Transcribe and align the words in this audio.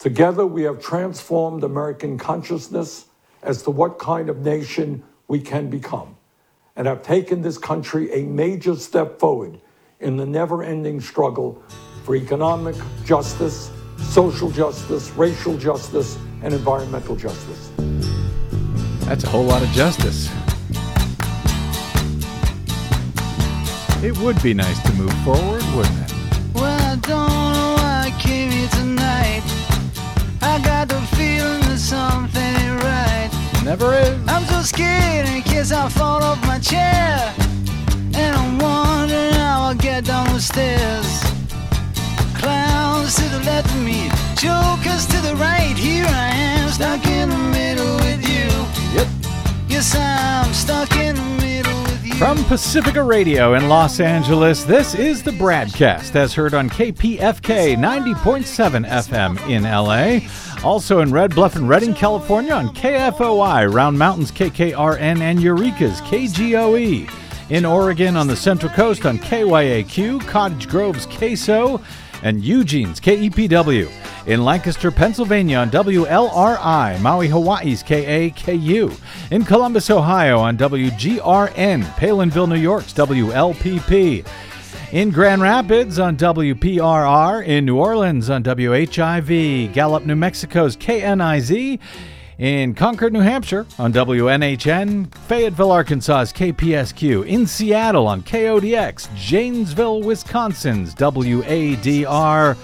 Together, 0.00 0.46
we 0.46 0.62
have 0.62 0.80
transformed 0.80 1.62
American 1.62 2.16
consciousness 2.16 3.04
as 3.42 3.62
to 3.62 3.70
what 3.70 3.98
kind 3.98 4.30
of 4.30 4.38
nation 4.38 5.02
we 5.28 5.38
can 5.38 5.68
become 5.68 6.16
and 6.74 6.86
have 6.86 7.02
taken 7.02 7.42
this 7.42 7.58
country 7.58 8.10
a 8.14 8.22
major 8.22 8.74
step 8.74 9.20
forward 9.20 9.60
in 10.00 10.16
the 10.16 10.24
never 10.24 10.62
ending 10.62 11.02
struggle 11.02 11.62
for 12.02 12.16
economic 12.16 12.74
justice, 13.04 13.70
social 13.98 14.50
justice, 14.50 15.10
racial 15.10 15.58
justice, 15.58 16.16
and 16.42 16.54
environmental 16.54 17.14
justice. 17.14 17.70
That's 19.00 19.24
a 19.24 19.28
whole 19.28 19.44
lot 19.44 19.60
of 19.60 19.68
justice. 19.68 20.30
It 24.02 24.16
would 24.16 24.42
be 24.42 24.54
nice 24.54 24.82
to 24.84 24.92
move 24.94 25.12
forward, 25.24 25.62
wouldn't 25.76 26.10
it? 26.10 26.54
Well, 26.54 27.39
something 31.80 32.42
ain't 32.42 32.82
right. 32.82 33.30
Never 33.64 33.94
is. 33.94 34.18
I'm 34.28 34.44
so 34.44 34.60
scared 34.62 35.26
in 35.28 35.42
case 35.42 35.72
I 35.72 35.88
fall 35.88 36.22
off 36.22 36.40
my 36.46 36.58
chair. 36.58 37.34
And 38.14 38.36
I'm 38.36 38.58
wondering 38.58 39.32
how 39.32 39.62
I'll 39.68 39.74
get 39.74 40.04
down 40.04 40.26
the 40.34 40.40
stairs. 40.40 41.10
Clowns 42.36 43.16
to 43.16 43.24
the 43.36 43.42
left 43.44 43.70
of 43.70 43.82
me, 43.82 44.10
jokers 44.36 45.06
to 45.06 45.18
the 45.28 45.34
right. 45.36 45.76
Here 45.76 46.06
I 46.06 46.28
am, 46.34 46.68
stuck 46.70 47.06
in 47.06 47.30
the 47.30 47.42
middle 47.58 47.96
with 47.96 48.22
you. 48.28 48.48
Yep. 48.96 49.08
Yes, 49.68 49.94
I'm 49.96 50.52
stuck 50.52 50.92
in 50.96 51.16
the 51.16 51.22
middle. 51.22 51.39
From 52.20 52.44
Pacifica 52.44 53.02
Radio 53.02 53.54
in 53.54 53.70
Los 53.70 53.98
Angeles, 53.98 54.64
this 54.64 54.94
is 54.94 55.22
the 55.22 55.30
BradCast 55.30 56.14
as 56.16 56.34
heard 56.34 56.52
on 56.52 56.68
KPFK 56.68 57.78
90.7 57.78 58.86
FM 58.86 59.48
in 59.48 59.62
LA. 59.62 60.28
Also 60.62 61.00
in 61.00 61.10
Red 61.10 61.34
Bluff 61.34 61.56
and 61.56 61.66
Redding, 61.66 61.94
California 61.94 62.52
on 62.52 62.74
KFOI, 62.74 63.72
Round 63.72 63.98
Mountains 63.98 64.30
KKRN, 64.32 65.20
and 65.22 65.40
Eureka's 65.40 66.02
KGOE. 66.02 67.10
In 67.48 67.64
Oregon 67.64 68.18
on 68.18 68.26
the 68.26 68.36
Central 68.36 68.70
Coast 68.74 69.06
on 69.06 69.18
KYAQ, 69.18 70.20
Cottage 70.26 70.68
Grove's 70.68 71.06
KSO, 71.06 71.82
and 72.22 72.42
Eugene's 72.42 73.00
KEPW. 73.00 73.90
In 74.26 74.44
Lancaster, 74.44 74.90
Pennsylvania 74.90 75.58
on 75.58 75.70
WLRI, 75.70 77.00
Maui, 77.00 77.28
Hawaii's 77.28 77.82
KAKU. 77.82 78.98
In 79.30 79.44
Columbus, 79.44 79.90
Ohio 79.90 80.38
on 80.38 80.56
WGRN, 80.58 81.82
Palenville, 81.96 82.48
New 82.48 82.56
York's 82.56 82.92
WLPP. 82.92 84.26
In 84.92 85.10
Grand 85.10 85.40
Rapids 85.40 86.00
on 86.00 86.16
WPRR, 86.16 87.46
in 87.46 87.64
New 87.64 87.78
Orleans 87.78 88.28
on 88.28 88.42
WHIV, 88.42 89.72
Gallup, 89.72 90.04
New 90.04 90.16
Mexico's 90.16 90.76
KNIZ, 90.76 91.78
in 92.40 92.74
Concord, 92.74 93.12
New 93.12 93.20
Hampshire 93.20 93.66
on 93.78 93.92
WNHN, 93.92 95.14
Fayetteville, 95.14 95.70
Arkansas's 95.70 96.32
KPSQ, 96.32 97.26
in 97.26 97.46
Seattle 97.46 98.06
on 98.06 98.22
KODX, 98.22 99.14
Janesville, 99.14 100.00
Wisconsin's 100.00 100.94
WADR. 100.94 102.56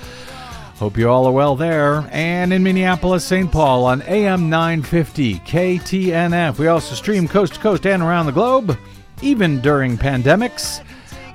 Hope 0.79 0.97
you 0.97 1.11
all 1.11 1.27
are 1.27 1.33
well 1.33 1.57
there. 1.57 2.09
And 2.11 2.55
in 2.55 2.63
Minneapolis, 2.63 3.25
St. 3.25 3.53
Paul 3.53 3.85
on 3.85 4.01
AM 4.03 4.49
950 4.49 5.41
KTNF. 5.41 6.59
We 6.59 6.69
also 6.69 6.95
stream 6.95 7.29
coast 7.29 7.55
to 7.55 7.61
coast 7.61 7.87
and 7.87 8.03
around 8.03 8.27
the 8.27 8.33
globe, 8.33 8.79
even 9.21 9.61
during 9.61 9.99
pandemics. 9.99 10.83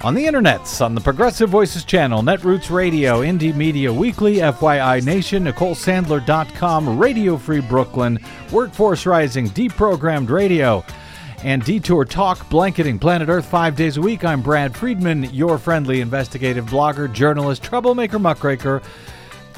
On 0.03 0.15
the 0.15 0.25
internets, 0.25 0.83
on 0.83 0.95
the 0.95 1.01
Progressive 1.01 1.51
Voices 1.51 1.83
channel, 1.83 2.23
Netroots 2.23 2.71
Radio, 2.71 3.21
Indie 3.21 3.55
Media 3.55 3.93
Weekly, 3.93 4.37
FYI 4.37 5.05
Nation, 5.05 5.45
NicoleSandler.com, 5.45 6.97
Radio 6.97 7.37
Free 7.37 7.61
Brooklyn, 7.61 8.17
Workforce 8.51 9.05
Rising, 9.05 9.47
Deprogrammed 9.49 10.31
Radio, 10.31 10.83
and 11.43 11.63
Detour 11.63 12.05
Talk, 12.05 12.49
blanketing 12.49 12.97
Planet 12.97 13.29
Earth 13.29 13.45
five 13.45 13.75
days 13.75 13.97
a 13.97 14.01
week. 14.01 14.25
I'm 14.25 14.41
Brad 14.41 14.75
Friedman, 14.75 15.25
your 15.25 15.59
friendly 15.59 16.01
investigative 16.01 16.65
blogger, 16.65 17.11
journalist, 17.13 17.61
troublemaker, 17.61 18.17
muckraker, 18.17 18.81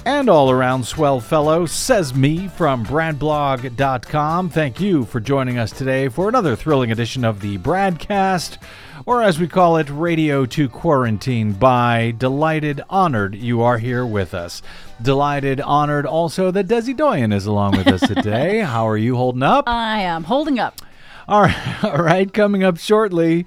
and 0.05 0.29
all 0.29 0.49
around 0.49 0.85
swell 0.85 1.19
fellow, 1.19 1.65
says 1.65 2.13
me 2.13 2.47
from 2.47 2.85
bradblog.com. 2.85 4.49
Thank 4.49 4.79
you 4.79 5.05
for 5.05 5.19
joining 5.19 5.57
us 5.57 5.71
today 5.71 6.09
for 6.09 6.29
another 6.29 6.55
thrilling 6.55 6.91
edition 6.91 7.23
of 7.23 7.41
the 7.41 7.57
Bradcast, 7.57 8.57
or 9.05 9.21
as 9.21 9.39
we 9.39 9.47
call 9.47 9.77
it, 9.77 9.89
Radio 9.89 10.45
to 10.45 10.69
Quarantine 10.69 11.53
by 11.53 12.13
Delighted 12.17 12.81
Honored 12.89 13.35
you 13.35 13.61
are 13.61 13.77
here 13.77 14.05
with 14.05 14.33
us. 14.33 14.61
Delighted, 15.01 15.59
honored 15.61 16.05
also 16.05 16.51
that 16.51 16.67
Desi 16.67 16.95
Doyen 16.95 17.33
is 17.33 17.45
along 17.45 17.77
with 17.77 17.87
us 17.87 18.01
today. 18.01 18.59
How 18.61 18.87
are 18.87 18.97
you 18.97 19.15
holding 19.15 19.43
up? 19.43 19.67
I 19.67 19.99
am 20.01 20.23
holding 20.23 20.59
up. 20.59 20.81
All 21.27 21.43
right, 21.43 21.83
all 21.83 21.97
right. 22.03 22.31
Coming 22.33 22.63
up 22.63 22.77
shortly, 22.77 23.45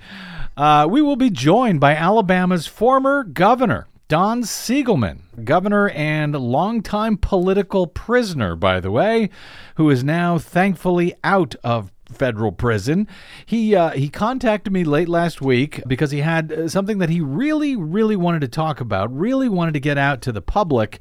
uh, 0.56 0.87
we 0.91 1.03
will 1.03 1.17
be 1.17 1.31
joined 1.31 1.81
by 1.81 1.94
Alabama's 1.94 2.67
former 2.67 3.25
governor, 3.25 3.87
Don 4.09 4.43
Siegelman, 4.43 5.44
governor 5.44 5.89
and 5.89 6.33
longtime 6.33 7.17
political 7.17 7.89
prisoner, 7.89 8.55
by 8.55 8.78
the 8.78 8.93
way, 8.93 9.31
who 9.75 9.91
is 9.91 10.05
now 10.05 10.39
thankfully 10.39 11.12
out 11.25 11.56
of 11.65 11.91
federal 12.09 12.53
prison. 12.53 13.09
He 13.47 13.75
uh, 13.75 13.91
he 13.91 14.09
contacted 14.09 14.72
me 14.72 14.84
late 14.84 15.09
last 15.09 15.43
week 15.43 15.83
because 15.89 16.12
he 16.12 16.21
had 16.21 16.53
uh, 16.53 16.69
something 16.69 16.99
that 16.99 17.11
he 17.11 17.21
really 17.21 17.75
really 17.75 18.15
wanted 18.15 18.43
to 18.43 18.49
talk 18.49 18.81
about, 18.81 19.12
really 19.12 19.49
wanted 19.49 19.75
to 19.75 19.81
get 19.81 19.99
out 19.99 20.23
to 20.23 20.31
the 20.31 20.43
public. 20.43 21.00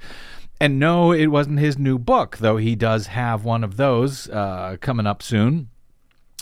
And 0.59 0.79
no, 0.79 1.11
it 1.11 1.27
wasn't 1.27 1.59
his 1.59 1.77
new 1.77 1.99
book, 1.99 2.37
though 2.37 2.57
he 2.57 2.75
does 2.75 3.07
have 3.07 3.45
one 3.45 3.63
of 3.63 3.77
those 3.77 4.27
uh, 4.29 4.77
coming 4.81 5.05
up 5.05 5.21
soon. 5.21 5.69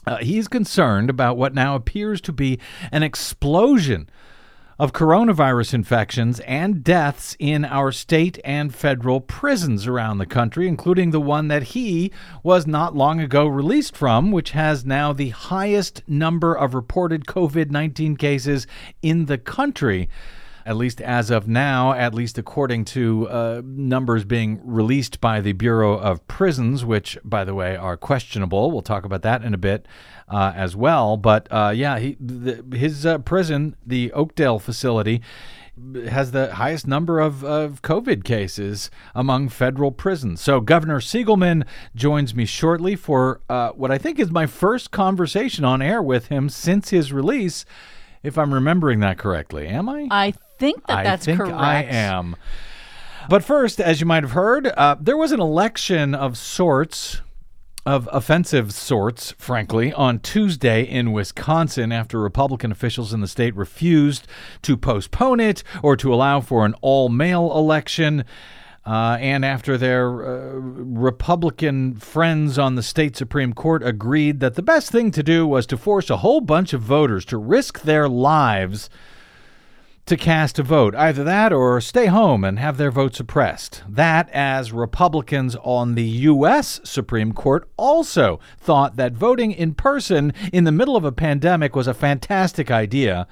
Uh, 0.07 0.17
he's 0.17 0.47
concerned 0.47 1.09
about 1.09 1.35
what 1.35 1.53
now 1.53 1.75
appears 1.75 2.21
to 2.21 2.31
be 2.31 2.57
an 2.89 3.03
explosion 3.03 4.09
of 4.79 4.93
coronavirus 4.93 5.73
infections 5.73 6.39
and 6.41 6.83
deaths 6.83 7.35
in 7.39 7.63
our 7.65 7.91
state 7.91 8.39
and 8.43 8.73
federal 8.73 9.21
prisons 9.21 9.87
around 9.87 10.17
the 10.17 10.25
country, 10.25 10.67
including 10.67 11.11
the 11.11 11.21
one 11.21 11.47
that 11.47 11.63
he 11.63 12.11
was 12.41 12.65
not 12.65 12.95
long 12.95 13.19
ago 13.19 13.45
released 13.45 13.95
from, 13.95 14.31
which 14.31 14.51
has 14.51 14.85
now 14.85 15.13
the 15.13 15.29
highest 15.29 16.01
number 16.07 16.53
of 16.53 16.73
reported 16.73 17.25
COVID 17.25 17.69
19 17.69 18.15
cases 18.15 18.67
in 19.01 19.25
the 19.25 19.37
country 19.37 20.09
at 20.65 20.77
least 20.77 21.01
as 21.01 21.29
of 21.29 21.47
now, 21.47 21.93
at 21.93 22.13
least 22.13 22.37
according 22.37 22.85
to 22.85 23.27
uh, 23.29 23.61
numbers 23.65 24.23
being 24.23 24.61
released 24.63 25.19
by 25.19 25.41
the 25.41 25.53
Bureau 25.53 25.97
of 25.97 26.25
Prisons, 26.27 26.85
which, 26.85 27.17
by 27.23 27.43
the 27.43 27.53
way, 27.53 27.75
are 27.75 27.97
questionable. 27.97 28.71
We'll 28.71 28.81
talk 28.81 29.05
about 29.05 29.21
that 29.23 29.43
in 29.43 29.53
a 29.53 29.57
bit 29.57 29.87
uh, 30.27 30.53
as 30.55 30.75
well. 30.75 31.17
But 31.17 31.47
uh, 31.51 31.73
yeah, 31.75 31.99
he, 31.99 32.17
the, 32.19 32.63
his 32.75 33.05
uh, 33.05 33.17
prison, 33.19 33.75
the 33.85 34.11
Oakdale 34.13 34.59
facility, 34.59 35.21
has 36.07 36.31
the 36.31 36.53
highest 36.53 36.85
number 36.85 37.19
of, 37.19 37.43
of 37.43 37.81
COVID 37.81 38.23
cases 38.23 38.91
among 39.15 39.49
federal 39.49 39.91
prisons. 39.91 40.39
So 40.39 40.61
Governor 40.61 40.99
Siegelman 40.99 41.65
joins 41.95 42.35
me 42.35 42.45
shortly 42.45 42.95
for 42.95 43.41
uh, 43.49 43.71
what 43.71 43.89
I 43.89 43.97
think 43.97 44.19
is 44.19 44.29
my 44.29 44.45
first 44.45 44.91
conversation 44.91 45.65
on 45.65 45.81
air 45.81 46.01
with 46.01 46.27
him 46.27 46.47
since 46.47 46.89
his 46.89 47.11
release 47.11 47.65
if 48.21 48.37
I'm 48.37 48.53
remembering 48.53 48.99
that 49.01 49.17
correctly. 49.17 49.67
Am 49.67 49.89
I? 49.89 50.07
I 50.09 50.33
think 50.63 50.87
that 50.87 51.03
that's 51.03 51.25
think 51.25 51.39
correct. 51.39 51.53
I 51.53 51.83
am. 51.83 52.37
But 53.29 53.43
first, 53.43 53.81
as 53.81 53.99
you 53.99 54.05
might 54.05 54.23
have 54.23 54.31
heard, 54.31 54.67
uh, 54.67 54.95
there 54.99 55.17
was 55.17 55.31
an 55.31 55.41
election 55.41 56.15
of 56.15 56.37
sorts, 56.37 57.21
of 57.85 58.07
offensive 58.11 58.73
sorts, 58.73 59.33
frankly, 59.37 59.91
on 59.91 60.19
Tuesday 60.19 60.83
in 60.83 61.11
Wisconsin 61.11 61.91
after 61.91 62.19
Republican 62.19 62.71
officials 62.71 63.13
in 63.13 63.19
the 63.19 63.27
state 63.27 63.55
refused 63.55 64.25
to 64.61 64.77
postpone 64.77 65.41
it 65.41 65.63
or 65.81 65.97
to 65.97 66.13
allow 66.13 66.39
for 66.39 66.65
an 66.65 66.75
all 66.81 67.09
mail 67.09 67.51
election. 67.55 68.23
Uh, 68.85 69.17
and 69.19 69.45
after 69.45 69.77
their 69.77 70.07
uh, 70.07 70.53
Republican 70.55 71.95
friends 71.95 72.57
on 72.57 72.75
the 72.75 72.83
state 72.83 73.15
Supreme 73.15 73.53
Court 73.53 73.81
agreed 73.81 74.41
that 74.41 74.55
the 74.55 74.61
best 74.61 74.91
thing 74.91 75.11
to 75.11 75.23
do 75.23 75.47
was 75.47 75.65
to 75.67 75.77
force 75.77 76.09
a 76.09 76.17
whole 76.17 76.41
bunch 76.41 76.73
of 76.73 76.81
voters 76.81 77.23
to 77.25 77.37
risk 77.37 77.81
their 77.83 78.09
lives 78.09 78.89
to 80.05 80.17
cast 80.17 80.59
a 80.59 80.63
vote. 80.63 80.93
Either 80.95 81.23
that 81.23 81.53
or 81.53 81.79
stay 81.79 82.07
home 82.07 82.43
and 82.43 82.59
have 82.59 82.77
their 82.77 82.91
vote 82.91 83.15
suppressed. 83.15 83.83
That, 83.87 84.29
as 84.31 84.73
Republicans 84.73 85.55
on 85.63 85.95
the 85.95 86.03
U.S. 86.03 86.81
Supreme 86.83 87.31
Court 87.31 87.69
also 87.77 88.39
thought 88.57 88.97
that 88.97 89.13
voting 89.13 89.51
in 89.51 89.73
person 89.73 90.33
in 90.51 90.65
the 90.65 90.71
middle 90.71 90.95
of 90.95 91.05
a 91.05 91.11
pandemic 91.11 91.75
was 91.75 91.87
a 91.87 91.93
fantastic 91.93 92.69
idea. 92.69 93.27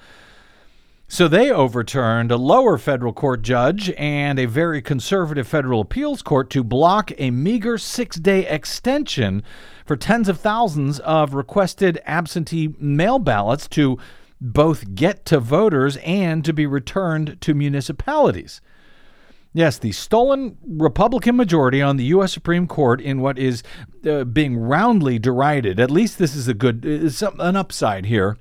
So 1.12 1.28
they 1.28 1.50
overturned 1.50 2.32
a 2.32 2.38
lower 2.38 2.78
federal 2.78 3.12
court 3.12 3.42
judge 3.42 3.90
and 3.98 4.38
a 4.38 4.46
very 4.46 4.80
conservative 4.80 5.46
federal 5.46 5.82
appeals 5.82 6.22
court 6.22 6.48
to 6.50 6.64
block 6.64 7.12
a 7.18 7.30
meager 7.30 7.76
six 7.76 8.16
day 8.16 8.46
extension 8.46 9.42
for 9.84 9.94
tens 9.94 10.26
of 10.30 10.40
thousands 10.40 11.00
of 11.00 11.34
requested 11.34 12.00
absentee 12.06 12.74
mail 12.78 13.18
ballots 13.18 13.68
to 13.68 13.98
both 14.42 14.96
get 14.96 15.24
to 15.26 15.38
voters 15.38 15.96
and 15.98 16.44
to 16.44 16.52
be 16.52 16.66
returned 16.66 17.40
to 17.40 17.54
municipalities. 17.54 18.60
Yes, 19.54 19.78
the 19.78 19.92
stolen 19.92 20.56
Republican 20.66 21.36
majority 21.36 21.80
on 21.80 21.96
the 21.96 22.06
U.S. 22.06 22.32
Supreme 22.32 22.66
Court 22.66 23.00
in 23.00 23.20
what 23.20 23.38
is 23.38 23.62
uh, 24.08 24.24
being 24.24 24.56
roundly 24.56 25.18
derided. 25.18 25.78
At 25.78 25.90
least 25.90 26.18
this 26.18 26.34
is 26.34 26.48
a 26.48 26.54
good, 26.54 26.84
is 26.84 27.22
an 27.22 27.56
upside 27.56 28.06
here. 28.06 28.38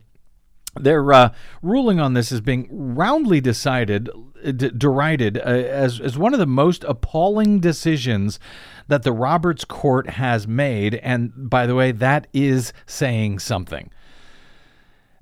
Their 0.79 1.11
uh, 1.11 1.33
ruling 1.61 1.99
on 1.99 2.13
this 2.13 2.31
is 2.31 2.39
being 2.39 2.67
roundly 2.71 3.41
decided, 3.41 4.09
d- 4.41 4.71
derided 4.75 5.37
uh, 5.37 5.41
as, 5.41 5.99
as 5.99 6.17
one 6.17 6.33
of 6.33 6.39
the 6.39 6.45
most 6.45 6.85
appalling 6.85 7.59
decisions 7.59 8.39
that 8.87 9.03
the 9.03 9.11
Roberts 9.11 9.65
Court 9.65 10.11
has 10.11 10.47
made. 10.47 10.95
And 10.95 11.49
by 11.49 11.67
the 11.67 11.75
way, 11.75 11.91
that 11.91 12.27
is 12.33 12.71
saying 12.85 13.39
something 13.39 13.91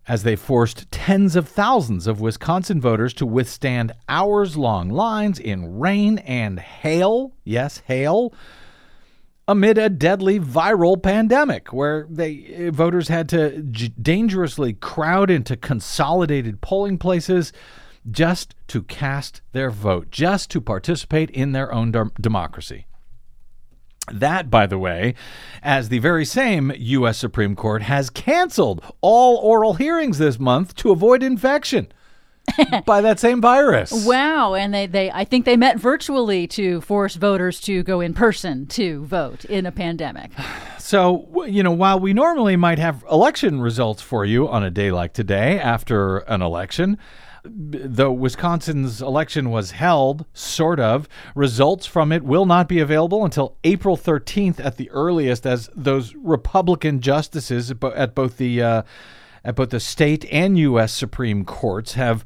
as 0.10 0.24
they 0.24 0.36
forced 0.36 0.92
tens 0.92 1.36
of 1.36 1.48
thousands 1.48 2.08
of 2.08 2.20
Wisconsin 2.20 2.82
voters 2.82 3.14
to 3.14 3.28
withstand 3.28 3.92
hours 4.10 4.58
long 4.58 4.90
lines 4.90 5.40
in 5.40 5.78
rain 5.78 6.18
and 6.18 6.60
hail. 6.60 7.36
Yes, 7.44 7.84
hail. 7.86 8.34
Amid 9.48 9.78
a 9.78 9.88
deadly 9.88 10.40
viral 10.40 11.02
pandemic, 11.02 11.72
where 11.72 12.08
they 12.10 12.46
eh, 12.56 12.72
voters 12.72 13.08
had 13.08 13.30
to 13.30 13.62
j- 13.62 13.94
dangerously 14.02 14.74
crowd 14.74 15.30
into 15.30 15.56
consolidated 15.56 16.60
polling 16.60 16.98
places 16.98 17.54
just 18.10 18.56
to 18.68 18.82
cast 18.84 19.42
their 19.52 19.70
vote, 19.70 20.10
just 20.10 20.50
to 20.52 20.62
participate 20.62 21.30
in 21.30 21.52
their 21.52 21.72
own 21.72 21.92
de- 21.92 22.12
democracy. 22.20 22.88
That, 24.14 24.50
by 24.50 24.66
the 24.66 24.78
way, 24.78 25.16
as 25.62 25.90
the 25.90 26.00
very 26.00 26.26
same 26.26 26.72
U.S. 26.76 27.18
Supreme 27.18 27.56
Court 27.56 27.84
has 27.84 28.10
canceled 28.10 28.84
all 29.02 29.38
oral 29.38 29.76
hearings 29.76 30.18
this 30.18 30.40
month 30.40 30.76
to 30.76 30.92
avoid 30.92 31.24
infection 31.24 31.92
by 32.86 33.02
that 33.02 33.20
same 33.20 33.42
virus. 33.42 33.92
Wow, 34.06 34.54
and 34.54 34.74
they, 34.74 34.88
they 34.88 35.12
I 35.12 35.24
think 35.24 35.46
they 35.46 35.58
met 35.58 35.80
virtually 35.80 36.48
to 36.48 36.82
force 36.82 37.16
voters 37.16 37.60
to 37.62 37.84
go 37.84 38.02
in 38.02 38.14
person 38.14 38.66
to 38.68 39.06
vote 39.06 39.46
in 39.46 39.66
a 39.66 39.72
pandemic. 39.72 40.32
So, 40.80 41.46
you 41.46 41.62
know, 41.62 41.72
while 41.72 42.00
we 42.00 42.14
normally 42.14 42.56
might 42.56 42.80
have 42.80 43.06
election 43.12 43.62
results 43.62 44.02
for 44.02 44.26
you 44.26 44.50
on 44.50 44.64
a 44.64 44.72
day 44.72 44.90
like 44.90 45.14
today 45.14 45.60
after 45.60 46.18
an 46.20 46.42
election, 46.42 46.98
though 47.44 48.12
Wisconsin's 48.12 49.02
election 49.02 49.50
was 49.50 49.72
held, 49.72 50.26
sort 50.34 50.80
of, 50.80 51.08
results 51.36 51.86
from 51.86 52.12
it 52.12 52.24
will 52.24 52.46
not 52.46 52.68
be 52.68 52.80
available 52.80 53.24
until 53.24 53.58
April 53.64 53.98
13th 53.98 54.64
at 54.64 54.78
the 54.78 54.90
earliest, 54.92 55.46
as 55.46 55.70
those 55.76 56.14
Republican 56.16 57.00
justices 57.00 57.72
at 57.72 58.16
both 58.16 58.38
the 58.38 58.62
uh, 58.62 58.82
at 59.44 59.56
both 59.56 59.70
the 59.70 59.80
state 59.80 60.26
and 60.32 60.58
U.S. 60.60 60.94
Supreme 60.94 61.46
Courts 61.46 61.94
have 61.94 62.26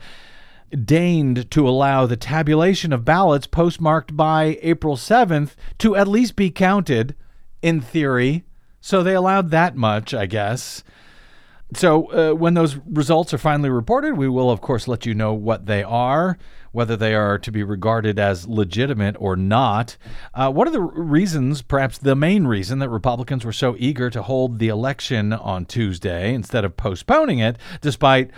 deigned 0.73 1.49
to 1.51 1.67
allow 1.67 2.05
the 2.05 2.17
tabulation 2.17 2.91
of 2.91 3.05
ballots 3.05 3.45
postmarked 3.45 4.17
by 4.17 4.57
April 4.61 4.95
7th 4.95 5.51
to 5.77 5.95
at 5.95 6.07
least 6.07 6.35
be 6.35 6.49
counted 6.49 7.15
in 7.61 7.79
theory. 7.79 8.43
So 8.81 9.03
they 9.03 9.13
allowed 9.13 9.51
that 9.51 9.75
much, 9.75 10.13
I 10.13 10.25
guess. 10.25 10.83
So, 11.75 12.11
uh, 12.11 12.35
when 12.35 12.53
those 12.53 12.77
results 12.85 13.33
are 13.33 13.37
finally 13.37 13.69
reported, 13.69 14.17
we 14.17 14.27
will, 14.29 14.51
of 14.51 14.61
course, 14.61 14.87
let 14.87 15.05
you 15.05 15.13
know 15.13 15.33
what 15.33 15.65
they 15.65 15.83
are, 15.83 16.37
whether 16.71 16.97
they 16.97 17.15
are 17.15 17.37
to 17.39 17.51
be 17.51 17.63
regarded 17.63 18.19
as 18.19 18.47
legitimate 18.47 19.15
or 19.19 19.35
not. 19.35 19.97
Uh, 20.33 20.51
one 20.51 20.67
of 20.67 20.73
the 20.73 20.81
reasons, 20.81 21.61
perhaps 21.61 21.97
the 21.97 22.15
main 22.15 22.45
reason, 22.45 22.79
that 22.79 22.89
Republicans 22.89 23.45
were 23.45 23.53
so 23.53 23.75
eager 23.79 24.09
to 24.09 24.21
hold 24.21 24.59
the 24.59 24.67
election 24.67 25.33
on 25.33 25.65
Tuesday 25.65 26.33
instead 26.33 26.65
of 26.65 26.75
postponing 26.75 27.39
it, 27.39 27.57
despite 27.81 28.31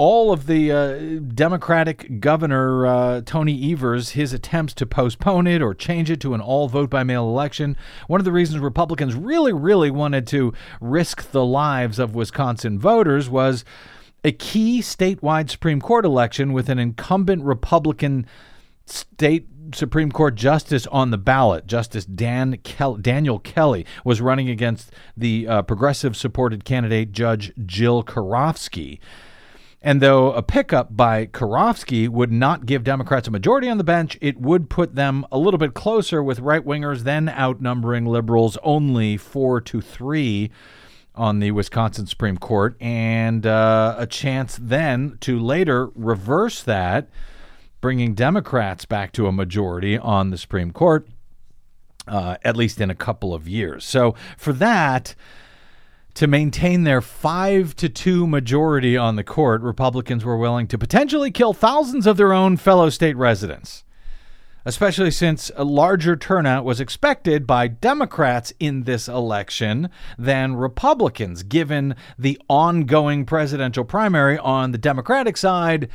all 0.00 0.32
of 0.32 0.46
the 0.46 0.72
uh, 0.72 1.20
Democratic 1.34 2.20
governor 2.20 2.86
uh, 2.86 3.20
Tony 3.20 3.70
Evers, 3.70 4.12
his 4.12 4.32
attempts 4.32 4.72
to 4.72 4.86
postpone 4.86 5.46
it 5.46 5.60
or 5.60 5.74
change 5.74 6.10
it 6.10 6.20
to 6.20 6.32
an 6.32 6.40
all 6.40 6.68
vote 6.68 6.88
by 6.88 7.04
mail 7.04 7.28
election. 7.28 7.76
One 8.06 8.18
of 8.18 8.24
the 8.24 8.32
reasons 8.32 8.60
Republicans 8.60 9.14
really, 9.14 9.52
really 9.52 9.90
wanted 9.90 10.26
to 10.28 10.54
risk 10.80 11.32
the 11.32 11.44
lives 11.44 11.98
of 11.98 12.14
Wisconsin 12.14 12.78
voters 12.78 13.28
was 13.28 13.62
a 14.24 14.32
key 14.32 14.80
statewide 14.80 15.50
Supreme 15.50 15.82
Court 15.82 16.06
election 16.06 16.54
with 16.54 16.70
an 16.70 16.78
incumbent 16.78 17.44
Republican 17.44 18.24
state 18.86 19.48
Supreme 19.74 20.10
Court 20.10 20.34
justice 20.34 20.86
on 20.86 21.10
the 21.10 21.18
ballot. 21.18 21.66
Justice 21.66 22.06
Dan 22.06 22.56
Kel- 22.64 22.96
Daniel 22.96 23.38
Kelly 23.38 23.84
was 24.02 24.22
running 24.22 24.48
against 24.48 24.92
the 25.14 25.46
uh, 25.46 25.60
progressive 25.60 26.16
supported 26.16 26.64
candidate 26.64 27.12
Judge 27.12 27.52
Jill 27.66 28.02
Karofsky. 28.02 28.98
And 29.82 30.02
though 30.02 30.32
a 30.32 30.42
pickup 30.42 30.94
by 30.94 31.26
Karofsky 31.26 32.08
would 32.08 32.30
not 32.30 32.66
give 32.66 32.84
Democrats 32.84 33.28
a 33.28 33.30
majority 33.30 33.68
on 33.68 33.78
the 33.78 33.84
bench, 33.84 34.18
it 34.20 34.38
would 34.38 34.68
put 34.68 34.94
them 34.94 35.24
a 35.32 35.38
little 35.38 35.56
bit 35.56 35.72
closer 35.72 36.22
with 36.22 36.38
right 36.38 36.64
wingers 36.64 37.00
then 37.00 37.30
outnumbering 37.30 38.04
liberals 38.04 38.58
only 38.62 39.16
four 39.16 39.60
to 39.62 39.80
three 39.80 40.50
on 41.14 41.40
the 41.40 41.50
Wisconsin 41.50 42.06
Supreme 42.06 42.38
Court, 42.38 42.76
and 42.80 43.44
uh, 43.44 43.94
a 43.98 44.06
chance 44.06 44.58
then 44.60 45.18
to 45.20 45.38
later 45.38 45.88
reverse 45.94 46.62
that, 46.62 47.08
bringing 47.80 48.14
Democrats 48.14 48.84
back 48.84 49.12
to 49.12 49.26
a 49.26 49.32
majority 49.32 49.98
on 49.98 50.30
the 50.30 50.38
Supreme 50.38 50.70
Court, 50.70 51.08
uh, 52.06 52.36
at 52.44 52.56
least 52.56 52.80
in 52.80 52.90
a 52.90 52.94
couple 52.94 53.34
of 53.34 53.48
years. 53.48 53.84
So 53.84 54.14
for 54.36 54.52
that, 54.54 55.14
to 56.14 56.26
maintain 56.26 56.84
their 56.84 57.00
5 57.00 57.76
to 57.76 57.88
2 57.88 58.26
majority 58.26 58.96
on 58.96 59.16
the 59.16 59.24
court, 59.24 59.62
Republicans 59.62 60.24
were 60.24 60.36
willing 60.36 60.66
to 60.68 60.78
potentially 60.78 61.30
kill 61.30 61.52
thousands 61.52 62.06
of 62.06 62.16
their 62.16 62.32
own 62.32 62.56
fellow 62.56 62.90
state 62.90 63.16
residents, 63.16 63.84
especially 64.64 65.10
since 65.10 65.50
a 65.56 65.64
larger 65.64 66.16
turnout 66.16 66.64
was 66.64 66.80
expected 66.80 67.46
by 67.46 67.68
Democrats 67.68 68.52
in 68.58 68.82
this 68.84 69.08
election 69.08 69.88
than 70.18 70.54
Republicans, 70.56 71.42
given 71.42 71.94
the 72.18 72.40
ongoing 72.48 73.24
presidential 73.24 73.84
primary 73.84 74.38
on 74.38 74.72
the 74.72 74.78
Democratic 74.78 75.36
side 75.36 75.88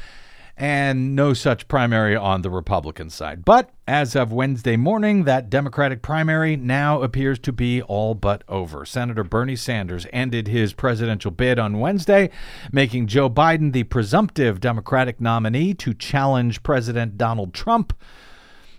and 0.58 1.16
no 1.16 1.34
such 1.34 1.68
primary 1.68 2.16
on 2.16 2.42
the 2.42 2.50
Republican 2.50 3.10
side. 3.10 3.44
But 3.44 3.72
as 3.88 4.16
of 4.16 4.32
Wednesday 4.32 4.78
morning, 4.78 5.26
that 5.26 5.50
Democratic 5.50 6.02
primary 6.02 6.56
now 6.56 7.02
appears 7.02 7.40
to 7.40 7.52
be 7.52 7.82
all 7.82 8.16
but 8.16 8.44
over. 8.48 8.86
Senator 8.86 9.24
Bernie 9.24 9.58
Sanders 9.58 10.08
ended 10.14 10.48
his 10.48 10.72
presidential 10.74 11.32
bid 11.32 11.60
on 11.60 11.80
Wednesday, 11.80 12.30
making 12.72 13.08
Joe 13.08 13.30
Biden 13.30 13.74
the 13.74 13.84
presumptive 13.84 14.62
Democratic 14.62 15.20
nominee 15.20 15.74
to 15.76 15.94
challenge 15.94 16.64
President 16.64 17.18
Donald 17.18 17.54
Trump 17.54 17.94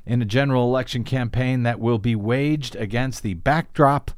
in 0.07 0.23
a 0.23 0.27
general 0.27 0.65
election 0.65 1.05
campaign 1.05 1.63
that 1.65 1.81
will 1.81 1.99
be 1.99 2.17
waged 2.17 2.75
against 2.77 3.23
the 3.23 3.35
backdrop 3.35 4.13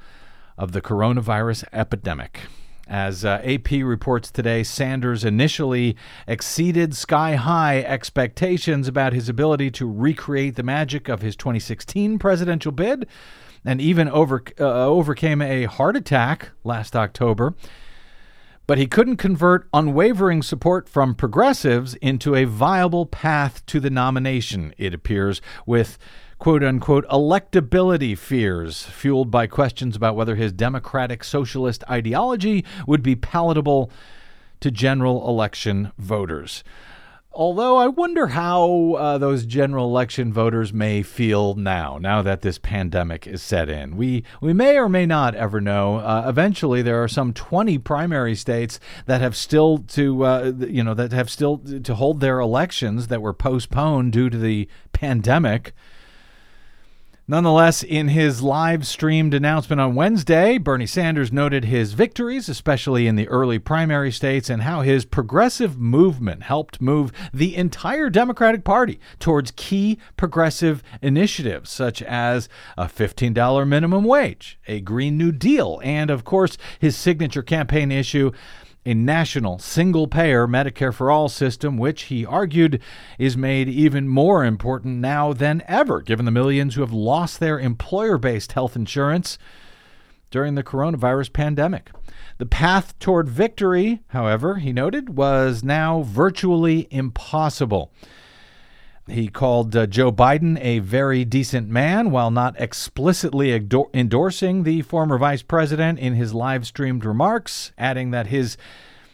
of 0.57 0.73
the 0.73 0.83
coronavirus 0.83 1.65
epidemic. 1.73 2.43
As 2.89 3.23
uh, 3.23 3.43
AP 3.45 3.71
reports 3.83 4.31
today, 4.31 4.63
Sanders 4.63 5.23
initially 5.23 5.95
exceeded 6.27 6.97
sky 6.97 7.35
high 7.35 7.81
expectations 7.81 8.89
about 8.89 9.13
his 9.13 9.29
ability 9.29 9.71
to 9.73 9.91
recreate 9.91 10.57
the 10.57 10.63
magic 10.63 11.07
of 11.07 11.21
his 11.21 11.37
2016 11.37 12.19
presidential 12.19 12.73
bid 12.73 13.07
and 13.63 13.79
even 13.83 14.09
over, 14.09 14.43
uh, 14.59 14.87
overcame 14.87 15.43
a 15.43 15.65
heart 15.65 15.97
attack 15.97 16.53
last 16.65 16.97
October. 16.97 17.55
But 18.67 18.79
he 18.79 18.87
couldn't 18.87 19.17
convert 19.17 19.69
unwavering 19.75 20.43
support 20.43 20.89
from 20.89 21.15
progressives 21.15 21.95
into 21.97 22.35
a 22.35 22.45
viable 22.45 23.05
path 23.05 23.65
to 23.67 23.81
the 23.81 23.91
nomination, 23.91 24.73
it 24.79 24.95
appears, 24.95 25.43
with 25.67 25.99
quote 26.39 26.63
unquote 26.63 27.07
electability 27.09 28.17
fears, 28.17 28.85
fueled 28.85 29.31
by 29.31 29.47
questions 29.47 29.97
about 29.97 30.17
whether 30.17 30.37
his 30.37 30.53
democratic 30.53 31.25
socialist 31.25 31.83
ideology 31.91 32.65
would 32.87 33.03
be 33.03 33.17
palatable 33.17 33.91
to 34.61 34.71
general 34.71 35.29
election 35.29 35.93
voters. 35.99 36.63
Although 37.39 37.77
I 37.77 37.87
wonder 37.87 38.29
how 38.29 38.95
uh, 38.95 39.19
those 39.19 39.47
general 39.47 39.85
election 39.85 40.33
voters 40.33 40.73
may 40.73 41.03
feel 41.03 41.55
now, 41.55 41.97
now 42.01 42.21
that 42.23 42.41
this 42.41 42.59
pandemic 42.59 43.29
is 43.29 43.43
set 43.43 43.69
in. 43.69 43.97
We 43.97 44.25
we 44.41 44.53
may 44.53 44.77
or 44.77 44.89
may 44.89 45.07
not 45.07 45.37
ever 45.37 45.61
know. 45.61 45.99
Uh, 45.99 46.25
eventually, 46.27 46.83
there 46.83 47.01
are 47.01 47.07
some 47.07 47.33
20 47.33 47.79
primary 47.79 48.35
states 48.35 48.81
that 49.07 49.21
have 49.21 49.37
still 49.37 49.79
to 49.79 50.25
uh, 50.25 50.53
you 50.59 50.83
know 50.83 50.95
that 50.95 51.13
have 51.13 51.31
still 51.31 51.59
to 51.59 51.95
hold 51.95 52.21
their 52.21 52.41
elections 52.41 53.07
that 53.07 53.23
were 53.23 53.35
postponed 53.35 54.13
due 54.13 54.31
to 54.31 54.39
the 54.39 54.67
pandemic. 54.93 55.75
Nonetheless, 57.31 57.83
in 57.83 58.09
his 58.09 58.41
live 58.41 58.87
streamed 58.87 59.35
announcement 59.35 59.83
on 59.83 59.95
Wednesday, 59.95 60.57
Bernie 60.57 60.87
Sanders 60.87 61.31
noted 61.31 61.67
his 61.67 61.93
victories, 61.93 62.49
especially 62.49 63.07
in 63.07 63.17
the 63.17 63.29
early 63.29 63.59
primary 63.59 64.11
states, 64.11 64.49
and 64.49 64.63
how 64.63 64.81
his 64.81 65.05
progressive 65.05 65.79
movement 65.79 66.45
helped 66.45 66.81
move 66.81 67.13
the 67.35 67.55
entire 67.55 68.09
Democratic 68.09 68.65
Party 68.65 68.99
towards 69.19 69.51
key 69.57 69.99
progressive 70.17 70.83
initiatives, 71.03 71.69
such 71.69 72.01
as 72.01 72.49
a 72.79 72.87
$15 72.87 73.69
minimum 73.69 74.05
wage, 74.05 74.59
a 74.67 74.81
Green 74.81 75.19
New 75.19 75.31
Deal, 75.31 75.83
and, 75.85 76.09
of 76.09 76.25
course, 76.25 76.57
his 76.79 76.97
signature 76.97 77.43
campaign 77.43 77.93
issue 77.93 78.33
a 78.89 78.95
national 78.95 79.59
single 79.59 80.07
payer 80.07 80.47
Medicare 80.47 80.95
for 80.95 81.11
All 81.11 81.29
system, 81.29 81.77
which 81.77 82.05
he 82.05 82.25
argued 82.25 82.81
is 83.19 83.37
made 83.37 83.69
even 83.69 84.09
more 84.09 84.47
important 84.47 84.97
now 84.97 85.35
than 85.35 85.63
ever, 85.69 86.01
given 86.01 86.25
the 86.25 86.31
millions 86.31 86.75
who 86.75 86.81
have 86.81 86.93
lost 86.93 87.39
their 87.39 87.61
employer 87.61 88.17
based 88.17 88.53
health 88.53 88.75
insurance 88.75 89.37
during 90.31 90.55
the 90.55 90.63
coronavirus 90.63 91.35
pandemic. 91.35 91.91
The 92.39 92.47
path 92.47 92.99
toward 92.99 93.29
victory, 93.29 94.01
however, 94.09 94.55
he 94.55 94.73
noted, 94.73 95.19
was 95.19 95.63
now 95.63 96.01
virtually 96.01 96.89
impossible. 96.91 97.93
He 99.09 99.29
called 99.29 99.75
uh, 99.75 99.87
Joe 99.87 100.13
Biden 100.13 100.59
a 100.61 100.81
very 100.81 101.25
decent 101.25 101.69
man 101.69 102.11
while 102.11 102.31
not 102.31 102.61
explicitly 102.61 103.53
endorsing 103.95 104.63
the 104.63 104.83
former 104.83 105.19
vice 105.19 105.43
president 105.43 105.99
in 105.99 106.15
his 106.15 106.35
live 106.35 106.67
streamed 106.67 107.05
remarks, 107.05 107.73
adding 107.79 108.11
that 108.11 108.27
his 108.29 108.57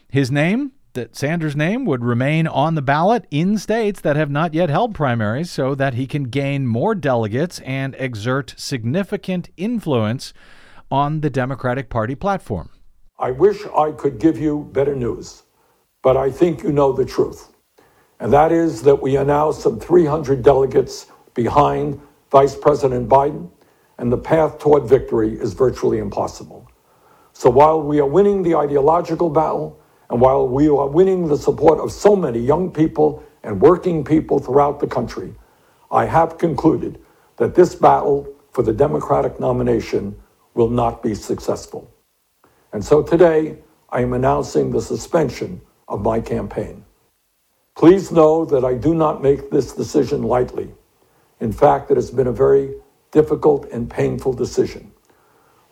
his 0.09 0.31
name, 0.31 0.73
that 0.95 1.17
Sanders' 1.17 1.57
name 1.57 1.85
would 1.85 2.05
remain 2.05 2.47
on 2.47 2.75
the 2.75 2.83
ballot 2.83 3.27
in 3.31 3.59
states 3.59 4.01
that 4.01 4.17
have 4.17 4.31
not 4.31 4.55
yet 4.55 4.71
held 4.71 4.95
primaries 4.95 5.51
so 5.51 5.75
that 5.75 5.95
he 5.95 6.07
can 6.07 6.25
gain 6.25 6.67
more 6.67 6.95
delegates 6.95 7.59
and 7.61 7.97
exert 7.99 8.55
significant 8.57 9.51
influence 9.57 10.33
on 10.91 11.21
the 11.21 11.31
Democratic 11.31 11.91
Party 11.91 12.15
platform. 12.15 12.71
I 13.19 13.31
wish 13.31 13.65
I 13.77 13.93
could 13.93 14.19
give 14.19 14.39
you 14.39 14.69
better 14.73 14.95
news, 14.95 15.43
but 16.03 16.17
I 16.17 16.31
think 16.31 16.63
you 16.63 16.73
know 16.73 16.93
the 16.93 17.05
truth 17.05 17.54
and 18.25 18.33
that 18.33 18.53
is 18.53 18.81
that 18.81 19.03
we 19.03 19.19
are 19.19 19.25
now 19.25 19.51
some 19.51 19.79
300 19.79 20.43
delegates 20.43 21.09
behind 21.35 22.01
Vice 22.31 22.57
President 22.57 23.07
Biden, 23.07 23.51
and 23.99 24.11
the 24.11 24.17
path 24.17 24.59
toward 24.59 24.85
victory 24.85 25.35
is 25.35 25.53
virtually 25.53 25.99
impossible. 25.99 26.67
So 27.35 27.51
while 27.51 27.83
we 27.83 28.01
are 28.01 28.07
winning 28.07 28.43
the 28.43 28.55
ideological 28.55 29.29
battle, 29.29 29.79
and 30.09 30.23
while 30.23 30.49
we 30.49 30.71
are 30.71 30.89
winning 30.89 31.29
the 31.29 31.37
support 31.37 31.79
of 31.79 31.93
so 31.93 32.17
many 32.17 32.39
young 32.39 32.73
people 32.73 33.23
and 33.43 33.61
working 33.61 34.03
people 34.03 34.39
throughout 34.39 34.81
the 34.81 34.87
country, 34.87 35.35
I 35.91 36.07
have 36.07 36.39
concluded 36.39 36.99
that 37.37 37.55
this 37.55 37.75
battle 37.75 38.27
for 38.53 38.63
the 38.63 38.73
Democratic 38.73 39.39
nomination 39.39 40.19
will 40.55 40.71
not 40.71 41.03
be 41.03 41.15
successful. 41.15 41.93
And 42.73 42.83
so 42.83 43.03
today, 43.03 43.59
I 43.91 44.01
am 44.01 44.15
announcing 44.15 44.71
the 44.71 44.81
suspension 44.81 45.61
of 45.89 46.01
my 46.01 46.21
campaign. 46.21 46.87
Please 47.75 48.13
know 48.13 48.45
that 48.45 48.65
I 48.65 48.75
do 48.75 48.95
not 48.95 49.21
make 49.23 49.51
this 49.51 49.73
decision 49.73 50.23
lightly. 50.23 50.73
In 51.41 51.53
fact, 51.53 51.91
it 51.91 51.97
has 51.97 52.11
been 52.11 52.29
a 52.29 52.33
very 52.33 52.75
difficult 53.11 53.69
and 53.71 53.91
painful 53.91 54.33
decision. 54.33 54.93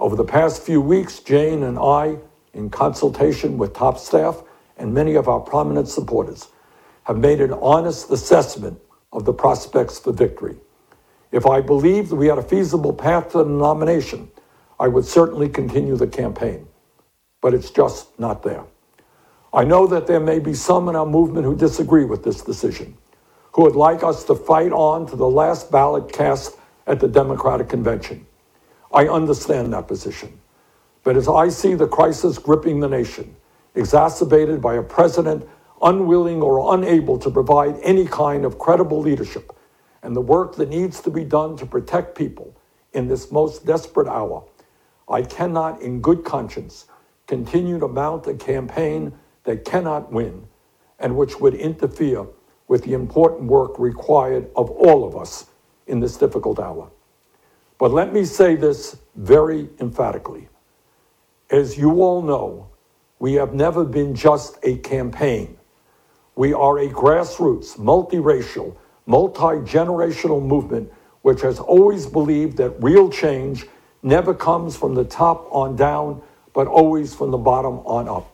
Over 0.00 0.16
the 0.16 0.24
past 0.24 0.62
few 0.62 0.80
weeks, 0.80 1.20
Jane 1.20 1.62
and 1.62 1.78
I, 1.78 2.18
in 2.54 2.70
consultation 2.70 3.56
with 3.56 3.72
top 3.72 3.98
staff 3.98 4.42
and 4.76 4.92
many 4.92 5.14
of 5.14 5.28
our 5.28 5.38
prominent 5.38 5.86
supporters, 5.86 6.48
have 7.04 7.18
made 7.18 7.40
an 7.40 7.52
honest 7.52 8.10
assessment 8.10 8.80
of 9.12 9.24
the 9.24 9.32
prospects 9.32 10.00
for 10.00 10.12
victory. 10.12 10.56
If 11.30 11.46
I 11.46 11.60
believed 11.60 12.12
we 12.12 12.26
had 12.26 12.38
a 12.38 12.42
feasible 12.42 12.92
path 12.92 13.30
to 13.32 13.38
the 13.38 13.44
nomination, 13.44 14.30
I 14.78 14.88
would 14.88 15.04
certainly 15.04 15.48
continue 15.48 15.96
the 15.96 16.08
campaign. 16.08 16.66
But 17.40 17.54
it's 17.54 17.70
just 17.70 18.18
not 18.18 18.42
there. 18.42 18.64
I 19.54 19.64
know 19.64 19.86
that 19.86 20.06
there 20.06 20.20
may 20.20 20.38
be 20.38 20.54
some 20.54 20.88
in 20.88 20.96
our 20.96 21.06
movement 21.06 21.44
who 21.44 21.54
disagree 21.54 22.04
with 22.04 22.24
this 22.24 22.40
decision, 22.42 22.96
who 23.52 23.62
would 23.62 23.76
like 23.76 24.02
us 24.02 24.24
to 24.24 24.34
fight 24.34 24.72
on 24.72 25.06
to 25.08 25.16
the 25.16 25.28
last 25.28 25.70
ballot 25.70 26.10
cast 26.10 26.56
at 26.86 27.00
the 27.00 27.08
Democratic 27.08 27.68
Convention. 27.68 28.26
I 28.92 29.08
understand 29.08 29.72
that 29.72 29.88
position. 29.88 30.40
But 31.04 31.16
as 31.16 31.28
I 31.28 31.48
see 31.48 31.74
the 31.74 31.86
crisis 31.86 32.38
gripping 32.38 32.80
the 32.80 32.88
nation, 32.88 33.36
exacerbated 33.74 34.62
by 34.62 34.74
a 34.74 34.82
president 34.82 35.46
unwilling 35.82 36.40
or 36.40 36.74
unable 36.74 37.18
to 37.18 37.30
provide 37.30 37.76
any 37.82 38.06
kind 38.06 38.44
of 38.44 38.58
credible 38.58 39.00
leadership, 39.00 39.52
and 40.02 40.16
the 40.16 40.20
work 40.20 40.56
that 40.56 40.68
needs 40.68 41.00
to 41.02 41.10
be 41.10 41.24
done 41.24 41.56
to 41.56 41.66
protect 41.66 42.16
people 42.16 42.54
in 42.92 43.08
this 43.08 43.30
most 43.30 43.66
desperate 43.66 44.08
hour, 44.08 44.44
I 45.08 45.22
cannot, 45.22 45.82
in 45.82 46.00
good 46.00 46.24
conscience, 46.24 46.86
continue 47.26 47.78
to 47.78 47.88
mount 47.88 48.26
a 48.26 48.34
campaign 48.34 49.12
that 49.44 49.64
cannot 49.64 50.12
win 50.12 50.46
and 50.98 51.16
which 51.16 51.40
would 51.40 51.54
interfere 51.54 52.26
with 52.68 52.84
the 52.84 52.94
important 52.94 53.44
work 53.44 53.78
required 53.78 54.48
of 54.56 54.70
all 54.70 55.04
of 55.04 55.16
us 55.16 55.46
in 55.86 56.00
this 56.00 56.16
difficult 56.16 56.58
hour. 56.58 56.90
But 57.78 57.90
let 57.90 58.12
me 58.12 58.24
say 58.24 58.54
this 58.54 58.96
very 59.16 59.68
emphatically. 59.80 60.48
As 61.50 61.76
you 61.76 62.02
all 62.02 62.22
know, 62.22 62.68
we 63.18 63.34
have 63.34 63.54
never 63.54 63.84
been 63.84 64.14
just 64.14 64.58
a 64.62 64.76
campaign. 64.78 65.56
We 66.34 66.54
are 66.54 66.78
a 66.78 66.88
grassroots, 66.88 67.76
multiracial, 67.76 68.76
multi 69.06 69.60
generational 69.70 70.40
movement 70.40 70.90
which 71.22 71.40
has 71.40 71.58
always 71.58 72.06
believed 72.06 72.56
that 72.58 72.70
real 72.82 73.08
change 73.08 73.66
never 74.02 74.34
comes 74.34 74.76
from 74.76 74.94
the 74.94 75.04
top 75.04 75.48
on 75.50 75.76
down, 75.76 76.20
but 76.52 76.66
always 76.66 77.14
from 77.14 77.30
the 77.30 77.38
bottom 77.38 77.78
on 77.78 78.08
up. 78.08 78.31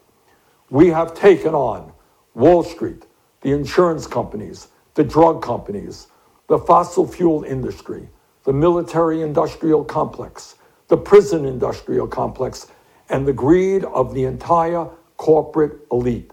We 0.70 0.88
have 0.88 1.14
taken 1.14 1.54
on 1.54 1.92
Wall 2.34 2.62
Street, 2.62 3.04
the 3.40 3.52
insurance 3.52 4.06
companies, 4.06 4.68
the 4.94 5.04
drug 5.04 5.42
companies, 5.42 6.08
the 6.48 6.58
fossil 6.58 7.06
fuel 7.06 7.44
industry, 7.44 8.08
the 8.44 8.52
military 8.52 9.22
industrial 9.22 9.84
complex, 9.84 10.56
the 10.88 10.96
prison 10.96 11.44
industrial 11.44 12.06
complex, 12.06 12.66
and 13.08 13.26
the 13.26 13.32
greed 13.32 13.84
of 13.84 14.14
the 14.14 14.24
entire 14.24 14.88
corporate 15.16 15.86
elite. 15.90 16.32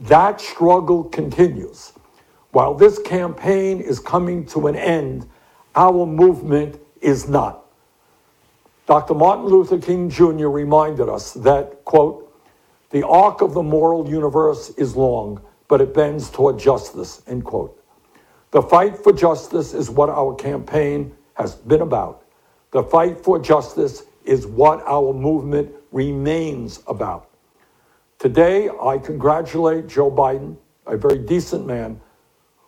That 0.00 0.40
struggle 0.40 1.04
continues. 1.04 1.92
While 2.50 2.74
this 2.74 2.98
campaign 2.98 3.80
is 3.80 3.98
coming 3.98 4.46
to 4.46 4.66
an 4.66 4.76
end, 4.76 5.28
our 5.74 6.06
movement 6.06 6.80
is 7.00 7.28
not. 7.28 7.64
Dr. 8.86 9.14
Martin 9.14 9.46
Luther 9.46 9.78
King 9.78 10.10
Jr. 10.10 10.48
reminded 10.48 11.08
us 11.08 11.32
that, 11.34 11.84
quote, 11.84 12.31
the 12.92 13.06
arc 13.06 13.40
of 13.40 13.54
the 13.54 13.62
moral 13.62 14.08
universe 14.08 14.70
is 14.76 14.94
long, 14.94 15.42
but 15.66 15.80
it 15.80 15.94
bends 15.94 16.30
toward 16.30 16.58
justice, 16.58 17.22
end 17.26 17.44
quote. 17.44 17.82
The 18.50 18.60
fight 18.60 18.98
for 18.98 19.14
justice 19.14 19.72
is 19.72 19.88
what 19.88 20.10
our 20.10 20.34
campaign 20.34 21.16
has 21.34 21.54
been 21.54 21.80
about. 21.80 22.26
The 22.70 22.82
fight 22.82 23.18
for 23.18 23.38
justice 23.38 24.02
is 24.24 24.46
what 24.46 24.82
our 24.86 25.14
movement 25.14 25.74
remains 25.90 26.82
about. 26.86 27.30
Today, 28.18 28.68
I 28.68 28.98
congratulate 28.98 29.88
Joe 29.88 30.10
Biden, 30.10 30.56
a 30.86 30.98
very 30.98 31.18
decent 31.18 31.66
man, 31.66 31.98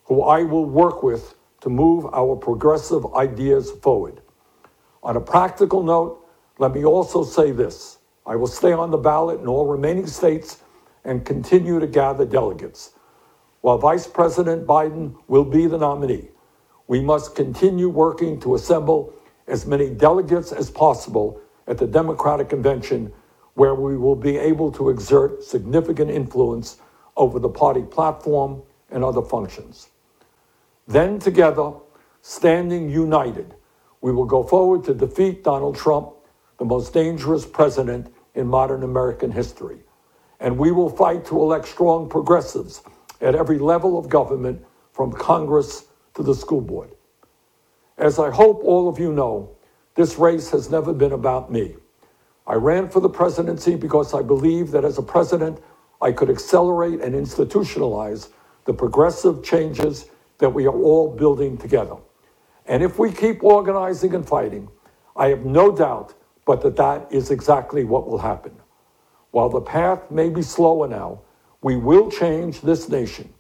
who 0.05 0.23
I 0.23 0.43
will 0.43 0.65
work 0.65 1.03
with 1.03 1.35
to 1.61 1.69
move 1.69 2.07
our 2.15 2.35
progressive 2.35 3.15
ideas 3.15 3.71
forward. 3.71 4.23
On 5.03 5.17
a 5.17 5.21
practical 5.21 5.83
note, 5.83 6.27
let 6.59 6.73
me 6.73 6.85
also 6.85 7.25
say 7.25 7.51
this 7.51 7.94
I 8.27 8.37
will 8.37 8.47
stay 8.47 8.73
on 8.73 8.91
the 8.91 8.97
ballot 8.97 9.41
in 9.41 9.47
all 9.47 9.67
remaining 9.67 10.07
states 10.07 10.63
and 11.05 11.25
continue 11.25 11.79
to 11.79 11.87
gather 11.87 12.25
delegates. 12.25 12.93
While 13.61 13.79
Vice 13.79 14.07
President 14.07 14.67
Biden 14.67 15.17
will 15.29 15.45
be 15.45 15.67
the 15.67 15.79
nominee, 15.79 16.29
we 16.87 17.01
must 17.01 17.35
continue 17.35 17.89
working 17.89 18.41
to 18.41 18.55
assemble 18.55 19.13
as 19.47 19.67
many 19.67 19.91
delegates 19.91 20.53
as 20.53 20.71
possible 20.71 21.41
at 21.67 21.79
the 21.79 21.87
Democratic 21.87 22.49
Convention, 22.49 23.13
where 23.55 23.75
we 23.75 23.97
will 23.97 24.17
be 24.17 24.37
able 24.37 24.73
to 24.73 24.89
exert 24.89 25.43
significant 25.43 26.11
influence 26.11 26.79
over 27.17 27.39
the 27.39 27.49
party 27.49 27.83
platform 27.83 28.63
and 28.91 29.05
other 29.05 29.23
functions. 29.23 29.89
Then, 30.87 31.19
together, 31.19 31.73
standing 32.21 32.91
united, 32.91 33.55
we 34.01 34.13
will 34.13 34.27
go 34.27 34.43
forward 34.43 34.85
to 34.85 34.95
defeat 34.95 35.45
Donald 35.45 35.77
Trump, 35.77 36.11
the 36.59 36.65
most 36.65 36.93
dangerous 36.93 37.47
president 37.47 38.14
in 38.35 38.47
modern 38.47 38.83
American 38.83 39.31
history. 39.31 39.79
And 40.41 40.59
we 40.59 40.73
will 40.73 40.91
fight 40.91 41.25
to 41.27 41.41
elect 41.41 41.67
strong 41.67 42.09
progressives 42.09 42.83
at 43.21 43.35
every 43.35 43.59
level 43.59 43.99
of 43.99 44.09
government, 44.09 44.65
from 44.93 45.13
Congress 45.13 45.87
to 46.15 46.23
the 46.23 46.35
school 46.35 46.61
board. 46.61 46.91
As 47.99 48.19
I 48.19 48.31
hope 48.31 48.63
all 48.65 48.89
of 48.89 48.99
you 48.99 49.13
know, 49.13 49.57
this 49.97 50.19
race 50.19 50.51
has 50.51 50.71
never 50.71 50.93
been 50.93 51.13
about 51.13 51.51
me. 51.51 51.75
I 52.47 52.55
ran 52.55 52.89
for 52.89 53.01
the 53.01 53.09
presidency 53.09 53.75
because 53.75 54.15
I 54.15 54.23
believe 54.23 54.71
that 54.71 54.85
as 54.85 54.99
a 54.99 55.03
president, 55.03 55.61
I 56.01 56.13
could 56.13 56.31
accelerate 56.31 57.01
and 57.01 57.15
institutionalize 57.15 58.29
the 58.67 58.75
progressive 58.75 59.43
changes 59.43 60.07
that 60.39 60.51
we 60.51 60.67
are 60.67 60.77
all 60.77 61.15
building 61.15 61.57
together. 61.57 61.97
And 62.67 62.83
if 62.83 62.99
we 62.99 63.13
keep 63.13 63.43
organizing 63.43 64.15
and 64.15 64.27
fighting, 64.27 64.69
I 65.17 65.29
have 65.29 65.45
no 65.45 65.75
doubt 65.75 66.15
but 66.47 66.63
that 66.63 66.77
that 66.77 67.07
is 67.11 67.31
exactly 67.31 67.85
what 67.85 68.07
will 68.07 68.19
happen. 68.19 68.53
While 69.31 69.49
the 69.49 69.61
path 69.61 70.11
may 70.11 70.29
be 70.29 70.43
slower 70.43 70.87
now, 70.87 71.21
we 71.63 71.77
will 71.77 72.11
change 72.11 72.61
this 72.61 72.89
nation 72.89 73.33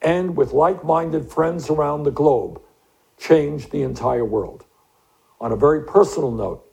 and, 0.00 0.36
with 0.36 0.52
like 0.52 0.84
minded 0.84 1.30
friends 1.30 1.70
around 1.70 2.04
the 2.04 2.10
globe, 2.10 2.60
change 3.18 3.70
the 3.70 3.82
entire 3.82 4.24
world. 4.24 4.64
On 5.40 5.52
a 5.52 5.56
very 5.56 5.84
personal 5.84 6.30
note, 6.30 6.64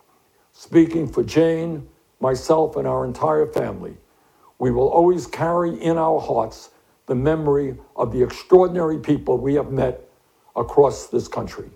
speaking 0.52 1.06
for 1.08 1.22
Jane, 1.22 1.88
myself, 2.20 2.76
and 2.76 2.86
our 2.86 3.04
entire 3.04 3.46
family, 3.46 3.96
we 4.58 4.70
will 4.70 4.88
always 4.88 5.26
carry 5.26 5.74
in 5.80 5.96
our 5.96 6.20
hearts 6.20 6.70
the 7.06 7.14
memory 7.14 7.76
of 7.96 8.12
the 8.12 8.22
extraordinary 8.22 8.98
people 8.98 9.38
we 9.38 9.54
have 9.54 9.72
met 9.72 10.08
across 10.54 11.08
this 11.08 11.26
country. 11.28 11.70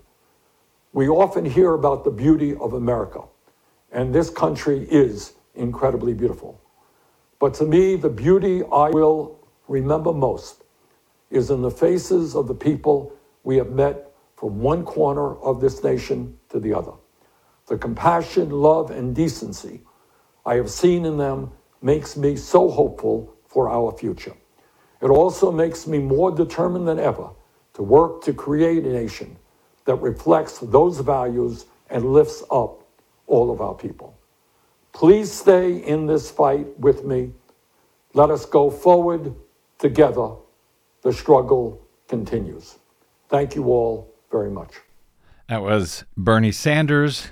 We 0.93 1.09
often 1.09 1.45
hear 1.45 1.73
about 1.73 2.05
the 2.05 2.11
beauty 2.11 2.55
of 2.55 2.73
America, 2.73 3.23
and 3.91 4.13
this 4.13 4.29
country 4.29 4.87
is 4.89 5.33
incredibly 5.55 6.13
beautiful. 6.13 6.61
But 7.39 7.53
to 7.55 7.65
me, 7.65 7.95
the 7.95 8.09
beauty 8.09 8.63
I 8.63 8.89
will 8.89 9.39
remember 9.67 10.13
most 10.13 10.63
is 11.31 11.51
in 11.51 11.61
the 11.61 11.71
faces 11.71 12.35
of 12.35 12.47
the 12.47 12.55
people 12.55 13.13
we 13.43 13.57
have 13.57 13.71
met 13.71 14.11
from 14.35 14.59
one 14.61 14.83
corner 14.83 15.35
of 15.37 15.61
this 15.61 15.83
nation 15.83 16.37
to 16.49 16.59
the 16.59 16.73
other. 16.73 16.93
The 17.67 17.77
compassion, 17.77 18.51
love, 18.51 18.91
and 18.91 19.15
decency 19.15 19.81
I 20.45 20.55
have 20.55 20.69
seen 20.69 21.05
in 21.05 21.17
them 21.17 21.51
makes 21.81 22.17
me 22.17 22.35
so 22.35 22.69
hopeful 22.69 23.35
for 23.47 23.69
our 23.69 23.91
future. 23.91 24.35
It 25.01 25.07
also 25.09 25.51
makes 25.51 25.87
me 25.87 25.99
more 25.99 26.31
determined 26.31 26.87
than 26.87 26.99
ever 26.99 27.29
to 27.73 27.83
work 27.83 28.23
to 28.23 28.33
create 28.33 28.85
a 28.85 28.93
nation 28.93 29.37
that 29.85 29.95
reflects 29.95 30.59
those 30.59 30.99
values 30.99 31.65
and 31.89 32.13
lifts 32.13 32.43
up 32.51 32.84
all 33.27 33.51
of 33.51 33.61
our 33.61 33.73
people. 33.73 34.17
Please 34.93 35.31
stay 35.31 35.77
in 35.77 36.05
this 36.05 36.31
fight 36.31 36.79
with 36.79 37.03
me. 37.03 37.31
Let 38.13 38.29
us 38.29 38.45
go 38.45 38.69
forward 38.69 39.35
together. 39.77 40.29
The 41.01 41.11
struggle 41.11 41.81
continues. 42.07 42.79
Thank 43.29 43.55
you 43.55 43.65
all 43.65 44.13
very 44.31 44.49
much. 44.49 44.73
That 45.49 45.61
was 45.61 46.05
Bernie 46.15 46.51
Sanders, 46.51 47.27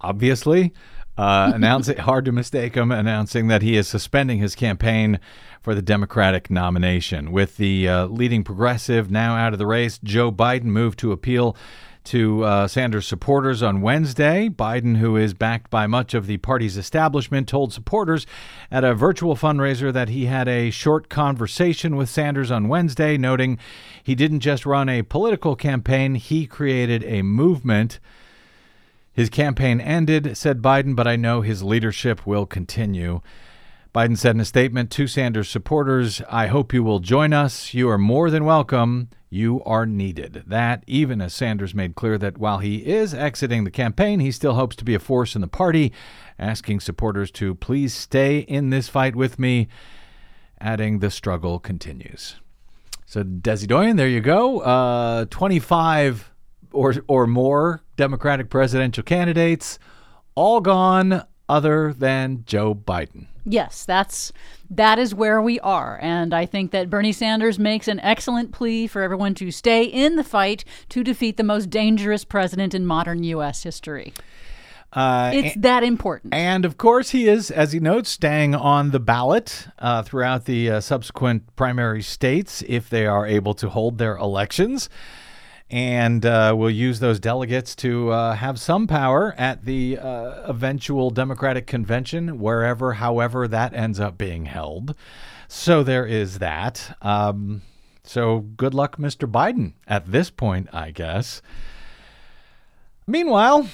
obviously. 0.00 0.72
Uh, 1.16 1.50
announcing 1.56 1.98
hard 1.98 2.24
to 2.24 2.32
mistake 2.32 2.76
him, 2.76 2.92
announcing 2.92 3.48
that 3.48 3.62
he 3.62 3.76
is 3.76 3.88
suspending 3.88 4.38
his 4.38 4.54
campaign 4.54 5.18
for 5.60 5.74
the 5.74 5.82
Democratic 5.82 6.50
nomination. 6.50 7.32
With 7.32 7.56
the 7.56 7.88
uh, 7.88 8.06
leading 8.06 8.44
progressive 8.44 9.10
now 9.10 9.34
out 9.34 9.52
of 9.52 9.58
the 9.58 9.66
race, 9.66 9.98
Joe 9.98 10.30
Biden 10.30 10.64
moved 10.64 10.98
to 11.00 11.10
appeal 11.10 11.56
to 12.04 12.44
uh, 12.44 12.68
Sanders 12.68 13.06
supporters 13.06 13.62
on 13.62 13.80
Wednesday. 13.80 14.48
Biden, 14.48 14.96
who 14.96 15.16
is 15.16 15.34
backed 15.34 15.70
by 15.70 15.86
much 15.86 16.14
of 16.14 16.26
the 16.26 16.38
party's 16.38 16.76
establishment, 16.76 17.48
told 17.48 17.72
supporters 17.72 18.26
at 18.70 18.84
a 18.84 18.94
virtual 18.94 19.36
fundraiser 19.36 19.92
that 19.92 20.08
he 20.08 20.26
had 20.26 20.48
a 20.48 20.70
short 20.70 21.08
conversation 21.08 21.96
with 21.96 22.08
Sanders 22.08 22.50
on 22.50 22.68
Wednesday, 22.68 23.16
noting 23.16 23.58
he 24.02 24.14
didn't 24.14 24.40
just 24.40 24.64
run 24.64 24.88
a 24.88 25.02
political 25.02 25.56
campaign, 25.56 26.14
he 26.14 26.46
created 26.46 27.04
a 27.04 27.22
movement. 27.22 28.00
His 29.12 29.28
campaign 29.28 29.80
ended, 29.80 30.36
said 30.36 30.62
Biden, 30.62 30.94
but 30.94 31.08
I 31.08 31.16
know 31.16 31.40
his 31.40 31.62
leadership 31.62 32.26
will 32.26 32.46
continue. 32.46 33.20
Biden 33.94 34.18
said 34.18 34.34
in 34.34 34.40
a 34.40 34.44
statement 34.44 34.90
to 34.92 35.06
Sanders 35.06 35.48
supporters, 35.48 36.20
I 36.28 36.48
hope 36.48 36.74
you 36.74 36.82
will 36.82 36.98
join 36.98 37.32
us. 37.32 37.72
You 37.72 37.88
are 37.88 37.98
more 37.98 38.30
than 38.30 38.44
welcome. 38.44 39.08
You 39.30 39.62
are 39.64 39.86
needed. 39.86 40.44
That, 40.46 40.84
even 40.86 41.22
as 41.22 41.32
Sanders 41.32 41.74
made 41.74 41.94
clear 41.94 42.18
that 42.18 42.36
while 42.36 42.58
he 42.58 42.86
is 42.86 43.14
exiting 43.14 43.64
the 43.64 43.70
campaign, 43.70 44.20
he 44.20 44.30
still 44.30 44.54
hopes 44.54 44.76
to 44.76 44.84
be 44.84 44.94
a 44.94 44.98
force 44.98 45.34
in 45.34 45.40
the 45.40 45.48
party, 45.48 45.92
asking 46.38 46.80
supporters 46.80 47.30
to 47.32 47.54
please 47.54 47.94
stay 47.94 48.40
in 48.40 48.68
this 48.68 48.88
fight 48.88 49.16
with 49.16 49.38
me, 49.38 49.68
adding 50.60 50.98
the 50.98 51.10
struggle 51.10 51.58
continues. 51.58 52.36
So, 53.06 53.24
Desi 53.24 53.66
Doyen, 53.66 53.96
there 53.96 54.08
you 54.08 54.20
go. 54.20 54.60
Uh, 54.60 55.24
25 55.30 56.30
or, 56.72 56.94
or 57.06 57.26
more 57.26 57.82
Democratic 57.96 58.50
presidential 58.50 59.02
candidates, 59.02 59.78
all 60.34 60.60
gone 60.60 61.24
other 61.48 61.92
than 61.92 62.44
Joe 62.46 62.74
Biden. 62.74 63.26
Yes, 63.44 63.84
that's 63.84 64.32
that 64.70 64.98
is 64.98 65.14
where 65.14 65.40
we 65.40 65.58
are, 65.60 65.98
and 66.02 66.34
I 66.34 66.44
think 66.44 66.70
that 66.72 66.90
Bernie 66.90 67.12
Sanders 67.12 67.58
makes 67.58 67.88
an 67.88 67.98
excellent 68.00 68.52
plea 68.52 68.86
for 68.86 69.00
everyone 69.02 69.34
to 69.36 69.50
stay 69.50 69.84
in 69.84 70.16
the 70.16 70.24
fight 70.24 70.64
to 70.90 71.02
defeat 71.02 71.38
the 71.38 71.42
most 71.42 71.70
dangerous 71.70 72.24
president 72.24 72.74
in 72.74 72.84
modern 72.84 73.24
U.S. 73.24 73.62
history. 73.62 74.12
Uh, 74.92 75.30
it's 75.34 75.54
and, 75.54 75.64
that 75.64 75.82
important. 75.82 76.34
And 76.34 76.64
of 76.64 76.78
course, 76.78 77.10
he 77.10 77.28
is, 77.28 77.50
as 77.50 77.72
he 77.72 77.80
notes, 77.80 78.10
staying 78.10 78.54
on 78.54 78.90
the 78.90 79.00
ballot 79.00 79.68
uh, 79.78 80.02
throughout 80.02 80.46
the 80.46 80.70
uh, 80.70 80.80
subsequent 80.80 81.54
primary 81.56 82.02
states 82.02 82.62
if 82.66 82.88
they 82.88 83.06
are 83.06 83.26
able 83.26 83.54
to 83.54 83.68
hold 83.68 83.98
their 83.98 84.16
elections 84.16 84.88
and 85.70 86.24
uh, 86.24 86.54
we'll 86.56 86.70
use 86.70 87.00
those 87.00 87.20
delegates 87.20 87.76
to 87.76 88.10
uh, 88.10 88.34
have 88.34 88.58
some 88.58 88.86
power 88.86 89.34
at 89.36 89.64
the 89.64 89.98
uh, 89.98 90.42
eventual 90.44 91.10
Democratic 91.10 91.66
convention, 91.66 92.38
wherever, 92.38 92.94
however, 92.94 93.46
that 93.48 93.74
ends 93.74 94.00
up 94.00 94.16
being 94.16 94.46
held. 94.46 94.94
So 95.46 95.82
there 95.82 96.06
is 96.06 96.38
that. 96.38 96.96
Um, 97.02 97.62
so 98.02 98.40
good 98.40 98.72
luck, 98.72 98.96
Mr. 98.96 99.30
Biden, 99.30 99.74
at 99.86 100.10
this 100.10 100.30
point, 100.30 100.68
I 100.72 100.90
guess. 100.90 101.42
Meanwhile, 103.06 103.68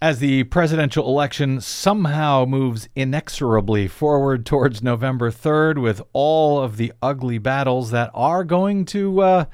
as 0.00 0.18
the 0.18 0.44
presidential 0.44 1.06
election 1.06 1.60
somehow 1.60 2.44
moves 2.46 2.88
inexorably 2.94 3.88
forward 3.88 4.44
towards 4.46 4.82
November 4.82 5.30
3rd, 5.30 5.80
with 5.80 6.02
all 6.12 6.60
of 6.60 6.78
the 6.78 6.92
ugly 7.02 7.38
battles 7.38 7.90
that 7.90 8.10
are 8.14 8.44
going 8.44 8.84
to 8.86 9.20
uh, 9.20 9.44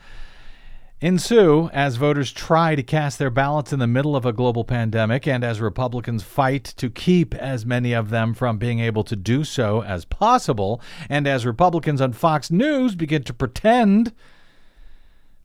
ensue 1.00 1.70
as 1.72 1.96
voters 1.96 2.30
try 2.30 2.74
to 2.74 2.82
cast 2.82 3.18
their 3.18 3.30
ballots 3.30 3.72
in 3.72 3.78
the 3.78 3.86
middle 3.86 4.14
of 4.14 4.26
a 4.26 4.32
global 4.32 4.64
pandemic 4.64 5.26
and 5.26 5.42
as 5.42 5.60
Republicans 5.60 6.22
fight 6.22 6.64
to 6.64 6.90
keep 6.90 7.34
as 7.34 7.64
many 7.64 7.92
of 7.92 8.10
them 8.10 8.34
from 8.34 8.58
being 8.58 8.80
able 8.80 9.02
to 9.04 9.16
do 9.16 9.42
so 9.42 9.82
as 9.82 10.04
possible, 10.04 10.80
and 11.08 11.26
as 11.26 11.46
Republicans 11.46 12.00
on 12.00 12.12
Fox 12.12 12.50
News 12.50 12.94
begin 12.94 13.22
to 13.24 13.32
pretend 13.32 14.12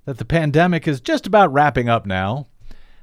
that 0.06 0.18
the 0.18 0.26
pandemic 0.26 0.88
is 0.88 1.02
just 1.02 1.26
about 1.26 1.52
wrapping 1.52 1.90
up 1.90 2.06
now. 2.06 2.48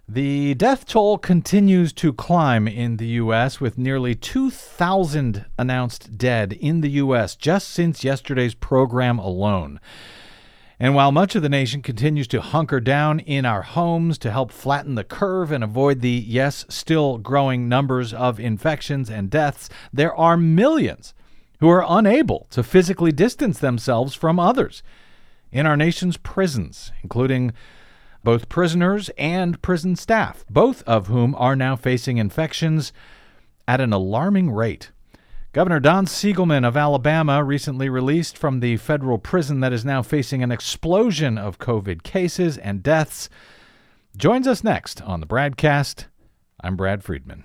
The 0.09 0.55
death 0.55 0.85
toll 0.85 1.17
continues 1.17 1.93
to 1.95 2.12
climb 2.12 2.69
in 2.69 2.97
the 2.97 3.07
U.S., 3.07 3.61
with 3.61 3.79
nearly 3.79 4.15
2,000 4.15 5.47
announced 5.59 6.19
dead 6.19 6.53
in 6.53 6.81
the 6.81 6.91
U.S. 6.91 7.35
just 7.35 7.69
since 7.69 8.05
yesterday's 8.05 8.55
program 8.55 9.19
alone. 9.19 9.81
And 10.83 10.97
while 10.97 11.12
much 11.12 11.37
of 11.37 11.42
the 11.42 11.49
nation 11.49 11.81
continues 11.81 12.27
to 12.27 12.40
hunker 12.40 12.81
down 12.81 13.21
in 13.21 13.47
our 13.47 13.62
homes 13.62 14.18
to 14.18 14.33
help 14.33 14.51
flatten 14.51 14.97
the 14.97 15.05
curve 15.05 15.53
and 15.53 15.62
avoid 15.62 16.01
the, 16.01 16.11
yes, 16.11 16.66
still 16.68 17.18
growing 17.18 17.68
numbers 17.68 18.12
of 18.12 18.40
infections 18.40 19.09
and 19.09 19.31
deaths, 19.31 19.68
there 19.92 20.12
are 20.12 20.37
millions 20.37 21.14
who 21.61 21.68
are 21.68 21.87
unable 21.88 22.49
to 22.51 22.64
physically 22.64 23.12
distance 23.12 23.61
themselves 23.61 24.16
from 24.16 24.40
others 24.40 24.83
in 25.53 25.66
our 25.66 25.77
nation's 25.77 26.16
prisons, 26.16 26.90
including 27.05 27.53
both 28.25 28.49
prisoners 28.49 29.09
and 29.16 29.62
prison 29.62 29.95
staff, 29.95 30.45
both 30.51 30.83
of 30.83 31.07
whom 31.07 31.37
are 31.37 31.55
now 31.55 31.77
facing 31.77 32.16
infections 32.16 32.92
at 33.68 33.81
an 33.81 33.92
alarming 33.92 34.51
rate. 34.51 34.90
Governor 35.53 35.81
Don 35.81 36.07
Siegelman 36.07 36.67
of 36.67 36.79
Alabama 36.79 37.45
recently 37.45 37.91
released 37.91 38.38
from 38.38 38.61
the 38.61 38.79
federal 38.79 39.19
prison 39.19 39.61
that 39.61 39.71
is 39.71 39.85
now 39.85 40.01
facing 40.01 40.43
an 40.43 40.51
explosion 40.51 41.37
of 41.37 41.59
COVID 41.59 42.03
cases 42.03 42.57
and 42.57 42.83
deaths. 42.83 43.29
Joins 44.17 44.49
us 44.49 44.65
next 44.65 45.03
on 45.03 45.21
the 45.21 45.27
BradCast. 45.27 46.07
I'm 46.62 46.75
Brad 46.75 47.05
Friedman. 47.05 47.45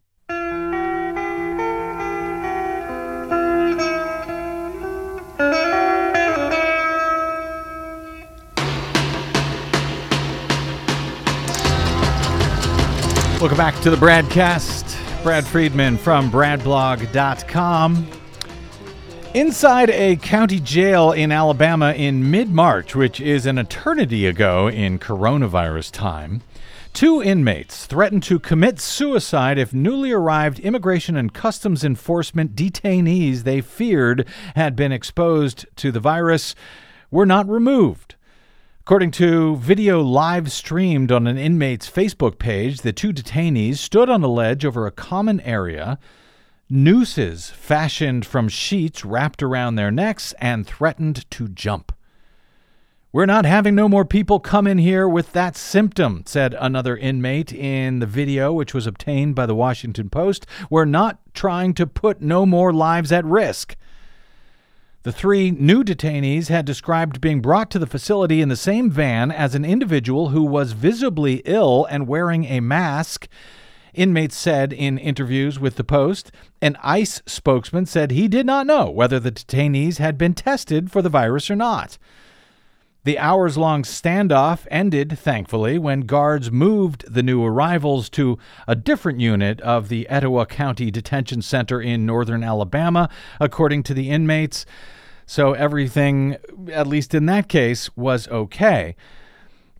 Welcome 13.41 13.57
back 13.57 13.81
to 13.81 13.89
the 13.89 13.97
BradCast. 13.97 15.23
Brad 15.23 15.47
Friedman 15.47 15.97
from 15.97 16.29
BradBlog.com. 16.29 18.07
Inside 19.33 19.89
a 19.89 20.15
county 20.17 20.59
jail 20.59 21.11
in 21.11 21.31
Alabama 21.31 21.91
in 21.93 22.29
mid 22.29 22.51
March, 22.51 22.95
which 22.95 23.19
is 23.19 23.47
an 23.47 23.57
eternity 23.57 24.27
ago 24.27 24.67
in 24.67 24.99
coronavirus 24.99 25.91
time, 25.91 26.43
two 26.93 27.23
inmates 27.23 27.87
threatened 27.87 28.21
to 28.21 28.37
commit 28.37 28.79
suicide 28.79 29.57
if 29.57 29.73
newly 29.73 30.11
arrived 30.11 30.59
Immigration 30.59 31.17
and 31.17 31.33
Customs 31.33 31.83
Enforcement 31.83 32.55
detainees 32.55 33.41
they 33.41 33.59
feared 33.59 34.27
had 34.55 34.75
been 34.75 34.91
exposed 34.91 35.65
to 35.77 35.91
the 35.91 35.99
virus 35.99 36.53
were 37.09 37.25
not 37.25 37.49
removed. 37.49 38.13
According 38.91 39.11
to 39.11 39.55
video 39.55 40.01
live 40.01 40.51
streamed 40.51 41.13
on 41.13 41.25
an 41.25 41.37
inmate's 41.37 41.89
Facebook 41.89 42.37
page, 42.37 42.81
the 42.81 42.91
two 42.91 43.13
detainees 43.13 43.77
stood 43.77 44.09
on 44.09 44.21
a 44.21 44.27
ledge 44.27 44.65
over 44.65 44.85
a 44.85 44.91
common 44.91 45.39
area, 45.39 45.97
nooses 46.69 47.49
fashioned 47.51 48.25
from 48.25 48.49
sheets 48.49 49.05
wrapped 49.05 49.41
around 49.41 49.75
their 49.75 49.91
necks, 49.91 50.33
and 50.41 50.67
threatened 50.67 51.31
to 51.31 51.47
jump. 51.47 51.93
We're 53.13 53.25
not 53.25 53.45
having 53.45 53.75
no 53.75 53.87
more 53.87 54.03
people 54.03 54.41
come 54.41 54.67
in 54.67 54.77
here 54.77 55.07
with 55.07 55.31
that 55.31 55.55
symptom, 55.55 56.23
said 56.25 56.53
another 56.59 56.97
inmate 56.97 57.53
in 57.53 57.99
the 57.99 58.05
video, 58.05 58.51
which 58.51 58.73
was 58.73 58.87
obtained 58.87 59.35
by 59.35 59.45
the 59.45 59.55
Washington 59.55 60.09
Post. 60.09 60.45
We're 60.69 60.83
not 60.83 61.21
trying 61.33 61.75
to 61.75 61.87
put 61.87 62.19
no 62.19 62.45
more 62.45 62.73
lives 62.73 63.13
at 63.13 63.23
risk. 63.23 63.77
The 65.03 65.11
three 65.11 65.49
new 65.49 65.83
detainees 65.83 66.49
had 66.49 66.63
described 66.63 67.21
being 67.21 67.41
brought 67.41 67.71
to 67.71 67.79
the 67.79 67.87
facility 67.87 68.39
in 68.39 68.49
the 68.49 68.55
same 68.55 68.91
van 68.91 69.31
as 69.31 69.55
an 69.55 69.65
individual 69.65 70.29
who 70.29 70.43
was 70.43 70.73
visibly 70.73 71.41
ill 71.45 71.87
and 71.89 72.07
wearing 72.07 72.45
a 72.45 72.59
mask. 72.59 73.27
Inmates 73.95 74.35
said 74.35 74.71
in 74.71 74.99
interviews 74.99 75.59
with 75.59 75.75
the 75.77 75.83
Post. 75.83 76.31
An 76.61 76.77
ICE 76.83 77.19
spokesman 77.25 77.87
said 77.87 78.11
he 78.11 78.27
did 78.27 78.45
not 78.45 78.67
know 78.67 78.91
whether 78.91 79.19
the 79.19 79.31
detainees 79.31 79.97
had 79.97 80.19
been 80.19 80.35
tested 80.35 80.91
for 80.91 81.01
the 81.01 81.09
virus 81.09 81.49
or 81.49 81.55
not. 81.55 81.97
The 83.03 83.17
hours 83.17 83.57
long 83.57 83.81
standoff 83.81 84.67
ended, 84.69 85.17
thankfully, 85.17 85.79
when 85.79 86.01
guards 86.01 86.51
moved 86.51 87.11
the 87.11 87.23
new 87.23 87.43
arrivals 87.43 88.09
to 88.11 88.37
a 88.67 88.75
different 88.75 89.19
unit 89.19 89.59
of 89.61 89.89
the 89.89 90.07
Etowah 90.07 90.45
County 90.45 90.91
Detention 90.91 91.41
Center 91.41 91.81
in 91.81 92.05
northern 92.05 92.43
Alabama, 92.43 93.09
according 93.39 93.81
to 93.83 93.95
the 93.95 94.11
inmates. 94.11 94.67
So 95.25 95.53
everything, 95.53 96.37
at 96.71 96.85
least 96.85 97.15
in 97.15 97.25
that 97.25 97.49
case, 97.49 97.89
was 97.95 98.27
okay. 98.27 98.95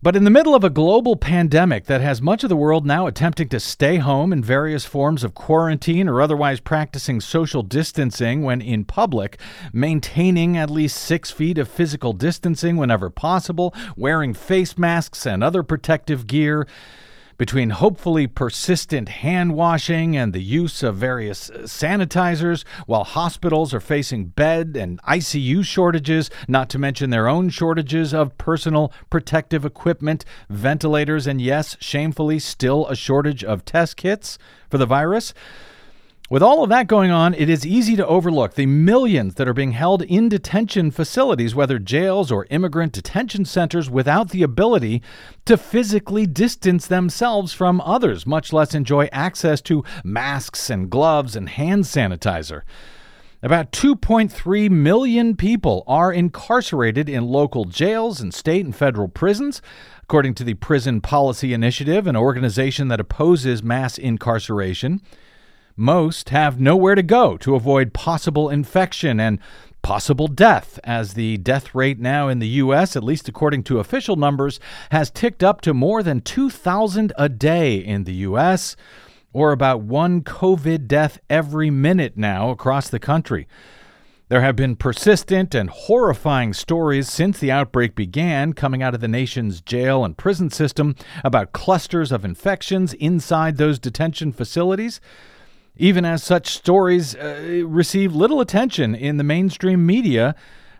But 0.04 0.16
in 0.16 0.24
the 0.24 0.30
middle 0.30 0.56
of 0.56 0.64
a 0.64 0.70
global 0.70 1.14
pandemic 1.14 1.84
that 1.84 2.00
has 2.00 2.20
much 2.20 2.42
of 2.42 2.48
the 2.48 2.56
world 2.56 2.84
now 2.84 3.06
attempting 3.06 3.48
to 3.50 3.60
stay 3.60 3.98
home 3.98 4.32
in 4.32 4.42
various 4.42 4.84
forms 4.84 5.22
of 5.22 5.36
quarantine 5.36 6.08
or 6.08 6.20
otherwise 6.20 6.58
practicing 6.58 7.20
social 7.20 7.62
distancing 7.62 8.42
when 8.42 8.60
in 8.60 8.84
public, 8.84 9.38
maintaining 9.72 10.56
at 10.56 10.70
least 10.70 10.96
six 10.96 11.30
feet 11.30 11.56
of 11.56 11.68
physical 11.68 12.12
distancing 12.12 12.76
whenever 12.76 13.10
possible, 13.10 13.72
wearing 13.96 14.34
face 14.34 14.76
masks 14.76 15.24
and 15.24 15.44
other 15.44 15.62
protective 15.62 16.26
gear, 16.26 16.66
between 17.42 17.70
hopefully 17.70 18.28
persistent 18.28 19.08
hand 19.08 19.52
washing 19.52 20.16
and 20.16 20.32
the 20.32 20.40
use 20.40 20.80
of 20.80 20.94
various 20.94 21.50
uh, 21.50 21.54
sanitizers, 21.64 22.62
while 22.86 23.02
hospitals 23.02 23.74
are 23.74 23.80
facing 23.80 24.26
bed 24.26 24.76
and 24.76 25.02
ICU 25.02 25.64
shortages, 25.64 26.30
not 26.46 26.68
to 26.68 26.78
mention 26.78 27.10
their 27.10 27.26
own 27.26 27.48
shortages 27.48 28.14
of 28.14 28.38
personal 28.38 28.92
protective 29.10 29.64
equipment, 29.64 30.24
ventilators, 30.48 31.26
and 31.26 31.40
yes, 31.40 31.76
shamefully, 31.80 32.38
still 32.38 32.86
a 32.86 32.94
shortage 32.94 33.42
of 33.42 33.64
test 33.64 33.96
kits 33.96 34.38
for 34.70 34.78
the 34.78 34.86
virus. 34.86 35.34
With 36.32 36.42
all 36.42 36.62
of 36.62 36.70
that 36.70 36.86
going 36.86 37.10
on, 37.10 37.34
it 37.34 37.50
is 37.50 37.66
easy 37.66 37.94
to 37.94 38.06
overlook 38.06 38.54
the 38.54 38.64
millions 38.64 39.34
that 39.34 39.46
are 39.46 39.52
being 39.52 39.72
held 39.72 40.00
in 40.00 40.30
detention 40.30 40.90
facilities, 40.90 41.54
whether 41.54 41.78
jails 41.78 42.32
or 42.32 42.46
immigrant 42.48 42.94
detention 42.94 43.44
centers, 43.44 43.90
without 43.90 44.30
the 44.30 44.42
ability 44.42 45.02
to 45.44 45.58
physically 45.58 46.24
distance 46.24 46.86
themselves 46.86 47.52
from 47.52 47.82
others, 47.82 48.26
much 48.26 48.50
less 48.50 48.74
enjoy 48.74 49.10
access 49.12 49.60
to 49.60 49.84
masks 50.04 50.70
and 50.70 50.88
gloves 50.88 51.36
and 51.36 51.50
hand 51.50 51.84
sanitizer. 51.84 52.62
About 53.42 53.70
2.3 53.70 54.70
million 54.70 55.36
people 55.36 55.84
are 55.86 56.14
incarcerated 56.14 57.10
in 57.10 57.24
local 57.24 57.66
jails 57.66 58.22
and 58.22 58.32
state 58.32 58.64
and 58.64 58.74
federal 58.74 59.08
prisons, 59.08 59.60
according 60.02 60.32
to 60.36 60.44
the 60.44 60.54
Prison 60.54 61.02
Policy 61.02 61.52
Initiative, 61.52 62.06
an 62.06 62.16
organization 62.16 62.88
that 62.88 63.00
opposes 63.00 63.62
mass 63.62 63.98
incarceration. 63.98 65.02
Most 65.76 66.28
have 66.28 66.60
nowhere 66.60 66.94
to 66.94 67.02
go 67.02 67.36
to 67.38 67.54
avoid 67.54 67.94
possible 67.94 68.50
infection 68.50 69.18
and 69.18 69.38
possible 69.80 70.28
death, 70.28 70.78
as 70.84 71.14
the 71.14 71.38
death 71.38 71.74
rate 71.74 71.98
now 71.98 72.28
in 72.28 72.38
the 72.38 72.48
U.S., 72.48 72.94
at 72.94 73.02
least 73.02 73.28
according 73.28 73.64
to 73.64 73.80
official 73.80 74.16
numbers, 74.16 74.60
has 74.90 75.10
ticked 75.10 75.42
up 75.42 75.60
to 75.62 75.74
more 75.74 76.02
than 76.02 76.20
2,000 76.20 77.12
a 77.18 77.28
day 77.28 77.76
in 77.76 78.04
the 78.04 78.14
U.S., 78.14 78.76
or 79.32 79.50
about 79.50 79.80
one 79.80 80.22
COVID 80.22 80.86
death 80.86 81.18
every 81.30 81.70
minute 81.70 82.16
now 82.16 82.50
across 82.50 82.90
the 82.90 82.98
country. 82.98 83.48
There 84.28 84.42
have 84.42 84.56
been 84.56 84.76
persistent 84.76 85.54
and 85.54 85.68
horrifying 85.68 86.52
stories 86.52 87.08
since 87.08 87.38
the 87.38 87.50
outbreak 87.50 87.94
began 87.94 88.52
coming 88.52 88.82
out 88.82 88.94
of 88.94 89.00
the 89.00 89.08
nation's 89.08 89.60
jail 89.60 90.04
and 90.04 90.16
prison 90.16 90.48
system 90.50 90.96
about 91.24 91.52
clusters 91.52 92.12
of 92.12 92.24
infections 92.24 92.94
inside 92.94 93.56
those 93.56 93.78
detention 93.78 94.32
facilities 94.32 95.00
even 95.82 96.04
as 96.04 96.22
such 96.22 96.46
stories 96.46 97.16
uh, 97.16 97.64
receive 97.66 98.14
little 98.14 98.40
attention 98.40 98.94
in 98.94 99.16
the 99.16 99.24
mainstream 99.24 99.84
media 99.84 100.32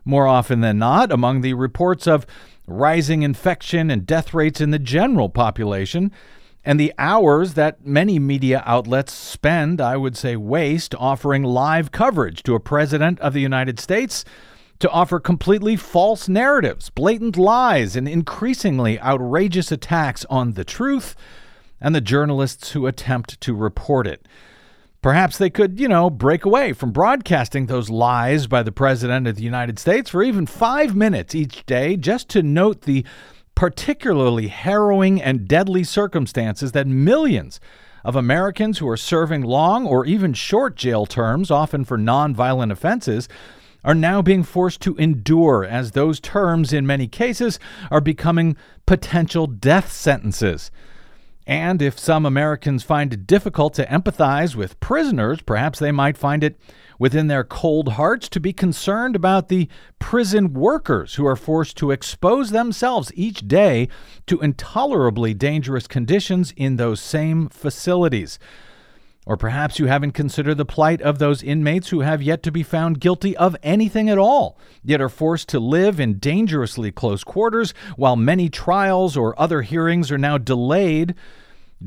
more 0.04 0.28
often 0.28 0.60
than 0.60 0.78
not, 0.78 1.10
among 1.10 1.40
the 1.40 1.54
reports 1.54 2.06
of 2.06 2.24
rising 2.68 3.22
infection 3.22 3.90
and 3.90 4.06
death 4.06 4.32
rates 4.32 4.60
in 4.60 4.70
the 4.70 4.78
general 4.78 5.28
population, 5.28 6.12
and 6.64 6.78
the 6.78 6.94
hours 6.98 7.54
that 7.54 7.84
many 7.84 8.20
media 8.20 8.62
outlets 8.64 9.12
spend, 9.12 9.80
I 9.80 9.96
would 9.96 10.16
say, 10.16 10.36
waste 10.36 10.94
offering 10.94 11.42
live 11.42 11.90
coverage 11.90 12.44
to 12.44 12.54
a 12.54 12.60
president 12.60 13.18
of 13.18 13.32
the 13.32 13.40
United 13.40 13.80
States 13.80 14.24
to 14.78 14.88
offer 14.90 15.18
completely 15.18 15.74
false 15.74 16.28
narratives, 16.28 16.90
blatant 16.90 17.36
lies, 17.36 17.96
and 17.96 18.08
increasingly 18.08 19.00
outrageous 19.00 19.72
attacks 19.72 20.24
on 20.30 20.52
the 20.52 20.64
truth 20.64 21.16
and 21.80 21.92
the 21.92 22.00
journalists 22.00 22.70
who 22.70 22.86
attempt 22.86 23.40
to 23.40 23.52
report 23.52 24.06
it. 24.06 24.28
Perhaps 25.02 25.36
they 25.38 25.50
could, 25.50 25.80
you 25.80 25.88
know, 25.88 26.08
break 26.08 26.44
away 26.44 26.72
from 26.72 26.92
broadcasting 26.92 27.66
those 27.66 27.90
lies 27.90 28.46
by 28.46 28.62
the 28.62 28.70
President 28.70 29.26
of 29.26 29.34
the 29.34 29.42
United 29.42 29.80
States 29.80 30.08
for 30.08 30.22
even 30.22 30.46
five 30.46 30.94
minutes 30.94 31.34
each 31.34 31.66
day 31.66 31.96
just 31.96 32.28
to 32.28 32.42
note 32.42 32.82
the 32.82 33.04
particularly 33.56 34.46
harrowing 34.46 35.20
and 35.20 35.48
deadly 35.48 35.82
circumstances 35.82 36.70
that 36.70 36.86
millions 36.86 37.58
of 38.04 38.14
Americans 38.14 38.78
who 38.78 38.88
are 38.88 38.96
serving 38.96 39.42
long 39.42 39.88
or 39.88 40.06
even 40.06 40.32
short 40.32 40.76
jail 40.76 41.04
terms, 41.04 41.50
often 41.50 41.84
for 41.84 41.98
nonviolent 41.98 42.70
offenses, 42.70 43.28
are 43.84 43.96
now 43.96 44.22
being 44.22 44.44
forced 44.44 44.80
to 44.80 44.94
endure 44.96 45.64
as 45.64 45.90
those 45.90 46.20
terms, 46.20 46.72
in 46.72 46.86
many 46.86 47.08
cases, 47.08 47.58
are 47.90 48.00
becoming 48.00 48.56
potential 48.86 49.48
death 49.48 49.90
sentences. 49.90 50.70
And 51.46 51.82
if 51.82 51.98
some 51.98 52.24
Americans 52.24 52.84
find 52.84 53.12
it 53.12 53.26
difficult 53.26 53.74
to 53.74 53.86
empathize 53.86 54.54
with 54.54 54.78
prisoners, 54.80 55.42
perhaps 55.42 55.78
they 55.78 55.90
might 55.90 56.16
find 56.16 56.44
it 56.44 56.58
within 56.98 57.26
their 57.26 57.42
cold 57.42 57.94
hearts 57.94 58.28
to 58.28 58.38
be 58.38 58.52
concerned 58.52 59.16
about 59.16 59.48
the 59.48 59.68
prison 59.98 60.52
workers 60.52 61.16
who 61.16 61.26
are 61.26 61.34
forced 61.34 61.76
to 61.78 61.90
expose 61.90 62.50
themselves 62.50 63.10
each 63.16 63.48
day 63.48 63.88
to 64.26 64.40
intolerably 64.40 65.34
dangerous 65.34 65.88
conditions 65.88 66.52
in 66.56 66.76
those 66.76 67.00
same 67.00 67.48
facilities. 67.48 68.38
Or 69.24 69.36
perhaps 69.36 69.78
you 69.78 69.86
haven't 69.86 70.12
considered 70.12 70.56
the 70.56 70.64
plight 70.64 71.00
of 71.00 71.18
those 71.18 71.44
inmates 71.44 71.90
who 71.90 72.00
have 72.00 72.20
yet 72.22 72.42
to 72.42 72.50
be 72.50 72.64
found 72.64 72.98
guilty 72.98 73.36
of 73.36 73.56
anything 73.62 74.10
at 74.10 74.18
all, 74.18 74.58
yet 74.82 75.00
are 75.00 75.08
forced 75.08 75.48
to 75.50 75.60
live 75.60 76.00
in 76.00 76.18
dangerously 76.18 76.90
close 76.90 77.22
quarters 77.22 77.72
while 77.96 78.16
many 78.16 78.48
trials 78.48 79.16
or 79.16 79.40
other 79.40 79.62
hearings 79.62 80.10
are 80.10 80.18
now 80.18 80.38
delayed 80.38 81.14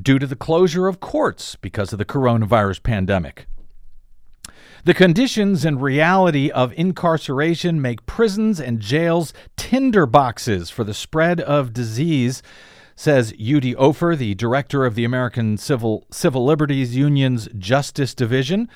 due 0.01 0.17
to 0.17 0.27
the 0.27 0.35
closure 0.35 0.87
of 0.87 1.01
courts 1.01 1.55
because 1.57 1.91
of 1.91 1.99
the 1.99 2.05
coronavirus 2.05 2.83
pandemic. 2.83 3.47
The 4.85 4.93
conditions 4.93 5.65
and 5.65 5.81
reality 5.81 6.51
of 6.51 6.71
incarceration 6.73 7.81
make 7.81 8.05
prisons 8.05 8.59
and 8.61 8.79
jails 8.79 9.33
tinder 9.57 10.05
boxes 10.05 10.69
for 10.69 10.83
the 10.83 10.93
spread 10.93 11.41
of 11.41 11.73
disease 11.73 12.43
says 12.95 13.34
Udi 13.34 13.75
Ofer, 13.77 14.15
the 14.15 14.36
director 14.36 14.86
of 14.86 14.95
the 14.95 15.03
American 15.03 15.58
Civil, 15.58 16.05
Civil 16.12 16.45
Liberties 16.45 16.95
Union's 16.95 17.47
Justice 17.58 18.13
Division. 18.13 18.69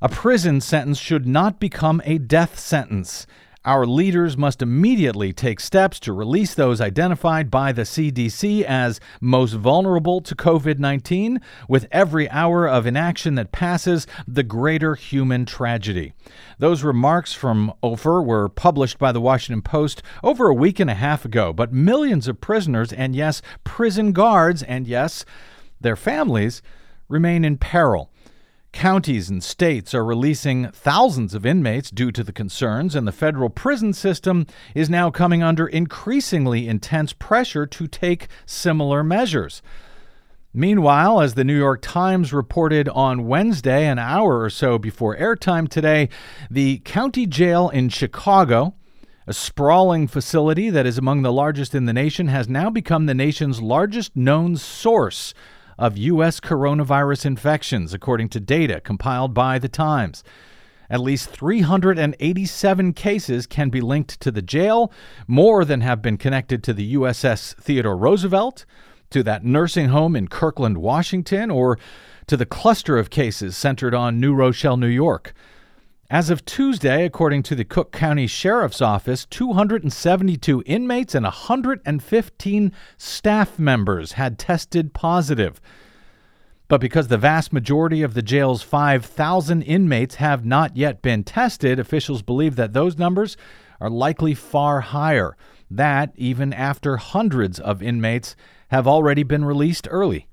A 0.00 0.08
prison 0.08 0.60
sentence 0.60 0.98
should 0.98 1.26
not 1.26 1.58
become 1.58 2.00
a 2.04 2.18
death 2.18 2.58
sentence. 2.58 3.26
Our 3.68 3.84
leaders 3.84 4.38
must 4.38 4.62
immediately 4.62 5.34
take 5.34 5.60
steps 5.60 6.00
to 6.00 6.14
release 6.14 6.54
those 6.54 6.80
identified 6.80 7.50
by 7.50 7.72
the 7.72 7.82
CDC 7.82 8.62
as 8.62 8.98
most 9.20 9.52
vulnerable 9.52 10.22
to 10.22 10.34
COVID 10.34 10.78
19. 10.78 11.38
With 11.68 11.86
every 11.92 12.30
hour 12.30 12.66
of 12.66 12.86
inaction 12.86 13.34
that 13.34 13.52
passes, 13.52 14.06
the 14.26 14.42
greater 14.42 14.94
human 14.94 15.44
tragedy. 15.44 16.14
Those 16.58 16.82
remarks 16.82 17.34
from 17.34 17.74
Ofer 17.82 18.22
were 18.22 18.48
published 18.48 18.98
by 18.98 19.12
the 19.12 19.20
Washington 19.20 19.60
Post 19.60 20.02
over 20.24 20.48
a 20.48 20.54
week 20.54 20.80
and 20.80 20.88
a 20.88 20.94
half 20.94 21.26
ago, 21.26 21.52
but 21.52 21.70
millions 21.70 22.26
of 22.26 22.40
prisoners, 22.40 22.90
and 22.90 23.14
yes, 23.14 23.42
prison 23.64 24.12
guards, 24.12 24.62
and 24.62 24.86
yes, 24.86 25.26
their 25.78 25.94
families, 25.94 26.62
remain 27.06 27.44
in 27.44 27.58
peril. 27.58 28.10
Counties 28.78 29.28
and 29.28 29.42
states 29.42 29.92
are 29.92 30.04
releasing 30.04 30.70
thousands 30.70 31.34
of 31.34 31.44
inmates 31.44 31.90
due 31.90 32.12
to 32.12 32.22
the 32.22 32.32
concerns, 32.32 32.94
and 32.94 33.08
the 33.08 33.12
federal 33.12 33.50
prison 33.50 33.92
system 33.92 34.46
is 34.72 34.88
now 34.88 35.10
coming 35.10 35.42
under 35.42 35.66
increasingly 35.66 36.68
intense 36.68 37.12
pressure 37.12 37.66
to 37.66 37.88
take 37.88 38.28
similar 38.46 39.02
measures. 39.02 39.62
Meanwhile, 40.54 41.20
as 41.20 41.34
the 41.34 41.42
New 41.42 41.58
York 41.58 41.82
Times 41.82 42.32
reported 42.32 42.88
on 42.90 43.26
Wednesday, 43.26 43.84
an 43.88 43.98
hour 43.98 44.40
or 44.42 44.48
so 44.48 44.78
before 44.78 45.16
airtime 45.16 45.68
today, 45.68 46.08
the 46.48 46.78
county 46.84 47.26
jail 47.26 47.70
in 47.70 47.88
Chicago, 47.88 48.76
a 49.26 49.32
sprawling 49.32 50.06
facility 50.06 50.70
that 50.70 50.86
is 50.86 50.98
among 50.98 51.22
the 51.22 51.32
largest 51.32 51.74
in 51.74 51.86
the 51.86 51.92
nation, 51.92 52.28
has 52.28 52.48
now 52.48 52.70
become 52.70 53.06
the 53.06 53.12
nation's 53.12 53.60
largest 53.60 54.14
known 54.14 54.56
source 54.56 55.34
of 55.78 55.96
U.S. 55.96 56.40
coronavirus 56.40 57.26
infections, 57.26 57.94
according 57.94 58.28
to 58.30 58.40
data 58.40 58.80
compiled 58.80 59.32
by 59.32 59.58
The 59.58 59.68
Times. 59.68 60.24
At 60.90 61.00
least 61.00 61.28
387 61.30 62.94
cases 62.94 63.46
can 63.46 63.68
be 63.68 63.80
linked 63.80 64.20
to 64.20 64.30
the 64.30 64.42
jail, 64.42 64.90
more 65.26 65.64
than 65.64 65.82
have 65.82 66.00
been 66.00 66.16
connected 66.16 66.64
to 66.64 66.72
the 66.72 66.94
USS 66.94 67.54
Theodore 67.56 67.96
Roosevelt, 67.96 68.64
to 69.10 69.22
that 69.22 69.44
nursing 69.44 69.88
home 69.88 70.16
in 70.16 70.28
Kirkland, 70.28 70.78
Washington, 70.78 71.50
or 71.50 71.78
to 72.26 72.36
the 72.36 72.46
cluster 72.46 72.98
of 72.98 73.10
cases 73.10 73.56
centered 73.56 73.94
on 73.94 74.20
New 74.20 74.34
Rochelle, 74.34 74.76
New 74.76 74.86
York. 74.86 75.32
As 76.10 76.30
of 76.30 76.46
Tuesday, 76.46 77.04
according 77.04 77.42
to 77.42 77.54
the 77.54 77.66
Cook 77.66 77.92
County 77.92 78.26
Sheriff's 78.26 78.80
Office, 78.80 79.26
272 79.26 80.62
inmates 80.64 81.14
and 81.14 81.24
115 81.24 82.72
staff 82.96 83.58
members 83.58 84.12
had 84.12 84.38
tested 84.38 84.94
positive. 84.94 85.60
But 86.66 86.80
because 86.80 87.08
the 87.08 87.18
vast 87.18 87.52
majority 87.52 88.00
of 88.00 88.14
the 88.14 88.22
jail's 88.22 88.62
5,000 88.62 89.60
inmates 89.60 90.14
have 90.14 90.46
not 90.46 90.78
yet 90.78 91.02
been 91.02 91.24
tested, 91.24 91.78
officials 91.78 92.22
believe 92.22 92.56
that 92.56 92.72
those 92.72 92.96
numbers 92.96 93.36
are 93.78 93.90
likely 93.90 94.32
far 94.32 94.80
higher. 94.80 95.36
That, 95.70 96.12
even 96.16 96.54
after 96.54 96.96
hundreds 96.96 97.60
of 97.60 97.82
inmates 97.82 98.34
have 98.68 98.88
already 98.88 99.24
been 99.24 99.44
released 99.44 99.86
early. 99.90 100.26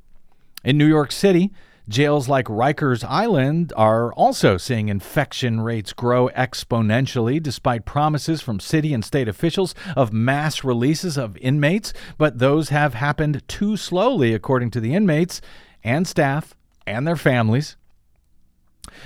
In 0.63 0.77
New 0.77 0.87
York 0.87 1.11
City, 1.11 1.51
Jails 1.87 2.27
like 2.27 2.47
Rikers 2.47 3.03
Island 3.03 3.71
are 3.75 4.11
also 4.13 4.57
seeing 4.57 4.89
infection 4.89 5.61
rates 5.61 5.93
grow 5.93 6.29
exponentially 6.29 7.41
despite 7.41 7.85
promises 7.85 8.41
from 8.41 8.59
city 8.59 8.91
and 8.91 9.05
state 9.05 9.27
officials 9.27 9.75
of 9.95 10.11
mass 10.11 10.63
releases 10.63 11.15
of 11.15 11.37
inmates, 11.37 11.93
but 12.17 12.39
those 12.39 12.69
have 12.69 12.95
happened 12.95 13.47
too 13.47 13.77
slowly, 13.77 14.33
according 14.33 14.71
to 14.71 14.79
the 14.79 14.95
inmates 14.95 15.41
and 15.83 16.07
staff 16.07 16.55
and 16.87 17.05
their 17.05 17.15
families. 17.15 17.77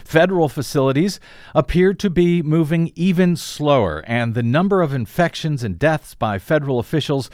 Federal 0.06 0.48
facilities 0.48 1.20
appear 1.54 1.94
to 1.94 2.10
be 2.10 2.42
moving 2.42 2.92
even 2.96 3.36
slower, 3.36 4.04
and 4.08 4.36
the 4.36 4.44
number 4.44 4.82
of 4.82 4.94
infections 4.94 5.64
and 5.64 5.80
deaths 5.80 6.16
by 6.16 6.40
federal 6.40 6.80
officials 6.80 7.30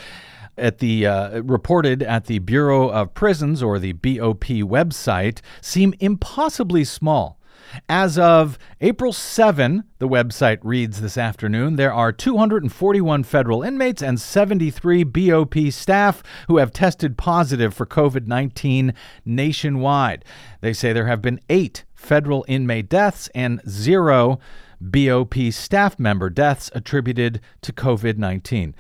at 0.58 0.80
the 0.80 1.06
uh, 1.06 1.42
reported 1.42 2.04
at 2.04 2.26
the 2.26 2.40
Bureau 2.40 2.90
of 2.90 3.14
Prisons 3.14 3.62
or 3.62 3.80
the 3.80 3.94
BOP 3.94 4.46
website 4.46 5.42
seem 5.62 5.94
impossibly 6.00 6.84
small. 6.84 7.40
As 7.90 8.18
of 8.18 8.58
April 8.80 9.12
7, 9.12 9.84
the 10.00 10.08
website 10.08 10.60
reads 10.64 11.02
this 11.02 11.18
afternoon, 11.18 11.76
there 11.76 11.94
are 11.94 12.12
241 12.12 13.24
federal 13.24 13.64
inmates 13.64 14.02
and 14.02 14.20
73 14.20 15.04
BOP 15.04 15.56
staff 15.72 16.24
who 16.48 16.58
have 16.58 16.72
tested 16.72 17.18
positive 17.18 17.74
for 17.74 17.86
COVID 17.86 18.28
19 18.28 18.94
nationwide. 19.26 20.24
They 20.62 20.74
say 20.74 20.94
there 20.94 21.08
have 21.08 21.22
been 21.22 21.40
eight 21.50 21.84
federal 21.94 22.46
inmate 22.48 22.90
deaths 22.90 23.30
and 23.34 23.62
zero 23.68 24.40
BOP 24.80 25.36
staff 25.52 25.98
member 25.98 26.30
deaths 26.30 26.70
attributed 26.74 27.42
to 27.62 27.74
COVID 27.74 28.18
19. 28.18 28.76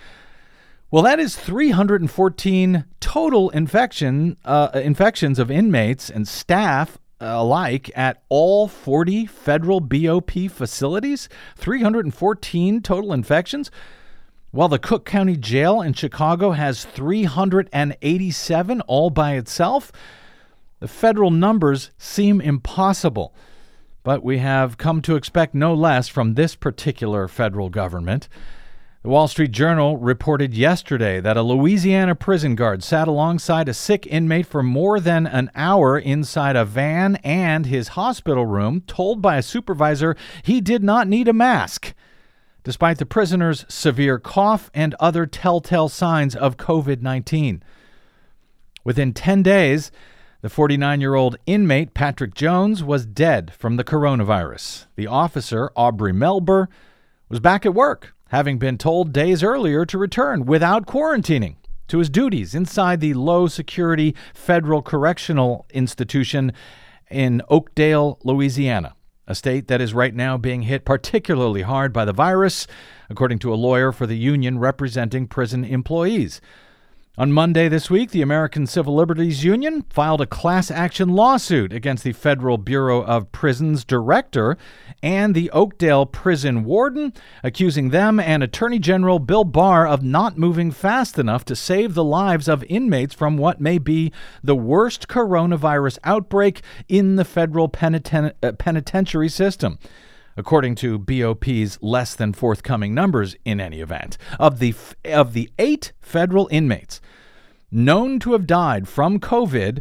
Well, 0.92 1.04
that 1.04 1.20
is 1.20 1.36
314 1.36 2.86
total 3.00 3.50
infection 3.50 4.38
uh, 4.46 4.70
infections 4.76 5.40
of 5.40 5.50
inmates 5.50 6.10
and 6.10 6.28
staff 6.28 7.00
alike 7.20 7.90
at 7.96 8.22
all 8.30 8.68
40 8.68 9.26
federal 9.26 9.80
BOP 9.80 10.32
facilities. 10.50 11.28
314 11.56 12.82
total 12.82 13.14
infections. 13.14 13.72
While 14.52 14.70
the 14.70 14.80
Cook 14.80 15.06
County 15.06 15.36
Jail 15.36 15.82
in 15.82 15.94
Chicago 15.94 16.52
has 16.52 16.86
387 16.86 18.82
all 18.82 19.10
by 19.10 19.34
itself, 19.34 19.92
the 20.80 20.88
federal 20.88 21.32
numbers 21.32 21.92
seem 21.98 22.40
impossible. 22.40 23.34
But 24.04 24.24
we 24.24 24.38
have 24.38 24.78
come 24.78 25.02
to 25.02 25.16
expect 25.16 25.56
no 25.56 25.74
less 25.74 26.08
from 26.08 26.36
this 26.36 26.56
particular 26.56 27.28
federal 27.28 27.70
government. 27.70 28.30
The 29.06 29.12
Wall 29.12 29.28
Street 29.28 29.52
Journal 29.52 29.98
reported 29.98 30.56
yesterday 30.56 31.22
that 31.22 31.38
a 31.38 31.44
Louisiana 31.44 32.16
prison 32.16 32.56
guard 32.56 32.84
sat 32.84 33.08
alongside 33.08 33.70
a 33.70 33.74
sick 33.76 34.08
inmate 34.08 34.48
for 34.48 34.64
more 34.64 35.00
than 35.00 35.28
an 35.28 35.52
hour 35.54 36.00
inside 36.00 36.56
a 36.56 36.66
van 36.66 37.18
and 37.18 37.68
his 37.68 37.90
hospital 37.90 38.48
room, 38.48 38.82
told 38.88 39.22
by 39.22 39.38
a 39.38 39.44
supervisor 39.44 40.16
he 40.42 40.60
did 40.60 40.84
not 40.84 41.08
need 41.08 41.28
a 41.28 41.34
mask, 41.34 41.94
despite 42.64 42.98
the 42.98 43.06
prisoner's 43.06 43.64
severe 43.68 44.18
cough 44.18 44.72
and 44.74 44.96
other 45.00 45.28
telltale 45.28 45.88
signs 45.88 46.36
of 46.36 46.58
COVID 46.58 47.04
19. 47.04 47.62
Within 48.84 49.14
10 49.14 49.44
days, 49.44 49.92
the 50.42 50.50
49 50.50 51.00
year 51.00 51.14
old 51.14 51.38
inmate, 51.46 51.94
Patrick 51.94 52.34
Jones, 52.34 52.84
was 52.84 53.06
dead 53.06 53.54
from 53.54 53.76
the 53.76 53.84
coronavirus. 53.84 54.88
The 54.96 55.06
officer, 55.06 55.70
Aubrey 55.76 56.12
Melber, 56.12 56.66
was 57.30 57.40
back 57.40 57.68
at 57.68 57.76
work 57.76 58.15
having 58.30 58.58
been 58.58 58.78
told 58.78 59.14
days 59.14 59.44
earlier 59.44 59.86
to 59.86 59.98
return 59.98 60.46
without 60.46 60.86
quarantining 60.86 61.56
to 61.88 62.00
his 62.00 62.10
duties 62.10 62.56
inside 62.56 63.00
the 63.00 63.14
low 63.14 63.48
security 63.48 64.16
federal 64.34 64.82
correctional 64.82 65.66
institution 65.72 66.52
in 67.10 67.42
Oakdale, 67.50 68.20
Louisiana, 68.24 68.96
a 69.28 69.36
state 69.36 69.68
that 69.68 69.82
is 69.82 69.94
right 69.94 70.14
now 70.14 70.38
being 70.38 70.64
hit 70.64 70.86
particularly 70.86 71.62
hard 71.62 71.94
by 71.94 72.06
the 72.06 72.14
virus, 72.14 72.68
according 73.10 73.40
to 73.40 73.54
a 73.54 73.56
lawyer 73.56 73.92
for 73.92 74.08
the 74.08 74.18
union 74.18 74.58
representing 74.58 75.28
prison 75.28 75.64
employees. 75.64 76.42
On 77.18 77.32
Monday 77.32 77.70
this 77.70 77.90
week, 77.90 78.12
the 78.12 78.22
American 78.22 78.68
Civil 78.68 78.94
Liberties 78.94 79.42
Union 79.42 79.84
filed 79.90 80.20
a 80.20 80.26
class 80.26 80.70
action 80.70 81.08
lawsuit 81.08 81.72
against 81.72 82.04
the 82.04 82.12
Federal 82.12 82.58
Bureau 82.58 83.06
of 83.06 83.32
Prisons 83.32 83.86
director 83.86 84.58
and 85.02 85.34
the 85.34 85.50
Oakdale 85.52 86.06
prison 86.06 86.66
warden, 86.66 87.14
accusing 87.42 87.92
them 87.92 88.20
and 88.20 88.44
Attorney 88.44 88.80
General 88.80 89.20
Bill 89.20 89.46
Barr 89.46 89.88
of 89.88 90.04
not 90.04 90.38
moving 90.38 90.72
fast 90.72 91.18
enough 91.18 91.46
to 91.46 91.56
save 91.56 91.94
the 91.94 92.04
lives 92.04 92.50
of 92.50 92.66
inmates 92.66 93.16
from 93.16 93.38
what 93.38 93.62
may 93.62 93.78
be 93.78 94.12
the 94.44 94.54
worst 94.54 95.08
coronavirus 95.08 95.98
outbreak 96.04 96.64
in 96.90 97.16
the 97.16 97.24
federal 97.24 97.70
peniten- 97.70 98.34
uh, 98.44 98.52
penitentiary 98.52 99.30
system 99.30 99.80
according 100.38 100.76
to 100.76 100.98
BOP's 100.98 101.78
less 101.82 102.16
than 102.16 102.34
forthcoming 102.34 102.94
numbers 102.94 103.36
in 103.46 103.60
any 103.60 103.82
event. 103.82 104.18
Of 104.40 104.60
the 104.60 104.74
of 105.06 105.34
the 105.34 105.50
8 105.58 105.94
federal 106.00 106.48
inmates 106.52 107.02
known 107.72 108.20
to 108.20 108.34
have 108.34 108.48
died 108.48 108.88
from 108.88 109.20
COVID, 109.20 109.80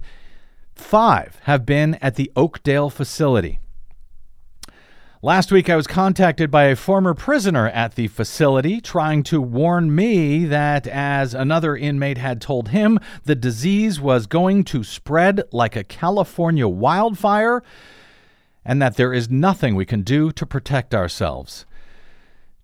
5 0.75 1.41
have 1.45 1.65
been 1.65 1.95
at 1.97 2.17
the 2.17 2.33
Oakdale 2.37 2.91
facility. 2.91 3.61
Last 5.23 5.51
week, 5.51 5.71
I 5.71 5.77
was 5.77 5.87
contacted 5.87 6.51
by 6.51 6.65
a 6.65 6.77
former 6.77 7.15
prisoner 7.15 7.69
at 7.69 7.95
the 7.95 8.09
facility 8.09 8.79
trying 8.83 9.23
to 9.23 9.41
warn 9.41 9.95
me 9.95 10.45
that, 10.45 10.87
as 10.87 11.33
another 11.33 11.75
inmate 11.75 12.19
had 12.19 12.43
told 12.43 12.69
him, 12.69 12.99
the 13.23 13.35
disease 13.35 13.99
was 13.99 14.27
going 14.27 14.65
to 14.65 14.85
spread 14.85 15.41
like 15.51 15.77
a 15.77 15.85
California 15.85 16.69
wildfire 16.69 17.63
and 18.65 18.81
that 18.81 18.97
there 18.97 19.13
is 19.13 19.31
nothing 19.31 19.75
we 19.75 19.85
can 19.85 20.03
do 20.03 20.33
to 20.33 20.47
protect 20.47 20.95
ourselves. 20.95 21.67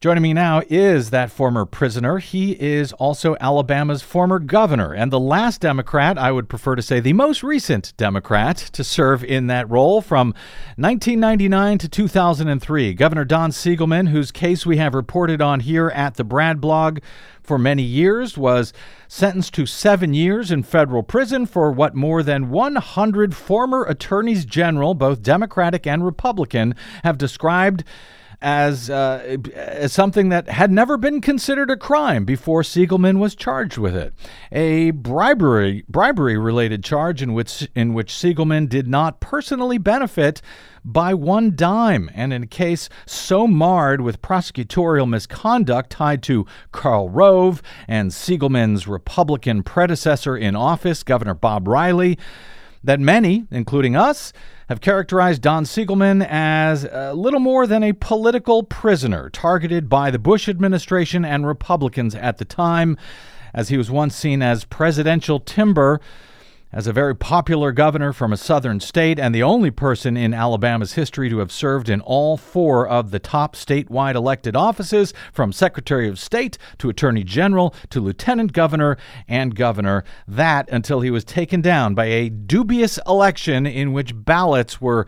Joining 0.03 0.23
me 0.23 0.33
now 0.33 0.63
is 0.71 1.11
that 1.11 1.31
former 1.31 1.67
prisoner. 1.67 2.21
He 2.21 2.53
is 2.53 2.95
also 2.95 3.37
Alabama's 3.39 4.01
former 4.01 4.39
governor 4.39 4.95
and 4.95 5.13
the 5.13 5.21
last 5.21 5.61
Democrat, 5.61 6.17
I 6.17 6.33
would 6.33 6.49
prefer 6.49 6.75
to 6.75 6.81
say 6.81 7.01
the 7.01 7.13
most 7.13 7.43
recent 7.43 7.93
Democrat, 7.99 8.57
to 8.73 8.83
serve 8.83 9.23
in 9.23 9.49
that 9.49 9.69
role 9.69 10.01
from 10.01 10.29
1999 10.77 11.77
to 11.77 11.89
2003. 11.91 12.95
Governor 12.95 13.27
Don 13.27 13.51
Siegelman, 13.51 14.09
whose 14.09 14.33
case 14.33 14.65
we 14.65 14.79
have 14.79 14.95
reported 14.95 15.43
on 15.43 15.61
here 15.61 15.91
at 15.91 16.15
the 16.15 16.25
Brad 16.25 16.63
blog 16.63 17.01
for 17.43 17.59
many 17.59 17.83
years, 17.83 18.39
was 18.39 18.73
sentenced 19.07 19.53
to 19.53 19.67
seven 19.67 20.15
years 20.15 20.51
in 20.51 20.63
federal 20.63 21.03
prison 21.03 21.45
for 21.45 21.71
what 21.71 21.95
more 21.95 22.23
than 22.23 22.49
100 22.49 23.37
former 23.37 23.85
attorneys 23.85 24.47
general, 24.47 24.95
both 24.95 25.21
Democratic 25.21 25.87
and 25.87 26.07
Republican, 26.07 26.75
have 27.05 27.19
described 27.19 27.85
as, 28.43 28.89
uh, 28.89 29.37
as 29.55 29.93
something 29.93 30.31
that 30.31 30.49
had 30.49 30.71
never 30.71 30.97
been 30.97 31.21
considered 31.21 31.71
a 31.71 31.77
crime 31.77 32.25
before 32.25 32.63
Siegelman 32.63 33.19
was 33.19 33.35
charged 33.35 33.77
with 33.77 33.95
it. 33.95 34.15
A 34.51 34.93
bribery 34.93 35.85
bribery 35.89 36.39
related 36.39 36.83
charge 36.83 37.23
in 37.23 37.35
which 37.35 37.69
in 37.75 37.93
which 37.93 38.13
Siegelman 38.13 38.69
did 38.69 38.89
not 38.89 39.21
personally 39.21 39.79
benefit 39.79 40.41
by 40.85 41.13
one 41.13 41.55
dime, 41.55 42.11
and 42.15 42.33
in 42.33 42.45
a 42.45 42.47
case 42.47 42.89
so 43.05 43.47
marred 43.47 44.01
with 44.01 44.23
prosecutorial 44.23 45.09
misconduct 45.09 45.91
tied 45.91 46.23
to 46.23 46.47
Karl 46.73 47.11
Rove 47.11 47.63
and 47.87 48.11
Siegelman's 48.11 48.89
Republican 48.89 49.63
predecessor 49.63 50.37
in 50.37 50.57
office, 50.57 51.03
Governor 51.03 51.35
Bob 51.35 51.69
Riley, 51.69 52.19
that 52.83 52.99
many, 52.99 53.47
including 53.51 53.95
us, 53.95 54.33
have 54.71 54.81
characterized 54.81 55.43
Don 55.43 55.65
Siegelman 55.65 56.25
as 56.31 56.85
little 57.13 57.41
more 57.41 57.67
than 57.67 57.83
a 57.83 57.93
political 57.93 58.63
prisoner 58.63 59.29
targeted 59.29 59.89
by 59.89 60.13
the 60.13 60.19
Bush 60.19 60.49
administration 60.49 61.25
and 61.25 61.45
Republicans 61.45 62.15
at 62.15 62.39
the 62.39 62.45
time, 62.45 62.97
as 63.53 63.69
he 63.71 63.77
was 63.77 63.91
once 63.91 64.15
seen 64.15 64.43
as 64.43 64.65
presidential 64.65 65.41
timber 65.41 66.01
as 66.73 66.87
a 66.87 66.93
very 66.93 67.17
popular 67.17 67.73
governor 67.73 68.13
from 68.13 68.33
a 68.33 68.37
southern 68.37 68.79
state 68.79 69.19
and 69.19 69.35
the 69.35 69.43
only 69.43 69.71
person 69.71 70.17
in 70.17 70.33
Alabama's 70.33 70.93
history 70.93 71.29
to 71.29 71.39
have 71.39 71.51
served 71.51 71.89
in 71.89 72.01
all 72.01 72.37
four 72.37 72.87
of 72.87 73.11
the 73.11 73.19
top 73.19 73.57
statewide 73.57 74.15
elected 74.15 74.55
offices, 74.55 75.13
from 75.33 75.53
Secretary 75.53 76.09
of 76.09 76.19
State 76.19 76.59
to 76.79 76.89
Attorney 76.89 77.25
General 77.25 77.75
to 77.91 78.01
Lieutenant 78.01 78.53
Governor 78.53 78.97
and 79.27 79.57
Governor, 79.57 80.05
that 80.29 80.69
until 80.71 81.01
he 81.01 81.11
was 81.11 81.25
taken 81.25 81.61
down 81.61 81.95
by 81.95 82.07
a 82.07 82.29
dubious 82.29 82.99
election 83.07 83.67
in 83.67 83.93
which 83.93 84.13
ballots 84.15 84.81
were 84.81 85.07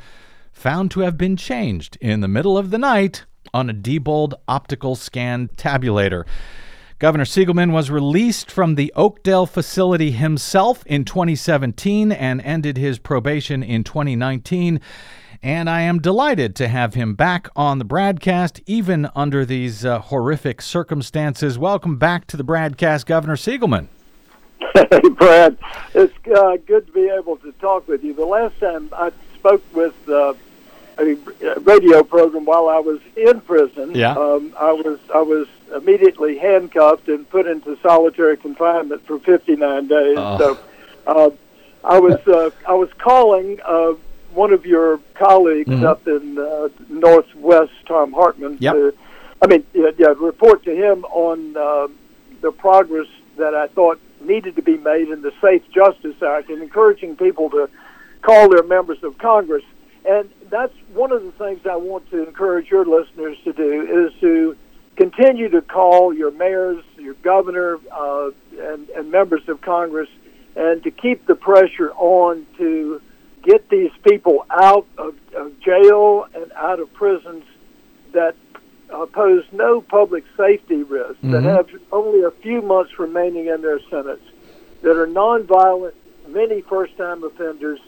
found 0.53 0.91
to 0.91 1.01
have 1.01 1.17
been 1.17 1.37
changed 1.37 1.97
in 2.01 2.21
the 2.21 2.29
middle 2.29 2.59
of 2.59 2.71
the 2.71 2.79
night 2.79 3.25
on 3.55 3.71
a 3.71 3.75
Diebold 3.75 4.35
optical 4.49 4.97
scan 4.97 5.49
tabulator. 5.57 6.25
Governor 7.03 7.25
Siegelman 7.25 7.73
was 7.73 7.91
released 7.91 8.49
from 8.49 8.77
the 8.77 8.93
Oakdale 8.95 9.45
facility 9.45 10.13
himself 10.13 10.87
in 10.87 11.05
2017 11.05 12.13
and 12.13 12.41
ended 12.43 12.77
his 12.77 13.01
probation 13.01 13.61
in 13.61 13.83
2019. 13.83 14.81
And 15.43 15.69
I 15.69 15.81
am 15.81 15.99
delighted 15.99 16.55
to 16.55 16.69
have 16.69 16.95
him 16.95 17.17
back 17.17 17.49
on 17.57 17.81
the 17.81 17.85
BradCast, 17.85 18.63
even 18.67 19.11
under 19.17 19.45
these 19.45 19.85
uh, 19.85 19.99
horrific 19.99 20.63
circumstances. 20.63 21.59
Welcome 21.59 21.97
back 21.97 22.29
to 22.29 22.37
the 22.37 22.45
BradCast, 22.45 23.07
Governor 23.07 23.35
Siegelman. 23.35 23.89
Hey, 24.73 25.09
Brad. 25.09 25.59
It's 25.95 26.15
uh, 26.33 26.57
good 26.69 26.87
to 26.87 26.93
be 26.93 27.09
able 27.09 27.37
to 27.39 27.51
talk 27.61 27.89
with 27.89 28.05
you. 28.05 28.15
The 28.15 28.25
last 28.25 28.61
time 28.61 28.91
I 28.93 29.11
spoke 29.35 29.65
with 29.75 30.09
uh, 30.09 30.35
a 31.09 31.61
radio 31.61 32.03
program 32.03 32.45
while 32.45 32.69
I 32.69 32.79
was 32.79 33.01
in 33.17 33.41
prison, 33.43 33.95
Yeah. 33.95 34.13
um, 34.13 34.55
I 34.59 34.73
was 34.73 34.99
I 35.15 35.21
was 35.23 35.47
immediately 35.75 36.39
handcuffed 36.39 37.09
and 37.09 37.29
put 37.29 37.47
into 37.47 37.77
solitary 37.83 38.37
confinement 38.37 39.07
for 39.07 39.19
59 39.19 39.89
days. 39.89 40.17
Oh. 40.19 40.39
So 40.39 40.59
uh, 41.07 41.31
I 41.85 41.99
was 41.99 42.17
uh, 42.29 42.51
I 42.67 42.75
was 42.75 42.91
calling 42.99 43.61
uh, 43.65 43.95
one 44.35 44.53
of 44.53 44.65
your 44.65 44.99
colleagues 45.15 45.69
Mhm. 45.69 45.85
up 45.85 46.07
in 46.09 46.39
uh, 46.39 46.69
Northwest, 46.89 47.73
Thom 47.87 48.13
Hartmann. 48.13 48.57
Yep. 48.61 48.75
To, 48.75 48.95
I 49.43 49.47
mean, 49.49 49.65
yeah, 49.75 49.91
yeah, 49.99 50.15
report 50.17 50.63
to 50.65 50.75
him 50.75 51.05
on 51.07 51.57
uh, 51.57 51.89
the 52.41 52.53
progress 52.53 53.09
that 53.37 53.55
I 53.55 53.67
thought 53.69 53.99
needed 54.21 54.55
to 54.57 54.63
be 54.63 54.77
made 54.77 55.09
in 55.09 55.21
the 55.23 55.33
Safe 55.41 55.63
Justice 55.73 56.23
Act 56.23 56.49
and 56.49 56.63
encouraging 56.63 57.17
people 57.17 57.51
to 57.51 57.69
call 58.23 58.49
their 58.49 58.63
members 58.63 59.03
of 59.03 59.19
Congress. 59.19 59.65
And 60.05 60.31
that's 60.51 60.75
one 60.93 61.13
of 61.13 61.23
the 61.23 61.33
things 61.33 61.61
I 61.65 61.77
want 61.77 62.11
to 62.11 62.27
encourage 62.27 62.71
your 62.71 62.85
listeners 62.85 63.37
to 63.45 63.53
do 63.53 64.07
is 64.09 64.21
to 64.21 64.57
continue 64.97 65.49
to 65.51 65.63
call 65.63 66.13
your 66.13 66.31
mayors, 66.31 66.85
your 66.99 67.15
governor, 67.15 67.79
uh, 67.91 68.31
and, 68.59 68.89
and 68.91 69.11
members 69.11 69.49
of 69.49 69.61
Congress, 69.61 70.09
and 70.57 70.83
to 70.83 70.91
keep 70.91 71.27
the 71.27 71.35
pressure 71.35 71.93
on 71.93 72.47
to 72.59 73.01
get 73.43 73.69
these 73.71 73.91
people 74.09 74.45
out 74.51 74.87
of, 74.99 75.15
of 75.35 75.59
jail 75.61 76.27
and 76.35 76.53
out 76.53 76.79
of 76.79 76.93
prisons 76.95 77.45
that 78.13 78.35
uh, 78.93 79.07
pose 79.07 79.45
no 79.53 79.81
public 79.81 80.25
safety 80.37 80.83
risk, 80.83 81.17
that 81.23 81.43
Mhm. 81.43 81.57
have 81.57 81.69
only 81.93 82.23
a 82.23 82.31
few 82.31 82.61
months 82.61 82.99
remaining 82.99 83.47
in 83.47 83.63
their 83.63 83.81
sentence, 83.89 84.21
that 84.83 84.97
are 84.99 85.07
nonviolent, 85.07 85.93
many 86.29 86.61
first-time 86.61 87.25
offenders, 87.25 87.81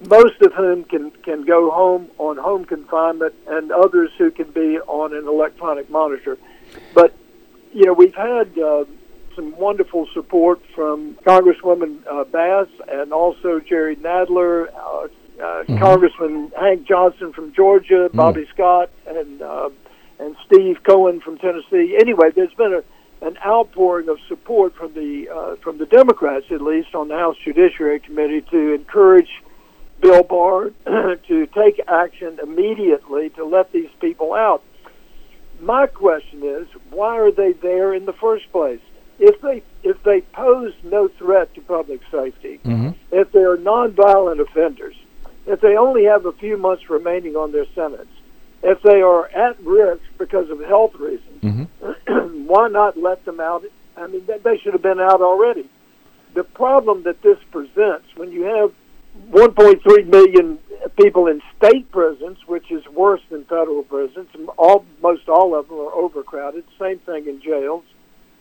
most 0.00 0.40
of 0.40 0.52
whom 0.54 0.84
can, 0.84 1.10
can 1.22 1.44
go 1.44 1.70
home 1.70 2.10
on 2.18 2.36
home 2.36 2.64
confinement, 2.64 3.34
and 3.46 3.70
others 3.70 4.10
who 4.18 4.30
can 4.30 4.50
be 4.50 4.78
on 4.80 5.14
an 5.14 5.28
electronic 5.28 5.90
monitor. 5.90 6.38
But, 6.94 7.14
you 7.72 7.84
know, 7.84 7.92
we've 7.92 8.14
had 8.14 8.58
uh, 8.58 8.84
some 9.36 9.56
wonderful 9.56 10.06
support 10.14 10.60
from 10.74 11.14
Congresswoman 11.26 12.02
uh, 12.10 12.24
Bass 12.24 12.68
and 12.88 13.12
also 13.12 13.60
Jerry 13.60 13.96
Nadler, 13.96 14.72
uh, 14.74 15.08
uh, 15.42 15.64
Congressman 15.78 16.52
Hank 16.58 16.86
Johnson 16.86 17.32
from 17.32 17.52
Georgia, 17.52 18.10
Bobby 18.12 18.46
Scott, 18.52 18.90
and 19.06 19.40
uh, 19.40 19.70
and 20.18 20.36
Steve 20.44 20.82
Cohen 20.82 21.20
from 21.20 21.38
Tennessee. 21.38 21.96
Anyway, 21.98 22.30
there's 22.34 22.52
been 22.52 22.74
a, 22.74 23.26
an 23.26 23.38
outpouring 23.38 24.10
of 24.10 24.18
support 24.28 24.74
from 24.74 24.92
the 24.92 25.30
uh, 25.30 25.56
from 25.56 25.78
the 25.78 25.86
Democrats, 25.86 26.46
at 26.50 26.60
least 26.60 26.94
on 26.94 27.08
the 27.08 27.16
House 27.16 27.36
Judiciary 27.42 28.00
Committee, 28.00 28.42
to 28.50 28.74
encourage 28.74 29.30
Bill 30.00 30.22
Barr 30.22 30.70
to 31.28 31.46
take 31.46 31.80
action 31.88 32.38
immediately 32.42 33.30
to 33.30 33.44
let 33.44 33.72
these 33.72 33.90
people 34.00 34.32
out. 34.34 34.62
My 35.60 35.86
question 35.86 36.42
is, 36.42 36.66
why 36.90 37.18
are 37.18 37.30
they 37.30 37.52
there 37.52 37.92
in 37.92 38.06
the 38.06 38.14
first 38.14 38.50
place? 38.50 38.80
If 39.18 39.40
they 39.42 39.62
if 39.82 40.02
they 40.02 40.22
pose 40.32 40.72
no 40.82 41.08
threat 41.08 41.54
to 41.54 41.60
public 41.60 42.00
safety, 42.10 42.60
Mhm. 42.64 42.94
if 43.10 43.30
they 43.32 43.42
are 43.42 43.56
nonviolent 43.58 44.40
offenders, 44.40 44.96
if 45.46 45.60
they 45.60 45.76
only 45.76 46.04
have 46.04 46.24
a 46.24 46.32
few 46.32 46.56
months 46.56 46.88
remaining 46.88 47.36
on 47.36 47.52
their 47.52 47.66
sentence, 47.74 48.10
if 48.62 48.80
they 48.82 49.02
are 49.02 49.26
at 49.28 49.56
risk 49.62 50.02
because 50.16 50.48
of 50.48 50.60
health 50.60 50.94
reasons, 50.98 51.42
Mhm. 51.42 52.46
why 52.46 52.68
not 52.68 52.96
let 52.96 53.24
them 53.26 53.40
out? 53.40 53.64
I 53.98 54.06
mean, 54.06 54.26
they 54.42 54.56
should 54.56 54.72
have 54.72 54.82
been 54.82 55.00
out 55.00 55.20
already. 55.20 55.68
The 56.32 56.44
problem 56.44 57.02
that 57.02 57.20
this 57.20 57.38
presents 57.50 58.06
when 58.16 58.32
you 58.32 58.44
have 58.44 58.72
1.3 59.30 60.06
million 60.06 60.58
people 60.96 61.26
in 61.26 61.40
state 61.56 61.90
prisons, 61.90 62.38
which 62.46 62.70
is 62.70 62.84
worse 62.88 63.20
than 63.30 63.44
federal 63.44 63.82
prisons, 63.82 64.28
almost 64.56 65.28
all 65.28 65.54
of 65.54 65.68
them 65.68 65.78
are 65.78 65.92
overcrowded. 65.92 66.64
Same 66.78 66.98
thing 67.00 67.26
in 67.26 67.40
jails. 67.40 67.84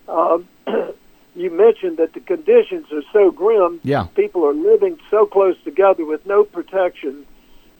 Um, 0.07 0.47
you 1.35 1.51
mentioned 1.51 1.97
that 1.97 2.13
the 2.13 2.19
conditions 2.19 2.87
are 2.91 3.03
so 3.13 3.31
grim. 3.31 3.79
Yeah. 3.83 4.05
People 4.15 4.45
are 4.45 4.53
living 4.53 4.99
so 5.09 5.25
close 5.25 5.55
together 5.63 6.05
with 6.05 6.25
no 6.25 6.43
protection. 6.43 7.25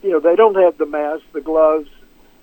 You 0.04 0.12
know, 0.12 0.20
they 0.20 0.36
don't 0.36 0.56
have 0.56 0.78
the 0.78 0.86
masks, 0.86 1.26
the 1.34 1.42
gloves. 1.42 1.90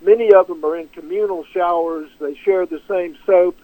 Many 0.02 0.32
of 0.32 0.46
them 0.46 0.64
are 0.64 0.76
in 0.76 0.88
communal 0.88 1.44
showers. 1.52 2.10
They 2.20 2.34
share 2.44 2.66
the 2.66 2.82
same 2.88 3.16
soap. 3.24 3.56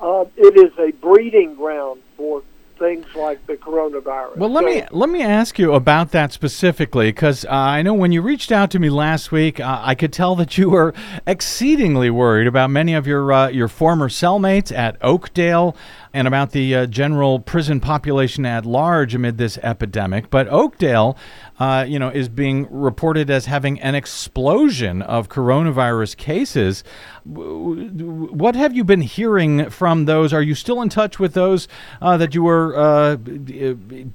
Uh, 0.00 0.24
it 0.36 0.56
is 0.56 0.72
a 0.78 0.92
breeding 0.92 1.54
ground 1.54 2.02
for 2.16 2.42
things 2.78 3.06
like 3.14 3.44
the 3.46 3.54
coronavirus. 3.56 4.36
Well, 4.36 4.50
let 4.50 4.62
So- 4.64 4.70
me 4.70 4.82
let 4.90 5.10
me 5.10 5.22
ask 5.22 5.58
you 5.58 5.72
about 5.72 6.12
that 6.12 6.32
specifically, 6.32 7.08
because 7.08 7.44
uh, 7.44 7.48
I 7.50 7.82
know 7.82 7.94
when 7.94 8.12
you 8.12 8.22
reached 8.22 8.52
out 8.52 8.70
to 8.72 8.78
me 8.78 8.88
last 8.90 9.32
week, 9.32 9.60
uh, 9.60 9.80
I 9.82 9.94
could 9.94 10.12
tell 10.12 10.34
that 10.36 10.56
you 10.56 10.70
were 10.70 10.94
exceedingly 11.26 12.10
worried 12.10 12.46
about 12.46 12.70
many 12.70 12.94
of 12.94 13.06
your 13.06 13.32
uh, 13.32 13.48
your 13.48 13.68
former 13.68 14.08
cellmates 14.08 14.76
at 14.76 14.96
Oakdale 15.02 15.76
and 16.14 16.26
about 16.26 16.52
the 16.52 16.74
uh, 16.74 16.86
general 16.86 17.38
prison 17.38 17.80
population 17.80 18.46
at 18.46 18.64
large 18.64 19.14
amid 19.14 19.38
this 19.38 19.58
epidemic. 19.58 20.30
But 20.30 20.48
Oakdale, 20.48 21.16
uh, 21.58 21.84
you 21.88 21.98
know, 21.98 22.08
is 22.08 22.28
being 22.28 22.66
reported 22.70 23.30
as 23.30 23.46
having 23.46 23.80
an 23.80 23.94
explosion 23.94 25.02
of 25.02 25.28
coronavirus 25.28 26.16
cases. 26.16 26.84
What 27.24 28.54
have 28.54 28.74
you 28.74 28.84
been 28.84 29.00
hearing 29.00 29.68
from 29.70 30.04
those? 30.04 30.32
Are 30.32 30.42
you 30.42 30.54
still 30.54 30.80
in 30.82 30.88
touch 30.88 31.18
with 31.18 31.34
those 31.34 31.68
uh, 32.00 32.16
that 32.16 32.34
you 32.34 32.42
were 32.42 32.76
uh, 32.76 33.16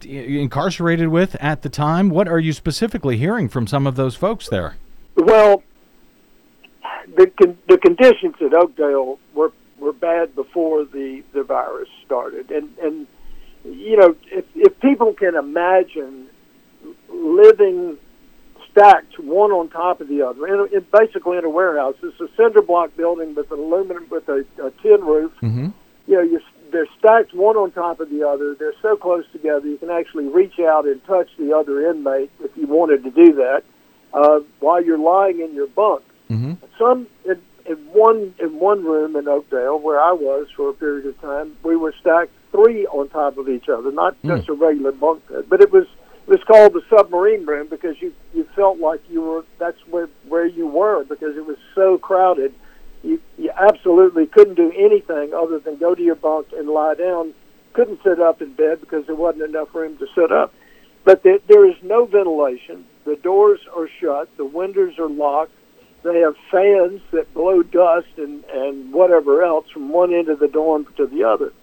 incarcerated 0.03 1.09
with 1.09 1.35
at 1.39 1.61
the 1.61 1.69
time? 1.69 2.09
What 2.09 2.27
are 2.27 2.39
you 2.39 2.53
specifically 2.53 3.17
hearing 3.17 3.49
from 3.49 3.67
some 3.67 3.85
of 3.85 3.95
those 3.95 4.15
folks 4.15 4.47
there? 4.47 4.75
Well, 5.15 5.63
the 7.15 7.27
con- 7.27 7.57
the 7.67 7.77
conditions 7.77 8.35
at 8.41 8.53
Oakdale 8.53 9.19
were 9.33 9.51
were 9.79 9.93
bad 9.93 10.33
before 10.35 10.85
the 10.85 11.23
the 11.33 11.43
virus 11.43 11.89
started, 12.05 12.49
and 12.51 12.69
and 12.81 13.07
you 13.63 13.97
know 13.97 14.15
if 14.31 14.45
if 14.55 14.79
people 14.79 15.13
can 15.13 15.35
imagine 15.35 16.29
living 17.14 17.97
stacked 18.72 19.20
one 19.20 19.51
on 19.51 19.70
top 19.70 20.01
of 20.01 20.09
the 20.09 20.22
other, 20.22 20.47
in, 20.47 20.74
in 20.74 20.86
basically 20.91 21.38
in 21.38 21.45
a 21.45 21.49
warehouse, 21.49 21.95
it's 22.01 22.20
a 22.20 22.28
cinder 22.36 22.61
block 22.61 22.95
building 22.97 23.36
with 23.36 23.51
an 23.51 23.59
aluminum 23.59 24.07
with 24.09 24.28
a, 24.30 24.45
a 24.64 24.72
tin 24.82 25.01
roof. 25.01 25.32
Mm-hmm. 25.41 25.70
You 26.07 26.16
know, 26.16 26.22
you, 26.22 26.41
they're 26.72 26.88
stacked 26.97 27.34
one 27.34 27.55
on 27.55 27.72
top 27.72 27.99
of 27.99 28.09
the 28.09 28.28
other. 28.28 28.55
They're 28.55 28.74
so 28.82 28.97
close 28.97 29.26
together 29.32 29.68
you 29.68 29.78
can 29.78 29.91
actually 29.91 30.26
reach 30.26 30.59
out 30.59 30.86
and 30.86 31.03
touch 31.05 31.30
the 31.38 31.55
other 31.55 31.89
inmate 31.89 32.32
if 32.43 32.51
you 32.57 32.68
wanted 32.68 33.03
to 33.03 33.11
do 33.11 33.34
that 33.34 33.64
uh, 34.14 34.39
while 34.59 34.84
you're 34.84 34.97
lying 34.97 35.39
in 35.39 35.53
your 35.53 35.68
bunk 35.68 36.03
Mm-hmm. 36.30 36.53
some 36.80 37.07
in, 37.26 37.39
in 37.66 37.76
one 37.91 38.34
in 38.39 38.57
one 38.59 38.84
room 38.84 39.16
in 39.16 39.28
Oakdale 39.28 39.78
where 39.80 39.99
I 39.99 40.14
was 40.14 40.47
for 40.55 40.70
a 40.70 40.74
period 40.74 41.05
of 41.05 41.20
time, 41.22 41.55
we 41.64 41.76
were 41.76 41.93
stacked 41.99 42.32
three 42.51 42.88
on 42.88 43.09
top 43.09 43.38
of 43.38 43.49
each 43.49 43.70
other, 43.70 43.91
not 43.91 44.16
just 44.24 44.49
a 44.49 44.53
regular 44.53 44.93
bunk 44.93 45.28
bed, 45.28 45.45
but 45.49 45.61
it 45.61 45.72
was 45.72 45.86
was 46.47 46.55
called 46.55 46.73
the 46.73 46.95
submarine 46.95 47.45
room 47.45 47.67
because 47.69 47.95
you 48.01 48.13
you 48.33 48.47
felt 48.55 48.79
like 48.79 49.01
you 49.09 49.21
were 49.21 49.45
that's 49.59 49.77
where 49.89 50.09
where 50.27 50.45
you 50.45 50.67
were 50.67 51.03
because 51.03 51.35
it 51.37 51.45
was 51.45 51.57
so 51.75 51.97
crowded. 51.97 52.53
You 53.03 53.21
you 53.37 53.51
absolutely 53.51 54.27
couldn't 54.27 54.55
do 54.55 54.71
anything 54.75 55.33
other 55.33 55.59
than 55.59 55.77
go 55.77 55.95
to 55.95 56.01
your 56.01 56.15
bunk 56.15 56.47
and 56.55 56.69
lie 56.69 56.95
down. 56.95 57.33
Couldn't 57.73 58.01
sit 58.03 58.19
up 58.19 58.41
in 58.41 58.53
bed 58.53 58.81
because 58.81 59.05
there 59.07 59.15
wasn't 59.15 59.43
enough 59.43 59.73
room 59.73 59.97
to 59.97 60.07
sit 60.15 60.31
up. 60.31 60.53
But 61.05 61.23
there, 61.23 61.39
there 61.47 61.67
is 61.67 61.75
no 61.81 62.05
ventilation. 62.05 62.85
The 63.03 63.17
doors 63.17 63.59
are 63.75 63.89
shut. 63.99 64.29
The 64.37 64.45
windows 64.45 64.99
are 64.99 65.09
locked 65.09 65.51
they 66.03 66.19
have 66.19 66.35
fans 66.51 67.01
that 67.11 67.33
blow 67.33 67.63
dust 67.63 68.09
and, 68.17 68.43
and 68.53 68.93
whatever 68.93 69.41
else 69.41 69.65
from 69.69 69.89
one 69.89 70.13
end 70.13 70.27
of 70.29 70.39
the 70.39 70.49
dorm 70.49 70.85
to 70.97 71.07
the 71.07 71.23
other. 71.23 71.53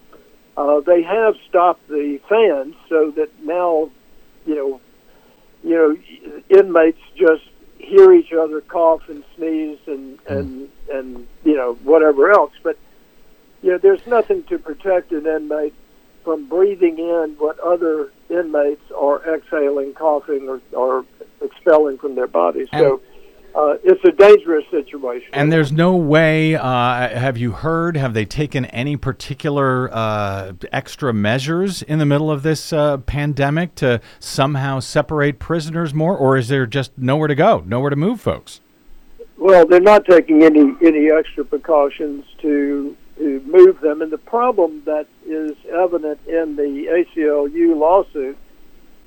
Uh, 0.57 0.81
they 0.81 1.03
have 1.03 1.35
stopped 1.47 1.87
the 1.87 2.19
fans 2.27 2.75
so 2.89 3.11
that 3.11 3.29
now, 3.43 3.89
you 4.45 4.55
know, 4.55 4.81
you 5.63 5.75
know, 5.75 6.59
inmates 6.59 6.99
just 7.15 7.43
hear 7.77 8.13
each 8.13 8.31
other 8.31 8.61
cough 8.61 9.09
and 9.09 9.23
sneeze 9.35 9.79
and 9.87 10.23
mm-hmm. 10.23 10.33
and 10.33 10.69
and 10.91 11.27
you 11.43 11.55
know 11.55 11.73
whatever 11.83 12.31
else. 12.31 12.53
But 12.63 12.77
you 13.61 13.71
know, 13.71 13.77
there's 13.77 14.05
nothing 14.07 14.43
to 14.45 14.57
protect 14.57 15.11
an 15.11 15.25
inmate 15.25 15.73
from 16.23 16.47
breathing 16.47 16.97
in 16.99 17.35
what 17.37 17.59
other 17.59 18.11
inmates 18.29 18.91
are 18.95 19.35
exhaling, 19.35 19.93
coughing, 19.93 20.47
or, 20.47 20.61
or 20.73 21.05
expelling 21.41 21.97
from 21.97 22.15
their 22.15 22.27
bodies. 22.27 22.67
so 22.71 23.01
uh, 23.53 23.75
it's 23.83 24.03
a 24.05 24.11
dangerous 24.11 24.63
situation. 24.71 25.29
And 25.33 25.51
there's 25.51 25.71
no 25.71 25.95
way. 25.95 26.55
Uh, 26.55 27.09
have 27.09 27.37
you 27.37 27.51
heard? 27.51 27.97
Have 27.97 28.13
they 28.13 28.25
taken 28.25 28.65
any 28.65 28.95
particular 28.95 29.89
uh, 29.93 30.53
extra 30.71 31.13
measures 31.13 31.81
in 31.81 31.99
the 31.99 32.05
middle 32.05 32.31
of 32.31 32.43
this 32.43 32.71
uh, 32.71 32.97
pandemic 32.97 33.75
to 33.75 33.99
somehow 34.19 34.79
separate 34.79 35.39
prisoners 35.39 35.93
more, 35.93 36.15
or 36.15 36.37
is 36.37 36.47
there 36.47 36.65
just 36.65 36.97
nowhere 36.97 37.27
to 37.27 37.35
go, 37.35 37.63
nowhere 37.65 37.89
to 37.89 37.95
move, 37.95 38.21
folks? 38.21 38.61
Well, 39.37 39.65
they're 39.65 39.79
not 39.79 40.05
taking 40.05 40.43
any 40.43 40.75
any 40.81 41.11
extra 41.11 41.43
precautions 41.43 42.25
to 42.41 42.95
to 43.17 43.41
move 43.41 43.81
them, 43.81 44.01
and 44.01 44.11
the 44.11 44.17
problem 44.17 44.83
that 44.85 45.07
is 45.25 45.57
evident 45.71 46.19
in 46.25 46.55
the 46.55 47.05
ACLU 47.15 47.77
lawsuit 47.77 48.37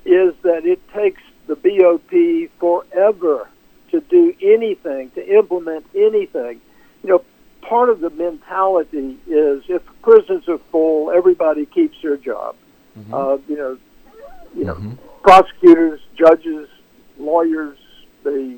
is 0.05 0.35
that 0.43 0.65
it 0.65 0.79
takes 0.93 1.21
the 1.47 1.55
BOP 1.55 2.49
forever 2.59 3.49
to 3.99 4.01
do 4.09 4.33
anything, 4.41 5.11
to 5.11 5.25
implement 5.37 5.85
anything. 5.95 6.61
You 7.03 7.09
know, 7.09 7.25
part 7.61 7.89
of 7.89 7.99
the 7.99 8.09
mentality 8.09 9.17
is 9.27 9.63
if 9.69 9.81
prisons 10.01 10.47
are 10.47 10.59
full, 10.71 11.11
everybody 11.11 11.65
keeps 11.65 11.97
their 12.01 12.17
job. 12.17 12.55
Uh, 13.13 13.37
you 13.47 13.57
know, 13.57 13.77
you 14.55 14.65
know, 14.65 14.97
prosecutors, 15.21 15.99
judges, 16.17 16.69
lawyers, 17.17 17.77
the, 18.23 18.57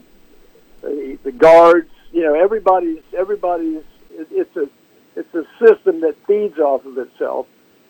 the 0.82 1.18
the 1.24 1.32
guards. 1.32 1.90
You 2.12 2.24
know, 2.24 2.34
everybody's 2.34 3.04
everybody's. 3.18 3.84
It, 4.12 4.28
it's 4.32 4.56
a 4.56 4.70
it's 5.16 5.34
a 5.34 5.44
system 5.60 6.02
that 6.02 6.16
feeds 6.28 6.60
off 6.60 6.86
of 6.86 6.98
itself. 6.98 7.48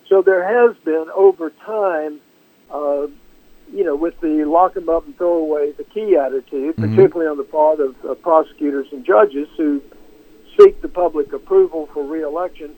So 0.07 0.21
there 0.21 0.43
has 0.43 0.77
been 0.83 1.07
over 1.13 1.49
time. 1.65 2.21
Uh, 2.71 3.07
you 3.73 3.83
know, 3.83 3.95
with 3.95 4.19
the 4.21 4.45
lock 4.45 4.73
them 4.73 4.89
up 4.89 5.05
and 5.05 5.17
throw 5.17 5.37
away 5.37 5.71
the 5.71 5.83
key 5.83 6.15
attitude, 6.15 6.75
particularly 6.77 7.29
on 7.29 7.37
the 7.37 7.43
part 7.43 7.79
of 7.79 7.95
uh, 8.05 8.13
prosecutors 8.15 8.87
and 8.91 9.05
judges 9.05 9.47
who 9.57 9.81
seek 10.59 10.81
the 10.81 10.87
public 10.87 11.33
approval 11.33 11.87
for 11.93 12.03
reelection, 12.03 12.73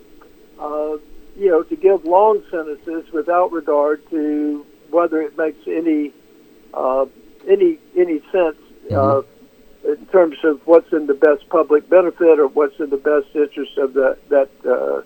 uh, 0.59 0.97
you 1.37 1.49
know, 1.49 1.63
to 1.63 1.75
give 1.75 2.03
long 2.05 2.41
sentences 2.51 3.11
without 3.13 3.51
regard 3.51 4.07
to 4.09 4.65
whether 4.89 5.21
it 5.21 5.37
makes 5.37 5.59
any 5.67 6.11
uh, 6.73 7.05
any 7.47 7.77
any 7.97 8.19
sense 8.31 8.57
uh, 8.91 9.21
in 9.87 10.05
terms 10.07 10.37
of 10.43 10.59
what's 10.65 10.91
in 10.91 11.07
the 11.07 11.13
best 11.13 11.47
public 11.49 11.89
benefit 11.89 12.39
or 12.39 12.47
what's 12.47 12.77
in 12.79 12.89
the 12.89 12.97
best 12.97 13.27
interest 13.33 13.77
of 13.77 13.93
the, 13.93 14.17
that 14.29 14.49
uh, 14.69 15.01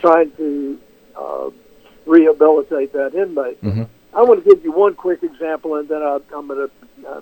trying 0.00 0.30
to 0.32 0.78
uh, 1.16 1.50
rehabilitate 2.06 2.92
that 2.92 3.14
inmate. 3.14 3.62
I 4.16 4.22
want 4.22 4.42
to 4.42 4.50
give 4.54 4.64
you 4.64 4.72
one 4.72 4.94
quick 4.94 5.22
example, 5.22 5.74
and 5.76 5.88
then 5.88 6.02
I, 6.02 6.18
I'm 6.34 6.48
going 6.48 6.68
to 6.68 7.08
uh, 7.08 7.20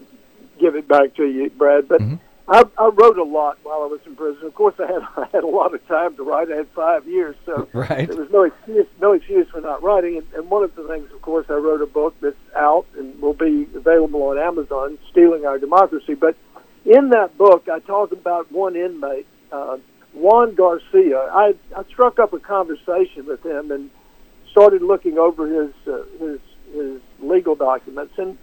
give 0.60 0.76
it 0.76 0.86
back 0.86 1.14
to 1.16 1.24
you, 1.26 1.50
Brad. 1.50 1.88
But 1.88 2.00
I, 2.46 2.62
I 2.78 2.86
wrote 2.88 3.18
a 3.18 3.24
lot 3.24 3.58
while 3.64 3.82
I 3.82 3.86
was 3.86 4.00
in 4.06 4.14
prison. 4.14 4.46
Of 4.46 4.54
course, 4.54 4.74
I 4.78 4.86
had 4.86 5.02
I 5.16 5.26
had 5.32 5.44
a 5.44 5.48
lot 5.48 5.74
of 5.74 5.86
time 5.88 6.14
to 6.16 6.22
write. 6.22 6.52
I 6.52 6.56
had 6.56 6.68
five 6.68 7.06
years, 7.08 7.34
so 7.44 7.68
Right. 7.74 8.06
there 8.06 8.16
was 8.16 8.30
no 8.30 8.42
excuse 8.44 8.86
no 9.00 9.12
excuse 9.12 9.48
for 9.50 9.60
not 9.60 9.82
writing. 9.82 10.18
And, 10.18 10.26
and 10.34 10.50
one 10.50 10.62
of 10.62 10.74
the 10.76 10.86
things, 10.86 11.10
of 11.12 11.20
course, 11.20 11.46
I 11.48 11.54
wrote 11.54 11.82
a 11.82 11.86
book 11.86 12.14
that's 12.20 12.36
out 12.54 12.86
and 12.96 13.20
will 13.20 13.34
be 13.34 13.66
available 13.74 14.22
on 14.22 14.38
Amazon, 14.38 14.98
"Stealing 15.10 15.44
Our 15.46 15.58
Democracy." 15.58 16.14
But 16.14 16.36
in 16.84 17.08
that 17.10 17.36
book, 17.36 17.68
I 17.68 17.80
talk 17.80 18.12
about 18.12 18.52
one 18.52 18.76
inmate, 18.76 19.26
uh, 19.50 19.78
Juan 20.12 20.54
Garcia. 20.54 21.18
I, 21.18 21.54
I 21.74 21.82
struck 21.84 22.18
up 22.18 22.32
a 22.34 22.38
conversation 22.38 23.26
with 23.26 23.44
him 23.44 23.72
and 23.72 23.90
started 24.50 24.82
looking 24.82 25.18
over 25.18 25.46
his 25.46 25.72
uh, 25.88 26.04
his 26.20 26.38
his 26.74 27.00
legal 27.20 27.54
documents, 27.54 28.14
and 28.18 28.36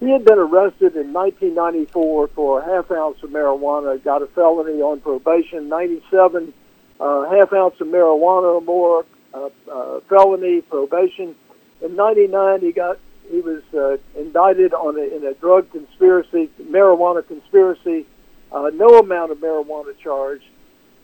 he 0.00 0.10
had 0.10 0.24
been 0.24 0.38
arrested 0.38 0.94
in 0.94 1.12
1994 1.12 2.28
for 2.28 2.60
a 2.60 2.64
half 2.64 2.90
ounce 2.90 3.20
of 3.22 3.30
marijuana, 3.30 4.02
got 4.02 4.22
a 4.22 4.26
felony 4.28 4.80
on 4.80 5.00
probation. 5.00 5.68
97, 5.68 6.52
uh, 7.00 7.30
half 7.30 7.52
ounce 7.52 7.80
of 7.80 7.88
marijuana 7.88 8.54
or 8.54 8.60
more, 8.60 9.04
uh, 9.34 9.48
uh, 9.70 10.00
felony 10.08 10.60
probation. 10.60 11.34
In 11.82 11.96
99, 11.96 12.60
he 12.60 12.72
got 12.72 12.98
he 13.28 13.40
was 13.40 13.62
uh, 13.74 13.98
indicted 14.18 14.72
on 14.72 14.96
a, 14.96 15.16
in 15.16 15.24
a 15.26 15.34
drug 15.34 15.70
conspiracy, 15.70 16.48
marijuana 16.62 17.26
conspiracy. 17.26 18.06
Uh, 18.50 18.70
no 18.72 18.98
amount 18.98 19.30
of 19.30 19.38
marijuana 19.38 19.96
charge. 19.98 20.40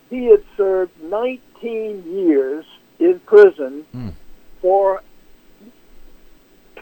He 0.09 0.27
had 0.27 0.43
served 0.57 0.93
19 1.03 2.05
years 2.07 2.65
in 2.99 3.21
prison 3.27 3.85
for 4.63 5.03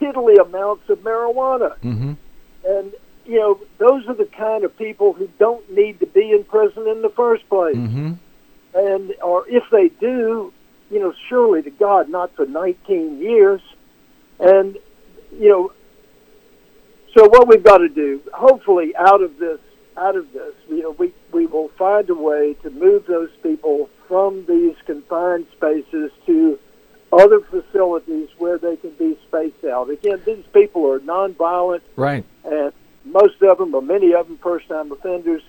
piddly 0.03 0.41
amounts 0.45 0.89
of 0.89 0.99
marijuana. 0.99 1.79
Mm-hmm. 1.79 2.13
And, 2.65 2.93
you 3.25 3.39
know, 3.39 3.61
those 3.79 4.07
are 4.09 4.15
the 4.15 4.29
kind 4.37 4.65
of 4.65 4.77
people 4.77 5.13
who 5.13 5.29
don't 5.39 5.71
need 5.73 6.01
to 6.01 6.07
be 6.07 6.33
in 6.33 6.45
prison 6.45 6.89
in 6.89 7.03
the 7.03 7.13
first 7.15 7.49
place. 7.49 7.77
Mm-hmm. 7.77 8.15
And, 8.75 9.15
or 9.23 9.45
if 9.49 9.65
they 9.71 9.89
do, 9.89 10.53
you 10.91 10.99
know, 10.99 11.13
surely 11.29 11.63
to 11.63 11.71
God, 11.71 12.09
not 12.09 12.35
for 12.35 12.47
19 12.47 13.21
years. 13.21 13.61
And, 14.41 14.79
you 15.33 15.49
know, 15.49 15.73
so 17.17 17.29
what 17.29 17.47
we've 17.47 17.63
got 17.63 17.79
to 17.79 17.89
do, 17.89 18.23
hopefully 18.33 18.95
out 18.97 19.23
of 19.23 19.39
this, 19.39 19.59
out 19.97 20.17
of 20.17 20.33
this, 20.33 20.55
you 20.69 20.83
know, 20.83 20.91
we, 20.93 21.13
we 21.33 21.47
will 21.47 21.69
find 21.79 22.09
a 22.09 22.15
way 22.15 22.55
to 22.63 22.71
move 22.71 23.05
those 23.07 23.29
people 23.43 23.91
from 24.09 24.47
these 24.47 24.75
confined 24.87 25.47
spaces 25.55 26.11
to 26.27 26.59
other 27.13 27.41
facilities 27.41 28.29
where 28.39 28.59
they 28.59 28.77
can 28.77 28.91
be 28.93 29.19
spaced 29.29 29.65
out. 29.65 29.91
Again, 29.91 30.21
these 30.25 30.45
people 30.53 30.91
are 30.91 31.01
nonviolent 31.01 31.83
Right. 31.97 32.25
and 32.45 32.73
most 33.05 33.43
of 33.43 33.59
them, 33.59 33.75
or 33.75 33.83
many 33.83 34.15
of 34.15 34.29
them, 34.29 34.39
first-time 34.43 34.91
offenders. 34.93 35.43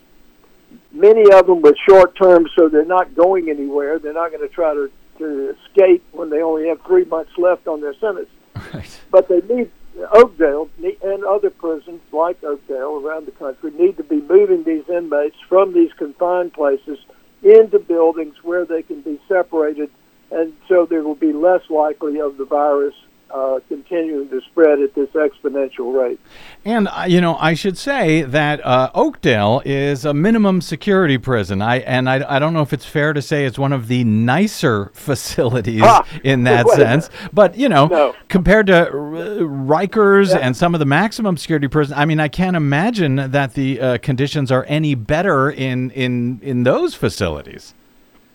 Many 0.91 1.31
of 1.31 1.45
them 1.45 1.61
with 1.61 1.75
short 1.87 2.15
term, 2.15 2.47
so 2.55 2.67
they're 2.67 2.83
not 2.83 3.15
going 3.15 3.49
anywhere. 3.49 3.99
They're 3.99 4.13
not 4.13 4.31
going 4.31 4.47
to 4.47 4.53
try 4.53 4.73
to 4.73 4.91
to 5.19 5.55
escape 5.67 6.03
when 6.11 6.31
they 6.31 6.41
only 6.41 6.67
have 6.69 6.81
three 6.87 7.05
months 7.05 7.31
left 7.37 7.67
on 7.67 7.81
their 7.81 7.93
sentence. 7.99 8.29
Right. 8.73 8.99
But 9.11 9.27
they 9.27 9.41
need 9.41 9.69
Oakdale 10.11 10.69
and 10.81 11.23
other 11.23 11.51
prisons 11.51 12.01
like 12.11 12.43
Oakdale 12.43 12.99
around 13.05 13.27
the 13.27 13.31
country 13.31 13.69
need 13.71 13.97
to 13.97 14.03
be 14.03 14.21
moving 14.21 14.63
these 14.63 14.89
inmates 14.89 15.35
from 15.47 15.71
these 15.73 15.93
confined 15.93 16.53
places 16.53 16.97
into 17.43 17.77
buildings 17.77 18.35
where 18.41 18.65
they 18.65 18.81
can 18.81 19.01
be 19.01 19.19
separated, 19.27 19.91
and 20.31 20.53
so 20.67 20.85
there 20.85 21.03
will 21.03 21.15
be 21.15 21.33
less 21.33 21.61
likely 21.69 22.19
of 22.19 22.37
the 22.37 22.45
virus 22.45 22.95
uh, 23.33 23.59
continuing 23.67 24.29
to 24.29 24.39
spread 24.41 24.79
at 24.79 24.93
this 24.93 25.09
exponential 25.09 25.91
rate. 25.99 26.19
And 26.65 26.87
uh, 26.87 27.05
you 27.07 27.19
know, 27.19 27.35
I 27.37 27.55
should 27.55 27.79
say 27.79 28.21
that 28.21 28.63
uh, 28.63 28.91
Oakdale 28.93 29.63
is 29.65 30.05
a 30.05 30.13
minimum 30.13 30.61
security 30.61 31.17
prison. 31.17 31.59
I 31.59 31.79
and 31.79 32.07
I, 32.07 32.23
I 32.35 32.37
don't 32.37 32.53
know 32.53 32.61
if 32.61 32.73
it's 32.73 32.85
fair 32.85 33.11
to 33.11 33.23
say 33.23 33.45
it's 33.45 33.57
one 33.57 33.73
of 33.73 33.87
the 33.87 34.03
nicer 34.03 34.91
facilities 34.93 35.81
Ah, 35.83 36.05
in 36.23 36.43
that 36.49 36.67
a 36.67 36.69
sense. 36.75 37.09
But 37.33 37.57
you 37.57 37.69
know, 37.69 37.87
No. 37.87 38.15
compared 38.29 38.67
to 38.67 38.85
R- 38.91 38.91
Rikers 38.91 40.35
and 40.39 40.55
some 40.55 40.75
of 40.75 40.79
the 40.79 40.85
maximum 40.85 41.35
security 41.37 41.67
prisons, 41.67 41.97
I 41.97 42.05
mean, 42.05 42.19
I 42.19 42.27
can't 42.27 42.55
imagine 42.55 43.15
that 43.15 43.55
the 43.55 43.81
uh, 43.81 43.97
conditions 43.97 44.51
are 44.51 44.65
any 44.67 44.93
better 44.93 45.49
in 45.49 45.89
in 45.91 46.39
in 46.43 46.63
those 46.63 46.93
facilities. 46.93 47.73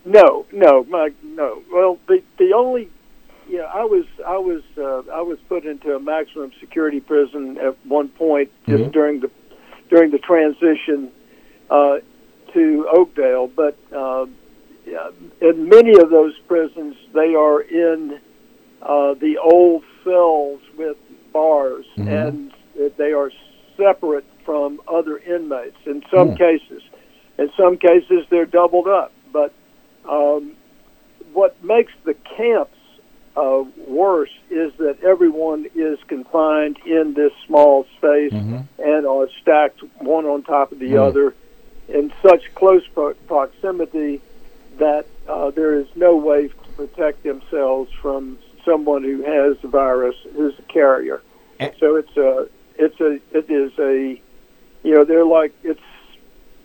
No, 0.04 0.46
no, 0.52 0.84
my, 0.84 1.10
no. 1.38 1.62
Well, 1.72 1.98
the 2.08 2.22
the 2.36 2.52
only, 2.52 2.90
yeah, 3.48 3.62
I 3.62 3.84
was 3.84 4.04
I 4.26 4.36
was 4.36 4.62
uh, 4.76 5.10
I 5.10 5.22
was 5.22 5.38
put 5.48 5.64
into 5.64 5.94
a 5.94 6.00
maximum 6.00 6.52
security 6.60 7.00
prison 7.00 7.56
at 7.58 7.76
one 7.86 8.08
point 8.08 8.50
just 8.66 8.92
during 8.92 9.20
the 9.20 9.30
during 9.88 10.10
the 10.10 10.18
transition 10.18 11.10
uh, 11.70 11.98
to 12.52 12.88
Oakdale, 12.92 13.46
but 13.46 13.78
uh, 13.96 14.26
yeah, 14.84 15.10
in 15.40 15.68
many 15.68 15.98
of 15.98 16.10
those 16.10 16.34
prisons, 16.46 16.96
they 17.14 17.34
are 17.34 17.60
in 17.60 18.20
uh, 18.82 19.14
the 19.14 19.38
old 19.38 19.84
cells 20.04 20.60
with 20.76 20.96
bars, 21.32 21.86
and 21.96 22.52
they 22.96 23.12
are 23.12 23.30
separate 23.76 24.24
from 24.44 24.80
other 24.88 25.18
inmates. 25.18 25.76
In 25.86 26.02
some 26.12 26.34
cases, 26.36 26.82
in 27.38 27.50
some 27.56 27.76
cases, 27.76 28.26
they're 28.30 28.46
doubled 28.46 28.88
up, 28.88 29.12
but 29.32 29.52
um, 30.08 30.56
what 31.32 31.62
makes 31.64 31.92
the 32.04 32.14
camps 32.14 32.74
uh, 33.36 33.64
worse 33.86 34.30
is 34.50 34.72
that 34.78 35.02
everyone 35.02 35.66
is 35.74 35.98
confined 36.08 36.78
in 36.86 37.14
this 37.14 37.32
small 37.46 37.84
space 37.96 38.32
and 38.78 39.06
are 39.06 39.28
stacked 39.40 39.80
one 39.98 40.24
on 40.26 40.42
top 40.42 40.72
of 40.72 40.78
the 40.78 40.86
other 40.96 41.34
in 41.88 42.12
such 42.22 42.52
close 42.54 42.82
pro- 42.94 43.14
proximity 43.26 44.20
that 44.78 45.06
uh, 45.28 45.50
there 45.50 45.74
is 45.78 45.86
no 45.94 46.16
way 46.16 46.48
to 46.48 46.54
protect 46.76 47.22
themselves 47.22 47.90
from 48.02 48.38
someone 48.64 49.02
who 49.02 49.22
has 49.22 49.56
the 49.62 49.68
virus, 49.68 50.14
who's 50.34 50.58
a 50.58 50.62
carrier. 50.62 51.22
Eh. 51.60 51.70
So 51.80 51.96
it's 51.96 52.16
a, 52.16 52.48
it's 52.76 53.00
a, 53.00 53.18
it 53.36 53.50
is 53.50 53.72
a, 53.78 54.20
you 54.82 54.94
know, 54.94 55.04
they're 55.04 55.24
like 55.24 55.52
it's 55.64 55.80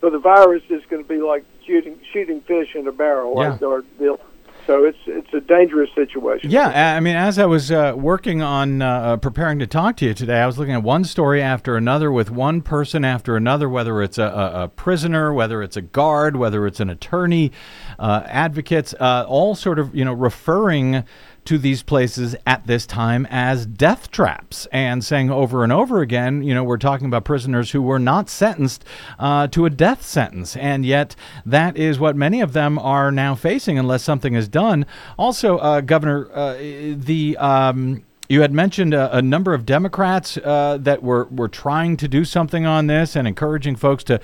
so 0.00 0.10
the 0.10 0.18
virus 0.18 0.62
is 0.68 0.82
going 0.90 1.02
to 1.02 1.08
be 1.08 1.20
like 1.20 1.44
shooting 1.66 1.98
shooting 2.12 2.40
fish 2.42 2.74
in 2.74 2.86
a 2.86 2.92
barrel. 2.92 3.34
Yeah. 3.38 3.58
or 3.66 3.84
they'll- 3.98 4.20
so 4.66 4.84
it's 4.84 4.98
it's 5.06 5.32
a 5.34 5.40
dangerous 5.40 5.90
situation. 5.94 6.50
Yeah, 6.50 6.94
I 6.96 7.00
mean, 7.00 7.16
as 7.16 7.38
I 7.38 7.46
was 7.46 7.70
uh, 7.70 7.94
working 7.96 8.42
on 8.42 8.82
uh, 8.82 9.16
preparing 9.18 9.58
to 9.58 9.66
talk 9.66 9.96
to 9.98 10.06
you 10.06 10.14
today, 10.14 10.40
I 10.40 10.46
was 10.46 10.58
looking 10.58 10.74
at 10.74 10.82
one 10.82 11.04
story 11.04 11.42
after 11.42 11.76
another 11.76 12.10
with 12.10 12.30
one 12.30 12.62
person 12.62 13.04
after 13.04 13.36
another, 13.36 13.68
whether 13.68 14.02
it's 14.02 14.18
a, 14.18 14.24
a, 14.24 14.64
a 14.64 14.68
prisoner, 14.68 15.32
whether 15.32 15.62
it's 15.62 15.76
a 15.76 15.82
guard, 15.82 16.36
whether 16.36 16.66
it's 16.66 16.80
an 16.80 16.90
attorney, 16.90 17.52
uh, 17.98 18.22
advocates, 18.26 18.94
uh, 19.00 19.24
all 19.28 19.54
sort 19.54 19.78
of, 19.78 19.94
you 19.94 20.04
know, 20.04 20.12
referring 20.12 21.04
to 21.44 21.58
these 21.58 21.82
places 21.82 22.34
at 22.46 22.66
this 22.66 22.86
time 22.86 23.26
as 23.30 23.66
death 23.66 24.10
traps 24.10 24.66
and 24.72 25.04
saying 25.04 25.30
over 25.30 25.62
and 25.62 25.72
over 25.72 26.00
again, 26.00 26.42
you 26.42 26.54
know, 26.54 26.64
we're 26.64 26.76
talking 26.78 27.06
about 27.06 27.24
prisoners 27.24 27.70
who 27.70 27.82
were 27.82 27.98
not 27.98 28.28
sentenced 28.28 28.84
uh, 29.18 29.46
to 29.48 29.66
a 29.66 29.70
death 29.70 30.04
sentence. 30.04 30.56
And 30.56 30.84
yet, 30.84 31.16
that 31.44 31.76
is 31.76 31.98
what 31.98 32.16
many 32.16 32.40
of 32.40 32.52
them 32.52 32.78
are 32.78 33.12
now 33.12 33.34
facing 33.34 33.78
unless 33.78 34.02
something 34.02 34.34
is 34.34 34.48
done. 34.48 34.86
Also, 35.18 35.58
uh, 35.58 35.80
Governor, 35.80 36.30
uh, 36.32 36.54
the. 36.54 37.36
Um, 37.38 38.04
you 38.28 38.40
had 38.40 38.52
mentioned 38.52 38.94
a, 38.94 39.16
a 39.16 39.22
number 39.22 39.52
of 39.52 39.66
Democrats 39.66 40.38
uh, 40.38 40.78
that 40.80 41.02
were, 41.02 41.24
were 41.26 41.48
trying 41.48 41.96
to 41.98 42.08
do 42.08 42.24
something 42.24 42.64
on 42.64 42.86
this 42.86 43.16
and 43.16 43.28
encouraging 43.28 43.76
folks 43.76 44.04
to 44.04 44.20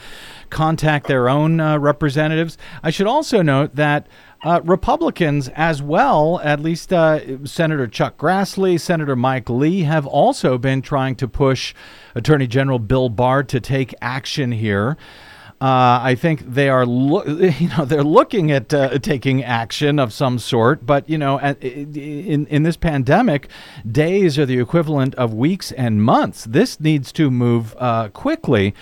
contact 0.48 1.07
their 1.07 1.28
own 1.28 1.61
uh, 1.61 1.78
representatives. 1.78 2.57
I 2.82 2.90
should 2.90 3.07
also 3.07 3.42
note 3.42 3.76
that 3.76 4.07
uh, 4.42 4.61
Republicans, 4.64 5.48
as 5.55 5.82
well, 5.82 6.40
at 6.42 6.61
least 6.61 6.92
uh, 6.92 7.44
Senator 7.44 7.86
Chuck 7.86 8.16
Grassley, 8.16 8.80
Senator 8.80 9.14
Mike 9.14 9.51
Lee, 9.51 9.82
have 9.82 10.07
also 10.07 10.57
been 10.57 10.80
trying 10.80 11.14
to 11.16 11.28
push 11.28 11.74
Attorney 12.14 12.46
General 12.46 12.78
Bill 12.78 13.11
Barr 13.11 13.42
to 13.44 13.61
take 13.61 13.94
action 14.01 14.53
here. 14.53 14.96
Uh, 15.61 16.00
I 16.02 16.14
think 16.14 16.54
they 16.54 16.70
are, 16.70 16.86
loo- 16.86 17.50
you 17.58 17.68
know, 17.68 17.84
they're 17.84 18.02
looking 18.02 18.50
at 18.50 18.72
uh, 18.72 18.98
taking 18.98 19.44
action 19.44 19.98
of 19.98 20.11
some 20.11 20.38
sort. 20.38 20.86
But 20.86 21.08
you 21.08 21.18
know, 21.18 21.38
at, 21.38 21.62
in 21.62 22.46
in 22.46 22.62
this 22.62 22.78
pandemic, 22.78 23.48
days 23.90 24.38
are 24.38 24.46
the 24.46 24.58
equivalent 24.58 25.14
of 25.16 25.34
weeks 25.34 25.70
and 25.72 26.02
months. 26.02 26.46
This 26.46 26.80
needs 26.80 27.12
to 27.12 27.30
move 27.30 27.74
uh, 27.78 28.08
quickly. 28.08 28.74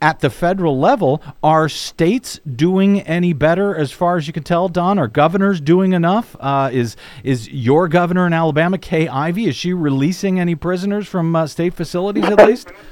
At 0.00 0.20
the 0.20 0.30
federal 0.30 0.80
level, 0.80 1.22
are 1.42 1.68
states 1.68 2.40
doing 2.44 3.02
any 3.02 3.34
better 3.34 3.76
as 3.76 3.92
far 3.92 4.16
as 4.16 4.26
you 4.26 4.32
can 4.32 4.42
tell? 4.42 4.68
Don, 4.68 4.98
are 4.98 5.08
governors 5.08 5.60
doing 5.60 5.92
enough? 5.92 6.34
Uh, 6.40 6.70
is 6.72 6.96
is 7.22 7.50
your 7.50 7.88
governor 7.88 8.26
in 8.26 8.32
Alabama, 8.32 8.78
Kay 8.78 9.06
Ivey, 9.06 9.48
is 9.48 9.54
she 9.54 9.74
releasing 9.74 10.40
any 10.40 10.54
prisoners 10.54 11.06
from 11.06 11.36
uh, 11.36 11.46
state 11.46 11.74
facilities 11.74 12.24
at 12.24 12.38
least? 12.38 12.72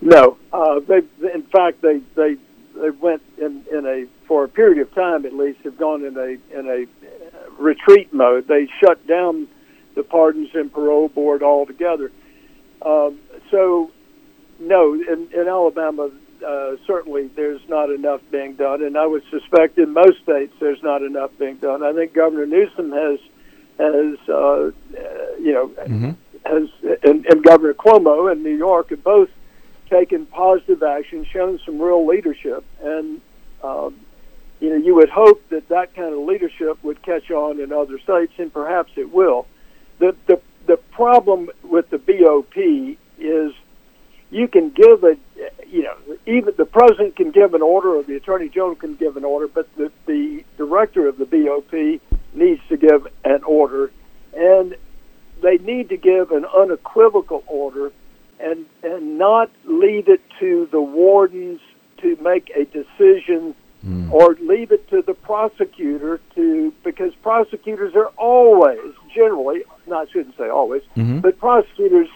No, 0.00 0.36
uh, 0.52 0.78
they 0.86 0.98
in 1.34 1.42
fact 1.50 1.82
they 1.82 2.00
they 2.14 2.36
they 2.80 2.90
went 2.90 3.22
in 3.38 3.64
in 3.72 3.86
a 3.86 4.06
for 4.26 4.44
a 4.44 4.48
period 4.48 4.78
of 4.78 4.94
time 4.94 5.26
at 5.26 5.34
least 5.34 5.60
have 5.64 5.78
gone 5.78 6.04
in 6.04 6.16
a 6.16 6.58
in 6.58 6.66
a 6.66 6.82
uh, 6.84 7.50
retreat 7.58 8.12
mode. 8.12 8.46
They 8.48 8.68
shut 8.80 9.06
down 9.06 9.48
the 9.94 10.02
pardons 10.02 10.50
and 10.54 10.72
parole 10.72 11.08
board 11.08 11.42
altogether. 11.42 12.10
Um, 12.82 13.18
so 13.50 13.90
no, 14.58 14.94
in, 14.94 15.28
in 15.32 15.48
Alabama. 15.48 16.10
Uh, 16.46 16.76
certainly, 16.86 17.28
there's 17.34 17.60
not 17.68 17.90
enough 17.90 18.20
being 18.30 18.54
done, 18.54 18.80
and 18.84 18.96
I 18.96 19.04
would 19.04 19.24
suspect 19.28 19.76
in 19.76 19.92
most 19.92 20.22
states 20.22 20.52
there's 20.60 20.80
not 20.84 21.02
enough 21.02 21.32
being 21.36 21.56
done. 21.56 21.82
I 21.82 21.92
think 21.92 22.14
Governor 22.14 22.46
Newsom 22.46 22.92
has, 22.92 23.18
has 23.76 24.16
uh, 24.28 24.34
uh, 24.34 24.70
you 25.40 25.52
know, 25.52 26.14
has, 26.46 26.68
and, 27.02 27.26
and 27.26 27.42
Governor 27.42 27.74
Cuomo 27.74 28.30
in 28.30 28.44
New 28.44 28.56
York 28.56 28.90
have 28.90 29.02
both 29.02 29.30
taken 29.88 30.26
positive 30.26 30.82
action, 30.82 31.24
shown 31.24 31.60
some 31.64 31.80
real 31.80 32.06
leadership, 32.06 32.64
and 32.82 33.20
um, 33.62 34.00
you 34.60 34.70
know 34.70 34.76
you 34.76 34.94
would 34.94 35.10
hope 35.10 35.48
that 35.50 35.68
that 35.68 35.94
kind 35.94 36.12
of 36.12 36.20
leadership 36.20 36.82
would 36.82 37.02
catch 37.02 37.30
on 37.30 37.60
in 37.60 37.72
other 37.72 37.98
states, 37.98 38.32
and 38.38 38.52
perhaps 38.52 38.92
it 38.96 39.12
will. 39.12 39.46
The 39.98 40.14
the 40.26 40.40
the 40.66 40.76
problem 40.76 41.50
with 41.62 41.90
the 41.90 41.98
BOP 41.98 42.56
is 43.18 43.52
you 44.30 44.48
can 44.48 44.70
give 44.70 45.04
a 45.04 45.16
you 45.66 45.82
know 45.82 45.96
even 46.26 46.54
the 46.56 46.66
president 46.66 47.16
can 47.16 47.30
give 47.30 47.54
an 47.54 47.62
order 47.62 47.96
or 47.96 48.02
the 48.02 48.16
attorney 48.16 48.48
general 48.48 48.74
can 48.74 48.94
give 48.94 49.16
an 49.16 49.24
order, 49.24 49.48
but 49.48 49.68
the 49.76 49.90
the 50.06 50.44
director 50.56 51.08
of 51.08 51.18
the 51.18 51.26
BOP 51.26 52.00
needs 52.34 52.60
to 52.68 52.76
give 52.76 53.06
an 53.24 53.42
order, 53.44 53.90
and 54.34 54.76
they 55.42 55.58
need 55.58 55.88
to 55.88 55.96
give 55.96 56.30
an 56.30 56.44
unequivocal 56.44 57.42
order 57.46 57.92
and 58.40 58.66
and 58.82 59.18
not 59.18 59.50
leave 59.64 60.08
it 60.08 60.20
to 60.40 60.68
the 60.70 60.80
wardens 60.80 61.60
to 61.98 62.16
make 62.16 62.50
a 62.50 62.64
decision 62.66 63.54
hmm. 63.82 64.12
or 64.12 64.36
leave 64.40 64.70
it 64.70 64.88
to 64.90 65.02
the 65.02 65.14
prosecutor 65.14 66.20
to 66.34 66.72
because 66.84 67.12
prosecutors 67.22 67.94
are 67.94 68.10
always 68.16 68.94
generally 69.14 69.62
not 69.86 70.08
I 70.08 70.10
shouldn't 70.10 70.36
say 70.36 70.48
always 70.48 70.82
mm-hmm. 70.96 71.20
but 71.20 71.38
prosecutors 71.38 72.08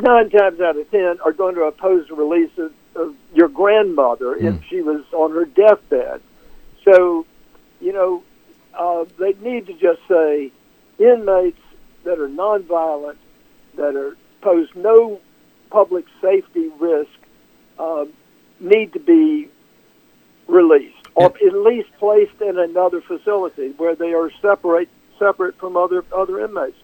nine 0.00 0.30
times 0.30 0.60
out 0.60 0.76
of 0.76 0.90
ten 0.90 1.18
are 1.24 1.32
going 1.32 1.54
to 1.56 1.62
oppose 1.62 2.06
the 2.08 2.14
release 2.14 2.56
of, 2.58 2.72
of 2.94 3.16
your 3.34 3.48
grandmother 3.48 4.34
if 4.36 4.54
hmm. 4.54 4.60
she 4.68 4.80
was 4.80 5.02
on 5.12 5.32
her 5.32 5.44
deathbed. 5.44 6.20
So 6.84 7.26
you 7.80 7.92
know 7.92 8.22
uh, 8.78 9.04
they 9.18 9.32
need 9.34 9.66
to 9.66 9.72
just 9.72 10.00
say 10.08 10.52
inmates 10.98 11.60
that 12.04 12.18
are 12.18 12.28
nonviolent 12.28 13.16
that 13.76 13.96
are 13.96 14.16
pose 14.40 14.68
no 14.74 15.20
public 15.70 16.04
safety 16.20 16.68
risk 16.78 17.10
uh, 17.78 18.04
need 18.60 18.92
to 18.92 19.00
be 19.00 19.48
released 20.46 20.94
or 21.14 21.26
at 21.26 21.52
least 21.52 21.88
placed 21.98 22.40
in 22.40 22.58
another 22.58 23.00
facility 23.00 23.70
where 23.76 23.94
they 23.94 24.12
are 24.14 24.30
separate 24.40 24.88
separate 25.18 25.58
from 25.58 25.76
other 25.76 26.04
other 26.16 26.40
inmates. 26.44 26.76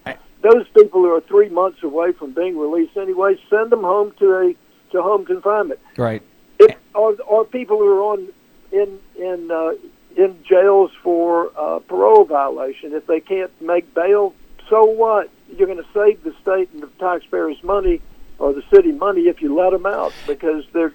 Those 0.42 0.66
people 0.74 1.02
who 1.02 1.14
are 1.14 1.22
three 1.22 1.48
months 1.48 1.82
away 1.82 2.12
from 2.12 2.34
being 2.34 2.58
released 2.58 2.96
anyway, 2.96 3.40
send 3.48 3.72
them 3.72 3.82
home 3.82 4.12
to 4.18 4.26
a 4.34 4.54
to 4.92 5.02
home 5.02 5.24
confinement. 5.24 5.80
Right. 5.96 6.22
If, 6.58 6.76
or, 6.94 7.14
or 7.26 7.44
people 7.44 7.78
who 7.78 7.88
are 7.88 8.02
on 8.02 8.28
in 8.72 8.98
in 9.16 9.50
uh, 9.50 9.74
in 10.16 10.44
jails 10.44 10.90
for 11.02 11.50
uh, 11.56 11.78
parole 11.80 12.24
violation, 12.24 12.92
if 12.92 13.06
they 13.06 13.20
can't 13.20 13.50
make 13.62 13.94
bail, 13.94 14.34
so 14.68 14.84
what? 14.84 15.30
You're 15.58 15.66
going 15.66 15.82
to 15.82 15.88
save 15.94 16.22
the 16.24 16.34
state 16.42 16.70
and 16.72 16.82
the 16.82 16.88
taxpayers' 16.98 17.62
money 17.62 18.00
or 18.38 18.52
the 18.52 18.62
city 18.72 18.92
money 18.92 19.22
if 19.22 19.40
you 19.40 19.54
let 19.54 19.70
them 19.70 19.86
out 19.86 20.12
because 20.26 20.64
they're 20.72 20.92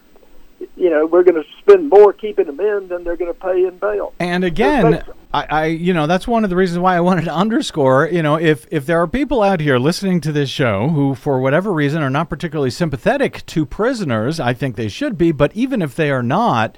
you 0.75 0.89
know, 0.89 1.05
we're 1.05 1.23
going 1.23 1.41
to 1.41 1.49
spend 1.59 1.89
more 1.89 2.13
keeping 2.13 2.45
them 2.45 2.59
in 2.59 2.87
than 2.87 3.03
they're 3.03 3.15
going 3.15 3.33
to 3.33 3.39
pay 3.39 3.65
in 3.65 3.77
bail. 3.77 4.13
And 4.19 4.43
again, 4.43 5.03
I, 5.33 5.45
I, 5.49 5.65
you 5.65 5.93
know, 5.93 6.07
that's 6.07 6.27
one 6.27 6.43
of 6.43 6.49
the 6.49 6.55
reasons 6.55 6.79
why 6.79 6.95
I 6.95 6.99
wanted 6.99 7.25
to 7.25 7.33
underscore, 7.33 8.07
you 8.07 8.21
know, 8.21 8.35
if 8.37 8.67
if 8.71 8.85
there 8.85 9.01
are 9.01 9.07
people 9.07 9.41
out 9.41 9.59
here 9.59 9.77
listening 9.77 10.21
to 10.21 10.31
this 10.31 10.49
show 10.49 10.89
who, 10.89 11.15
for 11.15 11.39
whatever 11.39 11.71
reason, 11.71 12.01
are 12.01 12.09
not 12.09 12.29
particularly 12.29 12.71
sympathetic 12.71 13.45
to 13.47 13.65
prisoners, 13.65 14.39
I 14.39 14.53
think 14.53 14.75
they 14.75 14.89
should 14.89 15.17
be. 15.17 15.31
But 15.31 15.55
even 15.55 15.81
if 15.81 15.95
they 15.95 16.11
are 16.11 16.23
not, 16.23 16.77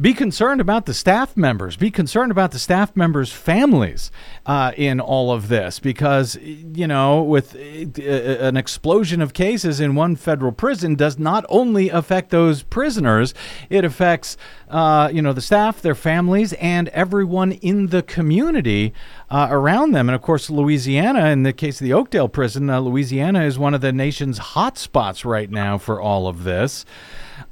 be 0.00 0.14
concerned 0.14 0.60
about 0.60 0.86
the 0.86 0.94
staff 0.94 1.36
members. 1.36 1.76
Be 1.76 1.90
concerned 1.90 2.32
about 2.32 2.52
the 2.52 2.58
staff 2.58 2.96
members' 2.96 3.32
families 3.32 4.10
uh, 4.46 4.72
in 4.76 5.00
all 5.00 5.32
of 5.32 5.48
this, 5.48 5.78
because 5.78 6.36
you 6.36 6.86
know, 6.86 7.22
with 7.22 7.54
uh, 7.54 8.00
an 8.00 8.56
explosion 8.56 9.20
of 9.20 9.34
cases 9.34 9.80
in 9.80 9.94
one 9.94 10.16
federal 10.16 10.52
prison, 10.52 10.94
does 10.94 11.18
not 11.18 11.44
only 11.48 11.88
affect 11.88 12.30
those 12.30 12.62
prisoners, 12.62 13.34
it 13.70 13.84
affects 13.84 14.36
uh, 14.68 15.10
you 15.12 15.22
know 15.22 15.32
the 15.32 15.40
staff, 15.40 15.82
their 15.82 15.94
families, 15.94 16.52
and 16.54 16.88
everyone 16.88 17.52
in 17.52 17.88
the 17.88 18.02
community 18.02 18.92
uh, 19.30 19.48
around 19.50 19.92
them. 19.92 20.08
And 20.08 20.16
of 20.16 20.22
course, 20.22 20.50
Louisiana, 20.50 21.26
in 21.30 21.42
the 21.42 21.52
case 21.52 21.80
of 21.80 21.84
the 21.84 21.92
Oakdale 21.92 22.28
prison, 22.28 22.70
uh, 22.70 22.80
Louisiana 22.80 23.44
is 23.44 23.58
one 23.58 23.74
of 23.74 23.80
the 23.80 23.92
nation's 23.92 24.38
hot 24.38 24.78
spots 24.78 25.24
right 25.24 25.50
now 25.50 25.78
for 25.78 26.00
all 26.00 26.26
of 26.26 26.44
this. 26.44 26.84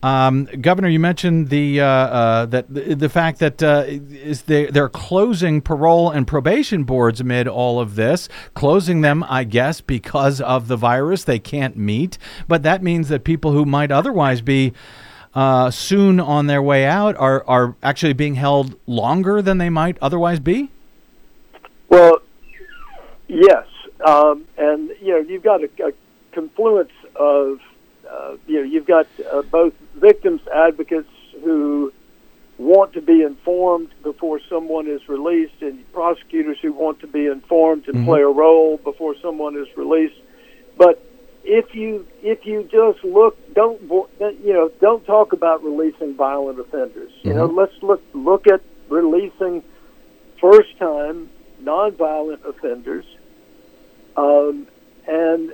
Um, 0.02 0.44
Governor, 0.60 0.88
you 0.88 0.98
mentioned 0.98 1.48
the 1.48 1.80
uh, 1.80 1.86
uh, 1.86 2.46
that 2.46 2.72
the, 2.72 2.94
the 2.94 3.08
fact 3.08 3.38
that 3.40 3.62
uh, 3.62 3.84
is 3.86 4.42
they, 4.42 4.66
they're 4.66 4.88
closing 4.88 5.60
parole 5.60 6.10
and 6.10 6.26
probation 6.26 6.84
boards 6.84 7.20
amid 7.20 7.48
all 7.48 7.80
of 7.80 7.96
this, 7.96 8.28
closing 8.54 9.00
them, 9.00 9.24
I 9.28 9.44
guess, 9.44 9.80
because 9.80 10.40
of 10.40 10.68
the 10.68 10.76
virus. 10.76 11.24
They 11.24 11.38
can't 11.38 11.76
meet, 11.76 12.18
but 12.48 12.62
that 12.62 12.82
means 12.82 13.08
that 13.08 13.24
people 13.24 13.52
who 13.52 13.64
might 13.64 13.90
otherwise 13.90 14.40
be 14.40 14.72
uh, 15.34 15.70
soon 15.70 16.18
on 16.18 16.46
their 16.46 16.62
way 16.62 16.86
out 16.86 17.16
are 17.16 17.44
are 17.46 17.76
actually 17.82 18.12
being 18.12 18.34
held 18.34 18.76
longer 18.86 19.40
than 19.42 19.58
they 19.58 19.70
might 19.70 19.96
otherwise 20.00 20.40
be. 20.40 20.70
Well, 21.88 22.22
yes, 23.28 23.66
um, 24.06 24.44
and 24.56 24.90
you 25.00 25.12
know 25.12 25.18
you've 25.18 25.42
got 25.42 25.62
a, 25.62 25.68
a 25.84 25.92
confluence 26.32 26.92
of 27.16 27.58
uh, 28.10 28.36
you 28.46 28.56
know 28.56 28.62
you've 28.62 28.86
got 28.86 29.06
uh, 29.32 29.42
both 29.42 29.74
victims 29.94 30.40
advocates 30.52 31.08
who 31.42 31.92
want 32.58 32.92
to 32.92 33.00
be 33.00 33.22
informed 33.22 33.88
before 34.02 34.38
someone 34.48 34.86
is 34.86 35.08
released, 35.08 35.62
and 35.62 35.90
prosecutors 35.92 36.58
who 36.60 36.72
want 36.72 37.00
to 37.00 37.06
be 37.06 37.26
informed 37.26 37.88
and 37.88 38.04
play 38.04 38.20
a 38.20 38.28
role 38.28 38.76
before 38.78 39.14
someone 39.22 39.56
is 39.56 39.66
released. 39.76 40.20
But 40.76 41.02
if 41.42 41.74
you 41.74 42.06
if 42.22 42.44
you 42.44 42.62
just 42.64 43.02
look, 43.04 43.36
don't 43.54 43.80
you 43.80 44.52
know, 44.52 44.70
don't 44.80 45.04
talk 45.04 45.32
about 45.32 45.64
releasing 45.64 46.14
violent 46.14 46.60
offenders. 46.60 47.12
You 47.22 47.34
know, 47.34 47.46
let's 47.46 47.74
look 47.82 48.02
look 48.12 48.46
at 48.46 48.60
releasing 48.88 49.62
first 50.40 50.76
time 50.78 51.30
nonviolent 51.62 52.44
offenders, 52.44 53.04
um, 54.16 54.66
and 55.06 55.52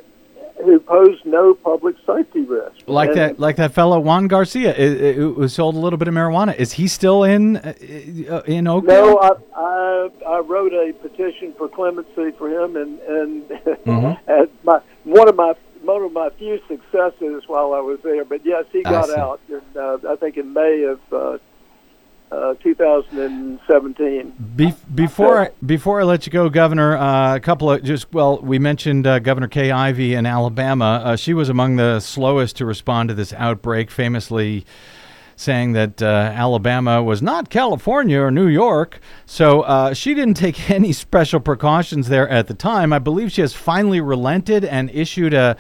who 0.65 0.81
pose 0.81 1.19
no 1.25 1.55
public 1.55 1.97
safety 2.07 2.41
risk. 2.43 2.73
Like 2.87 3.11
And- 3.11 3.19
that, 3.19 3.39
like 3.41 3.57
that 3.57 3.73
fellow 3.73 3.99
Juan 4.01 4.27
Garcia, 4.29 4.73
who 4.73 5.47
sold 5.49 5.75
a 5.75 5.79
little 5.79 5.99
bit 5.99 6.09
of 6.09 6.15
marijuana. 6.15 6.55
Is 6.57 6.73
he 6.73 6.89
still 6.89 7.25
in 7.25 7.57
uh, 7.59 8.43
in 8.47 8.67
Oakdale? 8.67 9.07
No, 9.07 9.19
I, 9.19 9.31
I 9.57 10.09
I 10.27 10.39
wrote 10.41 10.73
a 10.73 10.93
petition 10.95 11.53
for 11.59 11.69
clemency 11.69 12.31
for 12.39 12.49
him, 12.49 12.77
and 12.77 12.99
and, 13.01 13.43
Mm-hmm. 13.87 14.31
and 14.31 14.49
my 14.65 14.81
one 15.05 15.29
of 15.29 15.37
my 15.37 15.55
one 15.83 16.03
of 16.03 16.13
my 16.13 16.31
few 16.39 16.59
successes 16.67 17.45
while 17.47 17.73
I 17.75 17.81
was 17.81 17.99
there. 18.03 18.25
But 18.25 18.45
yes, 18.45 18.65
he 18.73 18.83
got 18.83 19.11
out. 19.17 19.41
In, 19.49 19.61
uh, 19.79 19.99
I 20.09 20.17
think 20.17 20.37
in 20.37 20.53
May 20.53 20.83
of 20.85 21.01
uh, 21.13 21.39
uh, 22.33 22.55
2017. 22.63 24.35
Be- 24.57 24.75
before 24.95 25.43
I, 25.43 25.51
before 25.65 26.01
I 26.01 26.05
let 26.05 26.27
you 26.27 26.33
go, 26.33 26.49
Governor, 26.49 26.97
uh, 26.97 27.37
a 27.37 27.41
couple 27.41 27.71
of 27.71 27.83
just 27.83 28.13
well, 28.13 28.39
we 28.39 28.59
mentioned 28.59 29.07
uh, 29.07 29.19
Governor 29.21 29.49
Kay 29.49 29.71
Ivey 29.71 30.15
in 30.15 30.27
Alabama. 30.27 31.03
Uh, 31.05 31.17
she 31.17 31.35
was 31.35 31.49
among 31.49 31.77
the 31.77 32.01
slowest 32.01 32.57
to 32.57 32.67
respond 32.67 33.09
to 33.11 33.15
this 33.15 33.33
outbreak, 33.33 33.91
famously 33.91 34.67
saying 35.39 35.73
that 35.73 36.03
uh, 36.03 36.07
Alabama 36.07 37.03
was 37.03 37.21
not 37.21 37.51
California 37.51 38.19
or 38.19 38.31
New 38.31 38.49
York. 38.49 39.01
So 39.27 39.93
she 39.93 40.15
didn't 40.15 40.35
take 40.39 40.71
any 40.71 40.93
special 40.93 41.41
precautions 41.41 42.09
there 42.09 42.29
at 42.29 42.47
the 42.47 42.55
time. 42.55 42.93
I 42.93 42.99
believe 42.99 43.31
she 43.33 43.43
has 43.43 43.53
finally 43.53 44.01
relented 44.01 44.65
and 44.65 44.91
issued 44.91 45.35
a. 45.35 45.57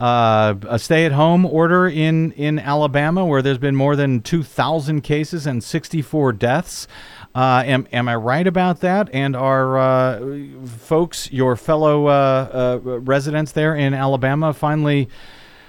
Uh, 0.00 0.54
a 0.66 0.78
stay-at-home 0.78 1.44
order 1.44 1.86
in, 1.86 2.32
in 2.32 2.58
Alabama, 2.58 3.26
where 3.26 3.42
there's 3.42 3.58
been 3.58 3.76
more 3.76 3.94
than 3.94 4.22
2,000 4.22 5.02
cases 5.02 5.46
and 5.46 5.62
64 5.62 6.32
deaths. 6.32 6.88
Uh, 7.34 7.62
am, 7.66 7.86
am 7.92 8.08
I 8.08 8.16
right 8.16 8.46
about 8.46 8.80
that? 8.80 9.10
And 9.12 9.36
are 9.36 9.78
uh, 9.78 10.20
folks, 10.66 11.30
your 11.30 11.54
fellow 11.54 12.06
uh, 12.06 12.80
uh, 12.82 13.00
residents 13.00 13.52
there 13.52 13.74
in 13.76 13.92
Alabama, 13.92 14.54
finally 14.54 15.08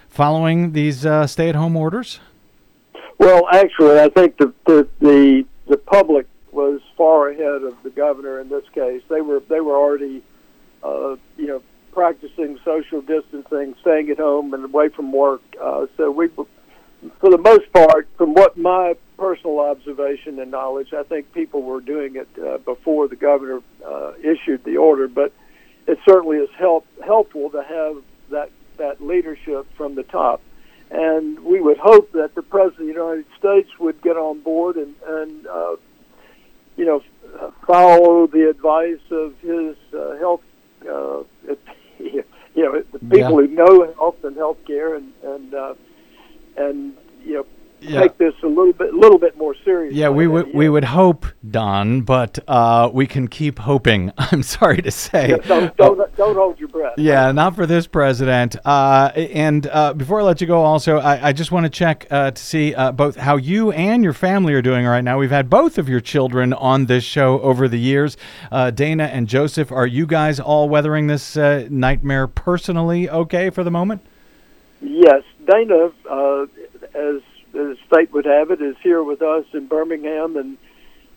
following 0.08 0.72
these 0.72 1.06
uh, 1.06 1.28
stay-at-home 1.28 1.76
orders? 1.76 2.22
Well, 3.20 3.48
actually, 3.52 4.00
I 4.00 4.10
think 4.10 4.38
the, 4.38 4.52
the 4.66 4.88
the 5.00 5.46
the 5.68 5.78
public 5.78 6.26
was 6.52 6.82
far 6.98 7.30
ahead 7.30 7.62
of 7.64 7.76
the 7.84 7.92
governor 7.92 8.40
in 8.40 8.50
this 8.50 8.64
case. 8.74 9.04
They 9.10 9.22
were 9.22 9.42
they 9.48 9.60
were 9.62 9.76
already, 9.76 10.24
you 10.84 11.20
know, 11.38 11.62
practicing 11.92 12.60
social 12.64 13.02
distancing, 13.02 13.76
staying 13.82 14.10
at 14.10 14.18
home 14.18 14.54
and 14.54 14.66
away 14.66 14.89
from 14.89 15.12
work. 15.12 15.42
Uh, 15.62 15.88
so 15.98 16.12
we, 16.12 16.30
for 16.30 17.30
the 17.30 17.38
most 17.38 17.72
part, 17.74 18.08
from 18.18 18.34
what 18.34 18.58
my 18.58 18.96
personal 19.18 19.60
observation 19.60 20.39
and 20.39 20.52
knowledge, 20.52 20.94
I 20.94 21.04
think 21.04 21.34
people 21.34 21.62
were 21.62 21.82
doing 21.82 22.16
it 22.16 22.30
uh, 22.42 22.58
before 22.60 23.08
the 23.08 23.16
governor 23.16 23.62
uh, 23.86 24.14
issued 24.20 24.64
the 24.64 24.78
order. 24.78 25.08
But 25.08 25.34
it 25.88 26.00
certainly 26.08 26.38
is 26.38 26.50
help 26.58 26.86
helpful 27.04 27.50
to 27.52 27.64
have 27.64 28.04
that 28.30 28.52
that 28.78 29.02
leadership 29.02 29.68
from 29.76 29.96
the 29.96 30.04
top 30.04 30.42
and 30.92 31.39
we 31.39 31.62
would 31.62 31.78
hope 31.78 32.12
that 32.12 32.36
the 32.36 32.42
president 32.42 32.82
of 32.82 32.96
the 32.96 33.02
United 33.02 33.26
States 33.39 33.70
would 33.80 34.02
get 34.02 34.18
on 34.18 34.42
board 34.42 34.76
and 34.76 34.94
and 35.08 35.48
uh, 35.48 35.76
you 36.76 36.86
know 36.86 37.02
follow 37.66 38.28
the 38.28 38.50
advice 38.50 39.00
of 39.10 39.34
his 39.39 39.76
uh, 39.94 40.18
health 40.18 40.42
uh, 40.89 41.24
you 42.56 42.64
know 42.64 42.84
the 42.91 42.99
people 42.99 43.38
who 43.38 43.47
know 43.47 43.93
health 43.97 44.24
and 44.24 44.36
health 44.36 44.58
care 44.66 44.95
and 44.95 45.12
and 45.24 45.54
uh, 45.54 45.74
and 46.58 46.93
you 47.24 47.36
know 47.36 47.45
Yeah. 47.82 48.02
take 48.02 48.18
this 48.20 48.36
a 48.44 48.48
little 48.48 48.74
bit 48.74 48.94
little 48.94 49.18
bit 49.18 49.36
more 49.38 49.56
seriously. 49.66 50.00
Yeah, 50.00 50.10
we 50.10 50.28
would 50.28 50.54
we 50.54 50.70
would 50.70 50.84
hope, 50.84 51.26
Don, 51.50 52.02
but 52.02 52.38
uh, 52.48 52.90
we 52.94 53.08
can 53.08 53.28
keep 53.28 53.58
hoping. 53.58 54.12
I'm 54.18 54.44
sorry 54.44 54.82
to 54.84 54.92
say. 54.92 55.30
Yeah, 55.30 55.38
don't, 55.38 55.76
don't 55.78 56.16
don't 56.16 56.36
hold 56.36 56.60
your 56.60 56.70
breath. 56.70 56.94
Yeah, 56.98 57.32
not 57.32 57.56
for 57.56 57.66
this 57.66 57.88
president. 57.88 58.56
Uh, 58.64 59.12
and 59.16 59.66
uh, 59.68 59.94
before 59.94 60.22
I 60.22 60.24
let 60.24 60.42
you 60.42 60.48
go, 60.48 60.62
also, 60.62 60.98
I, 60.98 61.30
I 61.30 61.34
just 61.34 61.52
want 61.52 61.66
to 61.66 61.70
check 61.72 62.06
uh, 62.12 62.32
to 62.32 62.42
see 62.42 62.76
uh, 62.76 62.92
both 62.92 63.16
how 63.16 63.38
you 63.38 63.72
and 63.72 64.04
your 64.04 64.14
family 64.14 64.54
are 64.54 64.62
doing 64.62 64.86
right 64.86 65.04
now. 65.04 65.18
We've 65.18 65.32
had 65.32 65.50
both 65.50 65.78
of 65.78 65.90
your 65.90 66.02
children 66.02 66.54
on 66.54 66.86
this 66.86 67.04
show 67.04 67.40
over 67.42 67.68
the 67.68 67.80
years. 67.80 68.16
Uh, 68.52 68.70
Dana 68.70 69.06
and 69.06 69.28
Joseph, 69.28 69.72
are 69.72 69.88
you 69.88 70.06
guys 70.06 70.40
all 70.40 70.70
weathering 70.70 71.08
this 71.08 71.36
uh, 71.36 71.68
nightmare 71.70 72.28
personally 72.28 73.10
okay 73.10 73.50
for 73.50 73.64
the 73.64 73.72
moment? 73.72 74.06
Yes, 74.82 75.24
Dana, 75.48 75.92
uh, 76.10 76.46
as 76.96 77.22
the 77.52 77.78
state 77.88 78.12
would 78.14 78.26
have 78.26 78.52
it, 78.52 78.62
is 78.62 78.76
here 78.82 79.04
with 79.04 79.22
us 79.22 79.45
in 79.54 79.68
Birmingham, 79.68 80.38
and 80.38 80.58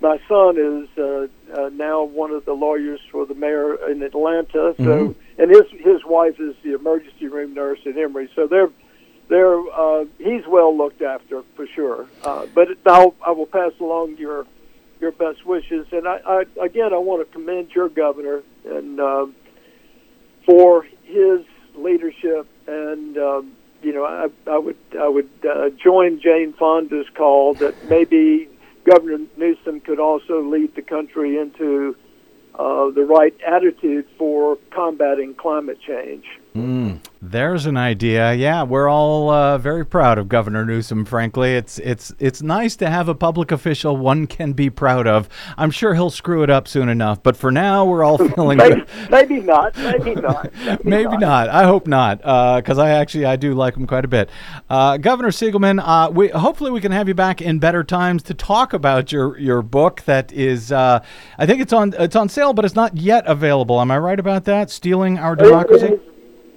my 0.00 0.18
son 0.28 0.56
is 0.58 0.88
uh, 0.98 1.26
uh, 1.54 1.70
now 1.70 2.04
one 2.04 2.30
of 2.32 2.44
the 2.44 2.52
lawyers 2.52 3.00
for 3.10 3.26
the 3.26 3.34
mayor 3.34 3.74
in 3.90 4.02
Atlanta. 4.02 4.74
So, 4.78 5.14
and 5.38 5.50
his 5.50 5.64
his 5.80 6.04
wife 6.04 6.38
is 6.40 6.54
the 6.62 6.74
emergency 6.74 7.28
room 7.28 7.54
nurse 7.54 7.80
at 7.86 7.96
Emory. 7.96 8.28
So 8.34 8.46
they're 8.46 8.70
they're 9.28 9.58
uh, 9.72 10.04
he's 10.18 10.46
well 10.46 10.76
looked 10.76 11.02
after 11.02 11.42
for 11.56 11.66
sure. 11.66 12.06
Uh, 12.22 12.46
but 12.54 12.68
I'll, 12.86 13.14
I 13.24 13.30
will 13.30 13.46
pass 13.46 13.72
along 13.80 14.16
your 14.16 14.46
your 15.00 15.12
best 15.12 15.44
wishes, 15.46 15.86
and 15.92 16.06
I, 16.06 16.20
I 16.26 16.64
again 16.64 16.92
I 16.92 16.98
want 16.98 17.26
to 17.26 17.32
commend 17.32 17.70
your 17.74 17.88
governor 17.88 18.42
and. 18.64 19.00
Um, 19.00 19.34
for 20.46 20.86
his 21.04 21.40
leadership, 21.76 22.46
and 22.66 23.16
um, 23.18 23.52
you 23.84 23.92
know, 23.92 24.04
I, 24.04 24.28
I 24.50 24.58
would 24.58 24.78
I 24.98 25.08
would 25.08 25.30
uh, 25.48 25.70
join 25.70 26.20
Jane 26.20 26.54
Fonda's 26.54 27.06
call 27.14 27.54
that 27.54 27.74
maybe 27.88 28.48
Governor 28.84 29.26
Newsom 29.36 29.80
could 29.80 30.00
also 30.00 30.42
lead 30.42 30.74
the 30.74 30.82
country 30.82 31.38
into 31.38 31.96
uh, 32.54 32.90
the 32.90 33.02
right 33.02 33.34
attitude 33.46 34.06
for 34.16 34.56
combating 34.70 35.34
climate 35.34 35.78
change. 35.80 36.24
There's 37.20 37.66
an 37.66 37.76
idea. 37.76 38.32
Yeah, 38.34 38.62
we're 38.62 38.88
all 38.88 39.28
uh, 39.28 39.58
very 39.58 39.84
proud 39.84 40.18
of 40.18 40.28
Governor 40.28 40.64
Newsom. 40.64 41.04
Frankly, 41.04 41.54
it's 41.54 41.80
it's 41.80 42.12
it's 42.20 42.42
nice 42.42 42.76
to 42.76 42.88
have 42.88 43.08
a 43.08 43.14
public 43.14 43.50
official 43.50 43.96
one 43.96 44.28
can 44.28 44.52
be 44.52 44.70
proud 44.70 45.08
of. 45.08 45.28
I'm 45.58 45.72
sure 45.72 45.94
he'll 45.94 46.10
screw 46.10 46.44
it 46.44 46.50
up 46.50 46.68
soon 46.68 46.88
enough, 46.88 47.22
but 47.24 47.36
for 47.36 47.50
now, 47.50 47.84
we're 47.84 48.04
all 48.04 48.18
feeling 48.34 48.58
Maybe, 48.58 48.84
maybe 49.10 49.40
not. 49.40 49.76
Maybe 49.76 50.14
not. 50.14 50.52
Maybe 50.84 51.16
not. 51.16 51.48
I 51.48 51.64
hope 51.64 51.88
not, 51.88 52.18
because 52.18 52.78
I 52.78 52.90
actually 52.90 53.24
I 53.24 53.34
do 53.34 53.54
like 53.54 53.76
him 53.76 53.86
quite 53.88 54.04
a 54.04 54.08
bit. 54.08 54.30
Uh, 54.70 54.96
Governor 54.96 55.30
Siegelman, 55.30 55.82
uh, 55.84 56.10
we 56.10 56.28
hopefully 56.28 56.70
we 56.70 56.80
can 56.80 56.92
have 56.92 57.08
you 57.08 57.14
back 57.14 57.42
in 57.42 57.58
better 57.58 57.82
times 57.82 58.22
to 58.24 58.34
talk 58.34 58.72
about 58.72 59.10
your 59.10 59.36
your 59.38 59.60
book 59.62 60.02
that 60.02 60.30
is. 60.32 60.70
Uh, 60.70 61.02
I 61.36 61.46
think 61.46 61.60
it's 61.60 61.72
on 61.72 61.94
it's 61.98 62.14
on 62.14 62.28
sale, 62.28 62.52
but 62.52 62.64
it's 62.64 62.76
not 62.76 62.96
yet 62.96 63.24
available. 63.26 63.80
Am 63.80 63.90
I 63.90 63.98
right 63.98 64.20
about 64.20 64.44
that? 64.44 64.70
Stealing 64.70 65.18
our 65.18 65.34
democracy. 65.34 65.98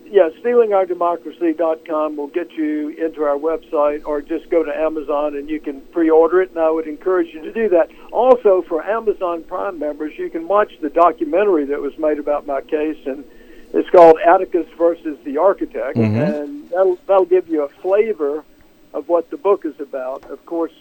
Yeah, 0.10 0.30
stealingourdemocracy.com 0.42 2.16
will 2.16 2.28
get 2.28 2.52
you 2.52 2.90
into 2.90 3.24
our 3.24 3.38
website 3.38 4.06
or 4.06 4.22
just 4.22 4.50
go 4.50 4.64
to 4.64 4.74
Amazon 4.74 5.36
and 5.36 5.50
you 5.50 5.60
can 5.60 5.82
pre 5.82 6.10
order 6.10 6.42
it. 6.42 6.52
And 6.52 6.60
I 6.60 6.70
would 6.70 6.88
encourage 6.88 7.34
you 7.34 7.42
to 7.42 7.52
do 7.52 7.70
that. 7.70 7.90
Also, 8.12 8.62
for 8.62 8.84
Amazon 8.84 9.44
Prime 9.44 9.80
members, 9.80 10.18
you 10.18 10.30
can 10.30 10.48
watch 10.48 10.72
the 10.82 10.90
documentary 10.90 11.66
that 11.66 11.82
was 11.82 11.98
made 11.98 12.20
about 12.20 12.48
my 12.48 12.62
case. 12.62 12.98
And 13.06 13.26
it's 13.74 13.90
called 13.90 14.18
Atticus 14.26 14.68
versus 14.78 15.18
the 15.26 15.38
Architect. 15.38 15.98
And 16.38 16.70
that'll, 16.70 16.98
that'll 17.08 17.26
give 17.26 17.50
you 17.50 17.64
a 17.64 17.70
flavor 17.70 18.46
of 18.94 19.10
what 19.10 19.30
the 19.30 19.38
book 19.38 19.66
is 19.66 19.80
about. 19.82 20.24
Of 20.30 20.46
course, 20.46 20.74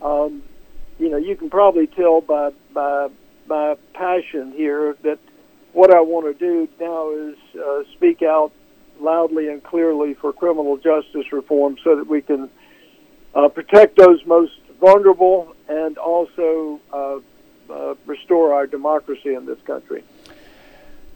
um, 0.00 0.42
you 0.98 1.08
know, 1.08 1.16
you 1.16 1.34
can 1.34 1.50
probably 1.50 1.88
tell 1.88 2.20
by, 2.20 2.52
by 2.72 3.08
my 3.48 3.76
passion 3.92 4.52
here 4.52 4.96
that 5.02 5.18
what 5.72 5.92
I 5.92 6.00
want 6.00 6.26
to 6.26 6.34
do 6.34 6.68
now 6.80 7.10
is 7.12 7.36
uh, 7.58 7.82
speak 7.94 8.22
out 8.22 8.52
loudly 9.00 9.48
and 9.48 9.62
clearly 9.62 10.14
for 10.14 10.32
criminal 10.32 10.76
justice 10.76 11.32
reform 11.32 11.76
so 11.82 11.96
that 11.96 12.06
we 12.06 12.22
can 12.22 12.50
uh, 13.34 13.48
protect 13.48 13.96
those 13.96 14.24
most 14.26 14.52
vulnerable 14.80 15.54
and 15.68 15.96
also 15.98 16.80
uh, 16.92 17.18
uh, 17.70 17.94
restore 18.06 18.52
our 18.52 18.66
democracy 18.66 19.34
in 19.34 19.46
this 19.46 19.60
country. 19.66 20.04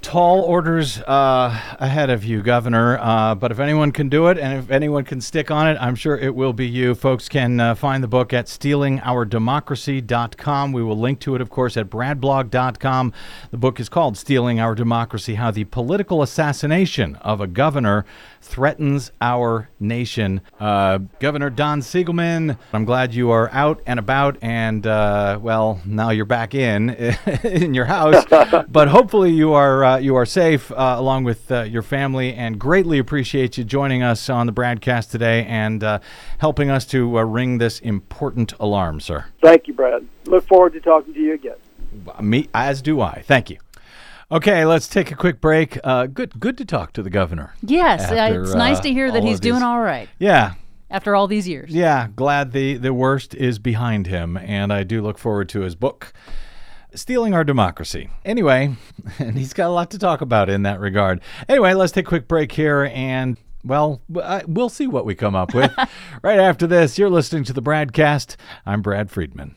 Tall 0.07 0.43
orders 0.43 1.01
uh, 1.01 1.61
ahead 1.81 2.11
of 2.11 2.23
you, 2.23 2.41
Governor. 2.41 2.97
Uh, 3.01 3.35
but 3.35 3.51
if 3.51 3.59
anyone 3.59 3.91
can 3.91 4.09
do 4.09 4.29
it 4.29 4.39
and 4.39 4.57
if 4.57 4.71
anyone 4.71 5.03
can 5.03 5.21
stick 5.21 5.51
on 5.51 5.67
it, 5.67 5.77
I'm 5.81 5.97
sure 5.97 6.17
it 6.17 6.33
will 6.33 6.53
be 6.53 6.65
you. 6.65 6.95
Folks 6.95 7.29
can 7.29 7.59
uh, 7.59 7.75
find 7.75 8.05
the 8.05 8.09
book 8.09 8.33
at 8.33 8.47
stealingourdemocracy.com. 8.47 10.73
We 10.73 10.85
will 10.85 10.97
link 10.97 11.19
to 11.23 11.35
it, 11.35 11.41
of 11.41 11.51
course, 11.51 11.77
at 11.77 11.91
bradblog.com. 11.91 13.13
The 13.51 13.57
book 13.57 13.81
is 13.81 13.89
called 13.89 14.17
Stealing 14.17 14.61
Our 14.61 14.77
Democracy 14.77 15.35
How 15.35 15.51
the 15.51 15.65
Political 15.65 16.23
Assassination 16.23 17.17
of 17.17 17.41
a 17.41 17.49
Governor 17.49 18.07
Threatens 18.41 19.11
Our 19.21 19.71
Nation. 19.81 20.41
Uh, 20.61 20.99
Governor 21.19 21.51
Don 21.51 21.81
Siegelman, 21.81 22.57
I'm 22.73 22.85
glad 22.85 23.13
you 23.13 23.33
are 23.33 23.51
out 23.51 23.83
and 23.87 23.99
about 23.99 24.37
and, 24.41 24.87
uh, 24.87 25.41
well, 25.43 25.81
now 25.85 26.11
you're 26.11 26.27
back 26.27 26.55
in 26.55 26.91
in 27.43 27.75
your 27.75 27.87
house. 27.87 28.25
but 28.69 28.87
hopefully 28.87 29.33
you 29.33 29.53
are 29.53 29.96
uh, 29.97 29.99
you 29.99 30.15
are 30.15 30.27
safe 30.27 30.71
uh, 30.73 30.95
along 30.99 31.25
with 31.25 31.51
uh, 31.51 31.63
your 31.63 31.83
family, 31.83 32.35
and 32.35 32.59
greatly 32.59 32.99
appreciate 32.99 33.57
you 33.57 33.65
joining 33.65 34.03
us 34.03 34.29
on 34.29 34.47
the 34.47 34.53
BradCast 34.53 35.11
today 35.11 35.45
and 35.47 35.83
uh, 35.83 35.99
helping 36.39 36.71
us 36.71 36.85
to 36.87 37.19
uh, 37.19 37.23
ring 37.23 37.59
this 37.59 37.81
important 37.81 38.53
alarm, 38.61 39.01
sir. 39.01 39.25
Thank 39.43 39.67
you, 39.69 39.75
Brad. 39.75 40.07
Look 40.27 40.47
forward 40.47 40.75
to 40.75 40.81
talking 40.81 41.15
to 41.15 41.21
you 41.21 41.33
again. 41.35 41.57
Me, 42.21 42.49
as 42.53 42.83
do 42.83 43.01
I. 43.01 43.23
Thank 43.27 43.49
you. 43.51 43.57
Okay, 44.31 44.65
let's 44.65 44.89
take 44.89 45.11
a 45.11 45.15
quick 45.15 45.41
break. 45.41 45.79
Uh, 45.83 46.07
good, 46.07 46.39
good 46.39 46.59
to 46.59 46.65
talk 46.65 46.93
to 46.95 47.03
the 47.03 47.11
governor. 47.11 47.55
Yes, 47.63 48.11
uh, 48.11 48.15
After, 48.15 48.43
it's 48.43 48.55
nice 48.55 48.81
to 48.81 48.93
hear 48.93 49.11
that 49.11 49.23
he's 49.23 49.37
of 49.37 49.41
these- 49.41 49.53
doing 49.53 49.63
all 49.63 49.81
right 49.81 50.09
Yeah, 50.19 50.55
after 50.91 51.15
all 51.17 51.27
these 51.29 51.49
years. 51.49 51.71
yeah. 51.71 52.09
Glad 52.15 52.53
the 52.53 52.77
the 52.77 52.93
worst 52.93 53.35
is 53.35 53.59
behind 53.59 54.09
him, 54.09 54.37
and 54.37 54.73
I 54.73 54.83
do 54.83 55.01
look 55.01 55.17
forward 55.19 55.49
to 55.51 55.61
his 55.61 55.75
book. 55.75 56.13
Stealing 56.97 57.35
Our 57.35 57.45
Democracy. 57.45 58.09
Anyway, 58.25 58.75
and 59.19 59.37
he's 59.37 59.53
got 59.53 59.69
a 59.69 59.73
lot 59.73 59.91
to 59.91 59.99
talk 59.99 60.21
about 60.21 60.49
in 60.49 60.63
that 60.63 60.81
regard. 60.81 61.21
Anyway, 61.49 61.75
let's 61.75 61.93
take 61.93 62.07
a 62.07 62.09
quick 62.09 62.29
break 62.29 62.53
here 62.53 62.91
and. 62.93 63.37
Well, 63.65 64.01
uh, 64.15 64.43
we'll 64.47 64.69
see 64.69 64.87
what 64.87 65.05
we 65.05 65.17
come 65.17 65.35
up 65.35 65.53
with. 65.53 65.73
right 66.23 66.39
after 66.39 66.69
this, 66.69 67.01
you're 67.01 67.11
listening 67.11 67.43
to 67.45 67.53
the 67.53 67.63
BradCast. 67.63 68.37
I'm 68.65 68.81
Brad 68.81 69.11
Friedman. 69.11 69.57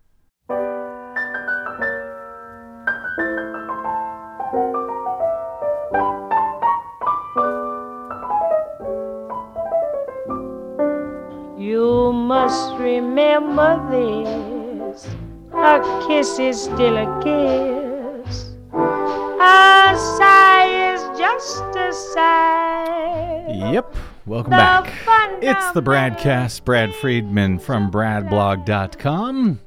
You 11.81 12.13
must 12.13 12.77
remember 12.77 13.71
this. 13.89 15.07
A 15.51 15.81
kiss 16.05 16.37
is 16.37 16.61
still 16.61 16.95
a 16.95 17.09
kiss. 17.23 18.51
A 18.71 19.97
sigh 20.17 20.93
is 20.93 21.01
just 21.17 21.63
a 21.75 21.91
sigh. 22.13 23.71
Yep. 23.73 23.95
Welcome 24.27 24.51
The 24.51 24.57
back. 24.57 24.93
It's 25.41 25.71
the 25.71 25.81
Bradcast. 25.81 26.65
Brad 26.65 26.93
Friedman 26.93 27.57
from 27.57 27.89
bradblog.com. 27.89 29.59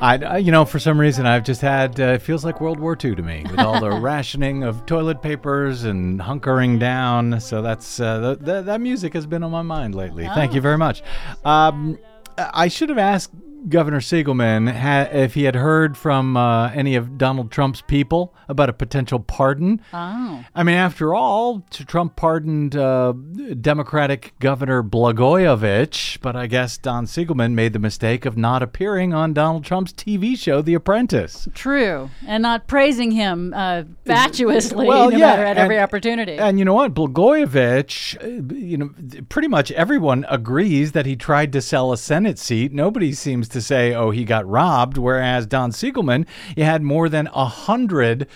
I, 0.00 0.38
you 0.38 0.52
know, 0.52 0.64
for 0.64 0.78
some 0.78 0.98
reason, 1.00 1.24
I've 1.26 1.44
just 1.44 1.60
had, 1.60 1.98
uh, 1.98 2.04
it 2.04 2.22
feels 2.22 2.44
like 2.44 2.60
World 2.60 2.78
War 2.78 2.92
II 3.02 3.14
to 3.14 3.22
me 3.22 3.44
with 3.50 3.58
all 3.58 3.80
the 3.80 3.90
rationing 4.00 4.62
of 4.62 4.84
toilet 4.86 5.22
papers 5.22 5.84
and 5.84 6.20
hunkering 6.20 6.78
down. 6.78 7.40
So 7.40 7.62
that's, 7.62 8.00
uh, 8.00 8.34
th- 8.36 8.44
th- 8.44 8.64
that 8.66 8.80
music 8.80 9.14
has 9.14 9.26
been 9.26 9.42
on 9.42 9.50
my 9.50 9.62
mind 9.62 9.94
lately. 9.94 10.26
Thank 10.26 10.54
you 10.54 10.60
very 10.60 10.78
much. 10.78 11.02
Um, 11.44 11.98
I 12.36 12.68
should 12.68 12.88
have 12.88 12.98
asked 12.98 13.32
Governor 13.68 14.00
Siegelman 14.00 14.70
ha- 14.72 15.08
if 15.12 15.34
he 15.34 15.44
had 15.44 15.54
heard 15.54 15.96
from 15.96 16.36
uh, 16.36 16.70
any 16.70 16.94
of 16.96 17.16
Donald 17.16 17.50
Trump's 17.50 17.80
people 17.82 18.34
about 18.48 18.68
a 18.68 18.72
potential 18.72 19.18
pardon. 19.20 19.80
Oh. 19.92 20.44
I 20.54 20.62
mean, 20.62 20.74
after 20.76 21.14
all, 21.14 21.64
Trump 21.70 22.16
pardoned 22.16 22.76
uh, 22.76 23.12
Democratic 23.60 24.34
Governor 24.38 24.82
Blagojevich, 24.82 26.20
but 26.20 26.36
I 26.36 26.46
guess 26.46 26.76
Don 26.78 27.06
Siegelman 27.06 27.52
made 27.52 27.72
the 27.72 27.78
mistake 27.78 28.26
of 28.26 28.36
not 28.36 28.62
appearing 28.62 29.14
on 29.14 29.32
Donald 29.32 29.64
Trump's 29.64 29.92
TV 29.92 30.36
show, 30.38 30.60
The 30.60 30.74
Apprentice. 30.74 31.48
True, 31.54 32.10
and 32.26 32.42
not 32.42 32.66
praising 32.66 33.12
him 33.12 33.52
uh, 33.54 33.84
fatuously, 34.04 34.86
Well, 34.86 35.10
no 35.10 35.16
yeah, 35.16 35.26
matter 35.26 35.44
at 35.44 35.56
every 35.56 35.78
opportunity. 35.78 36.36
And 36.36 36.58
you 36.58 36.64
know 36.64 36.74
what? 36.74 36.94
Blagojevich, 36.94 38.22
uh, 38.22 38.54
you 38.54 38.76
know, 38.76 38.90
pretty 39.28 39.48
much 39.48 39.70
everyone 39.72 40.26
agrees 40.28 40.92
that 40.92 41.06
he 41.06 41.16
tried 41.16 41.52
to 41.52 41.62
sell 41.62 41.92
a 41.92 41.96
Senate 41.96 42.38
seat. 42.38 42.72
Nobody 42.72 43.12
seems 43.12 43.48
to 43.54 43.62
say, 43.62 43.94
oh, 43.94 44.10
he 44.10 44.24
got 44.24 44.46
robbed. 44.46 44.98
Whereas 44.98 45.46
Don 45.46 45.72
Siegelman, 45.72 46.26
you 46.56 46.64
had 46.64 46.82
more 46.82 47.08
than 47.08 47.28
a 47.32 47.46
hundred 47.46 48.28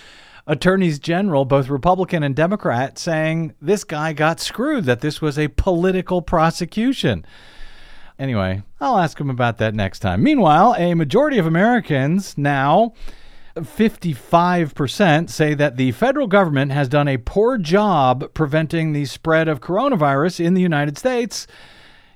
attorneys 0.47 0.99
general, 0.99 1.45
both 1.45 1.69
Republican 1.69 2.23
and 2.23 2.35
Democrat, 2.35 2.99
saying 2.99 3.55
this 3.61 3.85
guy 3.85 4.14
got 4.14 4.41
screwed, 4.41 4.85
that 4.87 5.03
this 5.03 5.21
was 5.21 5.39
a 5.39 5.49
political 5.49 6.23
prosecution. 6.23 7.25
Anyway, 8.19 8.62
I'll 8.81 8.99
ask 8.99 9.21
him 9.21 9.31
about 9.31 9.59
that 9.59 9.75
next 9.75 10.01
time. 10.01 10.23
Meanwhile, 10.23 10.75
a 10.79 10.95
majority 10.95 11.39
of 11.39 11.47
Americans 11.47 12.37
now 12.37 12.95
55% 13.55 15.31
say 15.31 15.55
that 15.55 15.77
the 15.77 15.93
federal 15.93 16.27
government 16.27 16.73
has 16.73 16.89
done 16.89 17.09
a 17.09 17.19
poor 17.19 17.59
job 17.59 18.33
preventing 18.35 18.93
the 18.93 19.05
spread 19.05 19.49
of 19.49 19.61
coronavirus 19.61 20.45
in 20.45 20.55
the 20.55 20.62
United 20.62 20.99
States. 20.99 21.47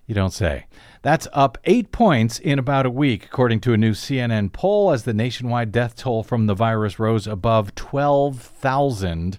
You 0.06 0.14
don't 0.14 0.32
say. 0.32 0.66
That's 1.02 1.26
up 1.32 1.58
eight 1.64 1.90
points 1.90 2.38
in 2.38 2.60
about 2.60 2.86
a 2.86 2.90
week, 2.90 3.24
according 3.24 3.60
to 3.62 3.72
a 3.72 3.76
new 3.76 3.90
CNN 3.90 4.52
poll, 4.52 4.92
as 4.92 5.02
the 5.02 5.12
nationwide 5.12 5.72
death 5.72 5.96
toll 5.96 6.22
from 6.22 6.46
the 6.46 6.54
virus 6.54 7.00
rose 7.00 7.26
above 7.26 7.74
12,000. 7.74 9.38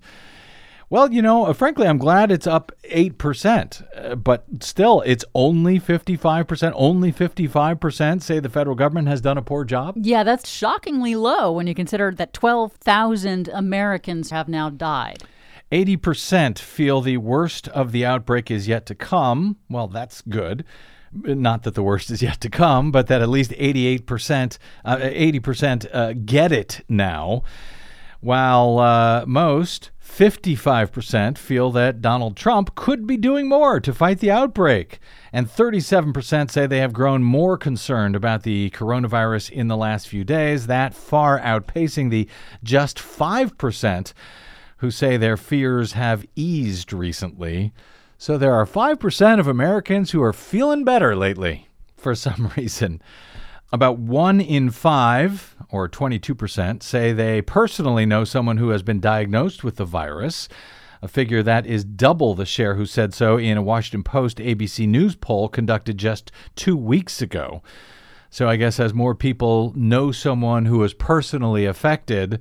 Well, 0.90 1.12
you 1.12 1.22
know, 1.22 1.46
uh, 1.46 1.54
frankly, 1.54 1.88
I'm 1.88 1.98
glad 1.98 2.32
it's 2.32 2.46
up 2.46 2.72
8%, 2.92 3.84
uh, 3.96 4.16
but 4.16 4.46
still, 4.60 5.02
it's 5.06 5.24
only 5.34 5.80
55%. 5.80 6.74
Only 6.76 7.12
55% 7.12 8.22
say 8.22 8.40
the 8.40 8.50
federal 8.50 8.76
government 8.76 9.08
has 9.08 9.22
done 9.22 9.38
a 9.38 9.42
poor 9.42 9.64
job. 9.64 9.96
Yeah, 9.98 10.24
that's 10.24 10.50
shockingly 10.50 11.16
low 11.16 11.52
when 11.54 11.66
you 11.66 11.74
consider 11.74 12.12
that 12.12 12.34
12,000 12.34 13.48
Americans 13.48 14.32
have 14.32 14.50
now 14.50 14.70
died. 14.70 15.24
80% 15.72 16.60
feel 16.60 17.02
the 17.02 17.18
worst 17.18 17.70
of 17.70 17.92
the 17.92 18.06
outbreak 18.06 18.52
is 18.52 18.68
yet 18.68 18.86
to 18.86 18.94
come. 18.94 19.58
Well, 19.70 19.88
that's 19.88 20.22
good. 20.22 20.64
Not 21.14 21.64
that 21.64 21.76
the 21.76 21.84
worst 21.84 22.10
is 22.10 22.22
yet 22.22 22.42
to 22.42 22.50
come, 22.50 22.92
but 22.92 23.08
that 23.08 23.22
at 23.22 23.30
least 23.30 23.52
88%, 23.52 24.58
uh, 24.86 24.98
80% 24.98 25.88
uh, 25.94 26.14
get 26.14 26.52
it 26.52 26.84
now. 26.90 27.44
While 28.20 28.80
uh, 28.80 29.26
most, 29.28 29.92
55%, 30.02 31.38
feel 31.38 31.72
that 31.72 32.02
Donald 32.02 32.38
Trump 32.38 32.76
could 32.76 33.06
be 33.06 33.18
doing 33.18 33.50
more 33.50 33.80
to 33.80 33.94
fight 33.94 34.20
the 34.20 34.32
outbreak. 34.32 35.00
And 35.34 35.50
37% 35.50 36.52
say 36.52 36.68
they 36.68 36.78
have 36.78 36.94
grown 36.94 37.24
more 37.24 37.58
concerned 37.58 38.16
about 38.16 38.44
the 38.44 38.70
coronavirus 38.70 39.50
in 39.50 39.68
the 39.68 39.76
last 39.76 40.08
few 40.08 40.24
days, 40.24 40.68
that 40.68 40.94
far 40.94 41.40
outpacing 41.40 42.12
the 42.12 42.30
just 42.64 42.98
5% 42.98 44.14
who 44.78 44.92
say 44.92 45.18
their 45.18 45.38
fears 45.38 45.94
have 45.94 46.26
eased 46.36 46.94
recently. 46.94 47.74
So 48.24 48.38
there 48.38 48.54
are 48.54 48.66
5% 48.66 49.40
of 49.42 49.50
Americans 49.50 50.12
who 50.12 50.24
are 50.24 50.32
feeling 50.32 50.86
better 50.86 51.14
lately 51.14 51.68
for 51.98 52.16
some 52.16 52.54
reason. 52.58 53.02
About 53.74 54.00
one 54.00 54.40
in 54.40 54.70
five, 54.70 55.58
or 55.70 55.90
22%, 55.90 56.82
say 56.82 57.12
they 57.12 57.42
personally 57.42 58.06
know 58.06 58.24
someone 58.24 58.56
who 58.56 58.70
has 58.70 58.82
been 58.82 59.02
diagnosed 59.02 59.66
with 59.66 59.76
the 59.76 59.84
virus, 59.84 60.48
a 61.02 61.10
figure 61.10 61.44
that 61.44 61.66
is 61.66 61.84
double 61.84 62.34
the 62.34 62.46
share 62.46 62.76
who 62.76 62.86
said 62.86 63.14
so 63.14 63.36
in 63.36 63.58
a 63.58 63.62
Washington 63.62 64.04
Post 64.04 64.38
ABC 64.38 64.88
News 64.88 65.18
poll 65.18 65.50
conducted 65.50 65.98
just 65.98 66.32
two 66.56 66.78
weeks 66.78 67.22
ago. 67.22 67.62
So 68.30 68.48
I 68.48 68.56
guess 68.56 68.80
as 68.80 68.94
more 68.94 69.16
people 69.16 69.74
know 69.76 70.14
someone 70.14 70.64
who 70.64 70.82
is 70.86 70.94
personally 70.94 71.66
affected, 71.66 72.40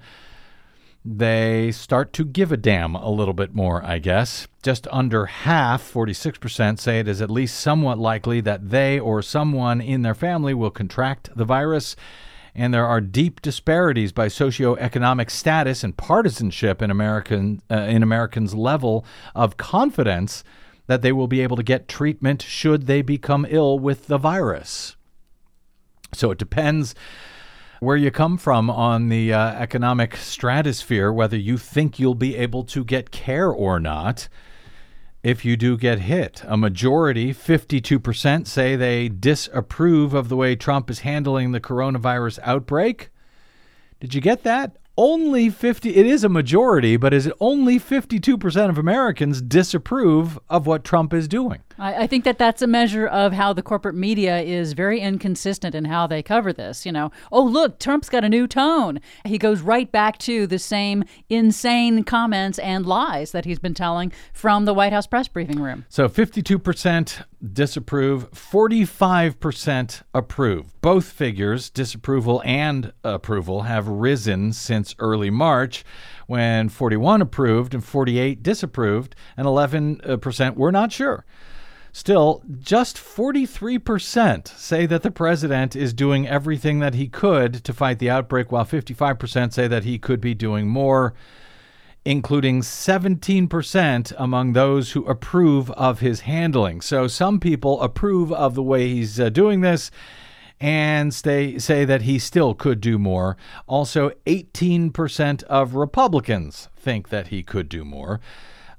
they 1.05 1.73
start 1.73 2.13
to 2.13 2.25
give 2.25 2.53
a 2.53 2.57
damn 2.57 2.95
a 2.95 3.11
little 3.11 3.35
bit 3.35 3.55
more, 3.55 3.85
I 3.85 3.99
guess. 3.99 4.47
Just 4.63 4.87
under 4.93 5.27
half, 5.27 5.93
46%, 5.93 6.79
say 6.79 7.01
it 7.01 7.09
is 7.09 7.21
at 7.21 7.31
least 7.31 7.59
somewhat 7.59 7.99
likely 7.99 8.41
that 8.43 8.71
they 8.71 9.01
or 9.01 9.21
someone 9.21 9.81
in 9.81 10.03
their 10.03 10.15
family 10.15 10.55
will 10.55 10.71
contract 10.71 11.31
the 11.35 11.45
virus. 11.45 11.97
And 12.55 12.73
there 12.73 12.87
are 12.87 13.01
deep 13.01 13.43
disparities 13.43 14.13
by 14.13 14.29
socioeconomic 14.29 15.31
status 15.31 15.83
and 15.83 15.97
partisanship 15.97 16.81
in 16.83 16.91
American 16.91 17.63
uh, 17.71 17.77
in 17.79 18.03
Americans' 18.03 18.55
level 18.55 19.05
of 19.35 19.57
confidence 19.57 20.45
that 20.87 21.03
they 21.03 21.13
will 21.13 21.29
be 21.29 21.41
able 21.41 21.57
to 21.57 21.63
get 21.63 21.89
treatment 21.89 22.43
should 22.43 22.87
they 22.87 23.03
become 23.03 23.47
ill 23.49 23.79
with 23.79 24.07
the 24.07 24.19
virus. 24.19 24.97
So 26.13 26.31
it 26.31 26.39
depends 26.39 26.95
where 27.83 27.97
you 27.97 28.13
come 28.13 28.39
from 28.39 28.71
on 28.71 29.09
the 29.09 29.33
uh, 29.33 29.55
economic 29.55 30.15
stratosphere, 30.15 31.13
whether 31.13 31.37
you 31.37 31.59
think 31.59 31.99
you'll 31.99 32.15
be 32.15 32.37
able 32.37 32.63
to 32.63 32.85
get 32.85 33.11
care 33.11 33.51
or 33.51 33.81
not 33.81 34.29
if 35.25 35.45
you 35.45 35.57
do 35.57 35.77
get 35.77 35.99
hit. 35.99 36.45
A 36.47 36.57
majority, 36.57 37.35
52%, 37.35 38.47
say 38.47 38.77
they 38.77 39.09
disapprove 39.09 40.15
of 40.15 40.29
the 40.29 40.37
way 40.37 40.55
Trump 40.55 40.91
is 40.91 41.01
handling 41.01 41.51
the 41.51 41.59
coronavirus 41.59 42.39
outbreak. 42.45 43.11
Did 43.99 44.15
you 44.15 44.21
get 44.21 44.45
that? 44.45 44.77
only 44.99 45.49
50 45.49 45.97
it 45.97 46.05
is 46.05 46.23
a 46.23 46.29
majority 46.29 46.99
but 46.99 47.15
is 47.15 47.27
it 47.27 47.33
only 47.41 47.81
52% 47.81 48.69
of 48.69 48.77
americans 48.77 49.41
disapprove 49.41 50.39
of 50.51 50.67
what 50.67 50.85
trump 50.85 51.15
is 51.15 51.27
doing 51.27 51.63
I, 51.79 52.03
I, 52.03 52.07
think 52.07 52.25
that 52.25 52.39
that's 52.39 52.63
a 52.63 52.67
measure 52.67 53.07
of 53.07 53.33
how 53.33 53.53
the 53.53 53.63
corporate 53.63 53.95
media 53.95 54.41
is 54.41 54.73
very 54.73 55.01
inconsistent 55.01 55.75
in 55.75 55.85
how 55.87 56.07
they 56.07 56.23
cover 56.23 56.53
this 56.53 56.87
you 56.87 56.93
know. 56.93 57.11
Oh 57.31 57.43
look 57.43 57.79
trump's 57.79 58.09
got 58.09 58.25
a 58.25 58.29
new 58.29 58.47
tone. 58.47 59.01
He 59.25 59.39
goes 59.39 59.61
right 59.61 59.91
back 59.91 60.19
to 60.19 60.47
the 60.47 60.59
same 60.59 61.05
insane 61.29 62.05
comments 62.05 62.59
and 62.59 62.87
lies 62.87 63.33
that 63.33 63.45
he's 63.45 63.59
been 63.59 63.75
telling 63.75 64.13
from 64.33 64.65
the 64.65 64.75
white 64.75 64.93
house 64.93 65.07
press 65.07 65.29
briefing 65.29 65.61
room. 65.61 65.85
So 65.89 66.09
52% 66.09 67.25
disapprove 67.53 68.31
45% 68.31 70.03
approve. 70.15 70.81
Both 70.81 71.07
figures 71.07 71.71
disapproval 71.71 72.43
and 72.45 72.93
approval 73.03 73.63
have 73.63 73.89
risen 73.89 74.53
since 74.53 74.95
early 74.99 75.31
March, 75.31 75.85
when 76.27 76.69
41 76.69 77.23
approved 77.23 77.75
and 77.75 77.85
48 77.85 78.43
disapproved, 78.43 79.15
and 79.37 79.47
11% 79.47 80.57
were 80.57 80.73
not 80.73 80.93
sure. 80.93 81.25
Still, 81.95 82.43
just 82.59 82.97
43% 82.97 84.49
say 84.49 84.87
that 84.87 85.03
the 85.03 85.11
president 85.11 85.77
is 85.77 85.93
doing 85.93 86.27
everything 86.27 86.79
that 86.79 86.95
he 86.95 87.07
could 87.07 87.63
to 87.65 87.73
fight 87.75 87.99
the 87.99 88.09
outbreak, 88.09 88.51
while 88.51 88.65
55% 88.65 89.53
say 89.53 89.69
that 89.69 89.85
he 89.85 89.99
could 89.99 90.19
be 90.19 90.33
doing 90.33 90.69
more, 90.69 91.13
including 92.07 92.63
17% 92.63 94.13
among 94.17 94.53
those 94.55 94.93
who 94.93 95.05
approve 95.05 95.71
of 95.73 96.01
his 96.01 96.21
handling. 96.21 96.81
So 96.81 97.07
some 97.09 97.39
people 97.39 97.83
approve 97.83 98.33
of 98.33 98.55
the 98.55 98.63
way 98.63 98.89
he's 98.89 99.21
uh, 99.21 99.29
doing 99.29 99.61
this, 99.61 99.91
and 100.59 101.13
stay, 101.13 101.59
say 101.59 101.85
that 101.85 102.03
he 102.03 102.19
still 102.19 102.55
could 102.55 102.81
do 102.81 102.99
more. 102.99 103.37
Also, 103.67 104.13
18% 104.25 105.43
of 105.45 105.75
Republicans 105.75 106.71
think 106.75 107.11
that 107.11 107.29
he 107.29 107.43
could 107.43 107.69
do 107.69 107.85
more. 107.85 108.19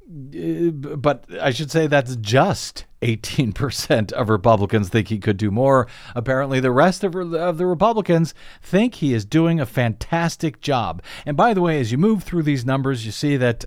Uh, 0.04 0.72
but 0.72 1.26
I 1.40 1.52
should 1.52 1.72
say 1.72 1.88
that's 1.88 2.16
just 2.18 2.86
18% 3.04 4.12
of 4.14 4.30
Republicans 4.30 4.90
think 4.90 5.10
he 5.10 5.20
could 5.20 5.38
do 5.38 5.52
more. 5.52 5.88
Apparently, 6.16 6.60
the 6.60 6.72
rest 6.72 7.04
of, 7.04 7.16
of 7.16 7.58
the 7.58 7.66
Republicans 7.66 8.34
think 8.62 8.96
he 8.96 9.14
is 9.14 9.26
doing 9.26 9.60
a 9.60 9.66
fantastic 9.66 10.62
job. 10.62 11.02
And 11.26 11.36
by 11.36 11.54
the 11.54 11.62
way, 11.62 11.80
as 11.80 11.92
you 11.92 11.98
move 11.98 12.24
through 12.24 12.44
these 12.44 12.66
numbers, 12.66 13.06
you 13.06 13.12
see 13.12 13.38
that 13.38 13.66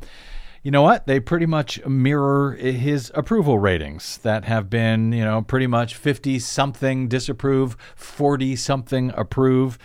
you 0.62 0.72
know 0.72 0.82
what? 0.82 1.06
They 1.06 1.20
pretty 1.20 1.46
much 1.46 1.84
mirror 1.86 2.56
his 2.56 3.12
approval 3.14 3.56
ratings 3.56 4.18
that 4.24 4.46
have 4.46 4.68
been, 4.68 5.12
you 5.12 5.24
know, 5.24 5.40
pretty 5.42 5.68
much 5.68 5.94
50 5.94 6.40
something 6.40 7.06
disapprove, 7.06 7.76
40 7.94 8.56
something 8.56 9.12
approve, 9.14 9.78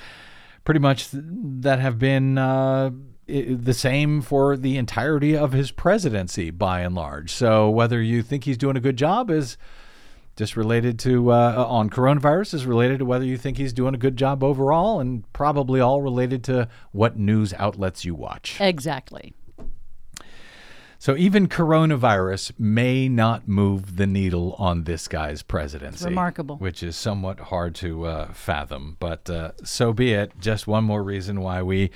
pretty 0.63 0.79
much 0.79 1.09
that 1.11 1.77
have 1.77 1.99
been 1.99 2.39
uh, 2.39 2.89
the 3.31 3.73
same 3.73 4.21
for 4.21 4.57
the 4.57 4.77
entirety 4.77 5.35
of 5.35 5.51
his 5.51 5.71
presidency 5.71 6.51
by 6.51 6.81
and 6.81 6.95
large. 6.95 7.31
So 7.31 7.69
whether 7.69 8.01
you 8.01 8.21
think 8.21 8.43
he's 8.43 8.57
doing 8.57 8.77
a 8.77 8.81
good 8.81 8.97
job 8.97 9.29
is 9.29 9.57
just 10.35 10.55
related 10.55 10.97
to 10.99 11.31
uh, 11.31 11.65
on 11.67 11.89
coronavirus 11.89 12.53
is 12.53 12.65
related 12.65 12.99
to 12.99 13.05
whether 13.05 13.25
you 13.25 13.37
think 13.37 13.57
he's 13.57 13.73
doing 13.73 13.93
a 13.93 13.97
good 13.97 14.15
job 14.15 14.43
overall 14.43 14.99
and 14.99 15.31
probably 15.33 15.79
all 15.81 16.01
related 16.01 16.43
to 16.45 16.67
what 16.91 17.17
news 17.17 17.53
outlets 17.55 18.05
you 18.05 18.15
watch. 18.15 18.57
Exactly. 18.59 19.33
So 20.97 21.17
even 21.17 21.47
coronavirus 21.47 22.59
may 22.59 23.09
not 23.09 23.47
move 23.47 23.97
the 23.97 24.05
needle 24.05 24.55
on 24.59 24.83
this 24.83 25.07
guy's 25.07 25.41
presidency. 25.41 25.95
It's 25.95 26.05
remarkable. 26.05 26.57
Which 26.57 26.83
is 26.83 26.95
somewhat 26.95 27.39
hard 27.39 27.73
to 27.75 28.05
uh, 28.05 28.33
fathom. 28.33 28.97
But 28.99 29.27
uh, 29.27 29.53
so 29.63 29.93
be 29.93 30.13
it. 30.13 30.33
Just 30.39 30.67
one 30.67 30.83
more 30.83 31.01
reason 31.01 31.41
why 31.41 31.63
we, 31.63 31.89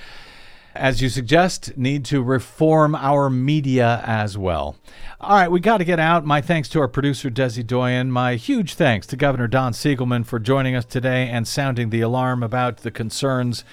as 0.76 1.02
you 1.02 1.10
suggest, 1.10 1.78
need 1.78 2.06
to 2.06 2.22
reform 2.22 2.96
our 2.96 3.30
media 3.30 4.04
as 4.06 4.38
well. 4.38 4.76
All 5.22 5.38
right, 5.38 5.50
we 5.50 5.60
got 5.60 5.78
to 5.78 5.86
get 5.86 6.00
out. 6.00 6.26
My 6.26 6.42
thanks 6.42 6.70
to 6.70 6.80
our 6.82 6.88
producer, 6.88 7.30
Desi 7.30 7.66
Doyen. 7.66 8.12
My 8.12 8.36
huge 8.36 8.74
thanks 8.76 9.08
to 9.08 9.16
Governor 9.16 9.48
Don 9.48 9.74
Siegelman 9.74 10.26
for 10.26 10.40
joining 10.40 10.76
us 10.76 10.86
today 10.86 11.30
and 11.30 11.48
sounding 11.48 11.90
the 11.90 12.02
alarm 12.02 12.44
about 12.44 12.78
the 12.78 12.92
concerns 12.92 13.64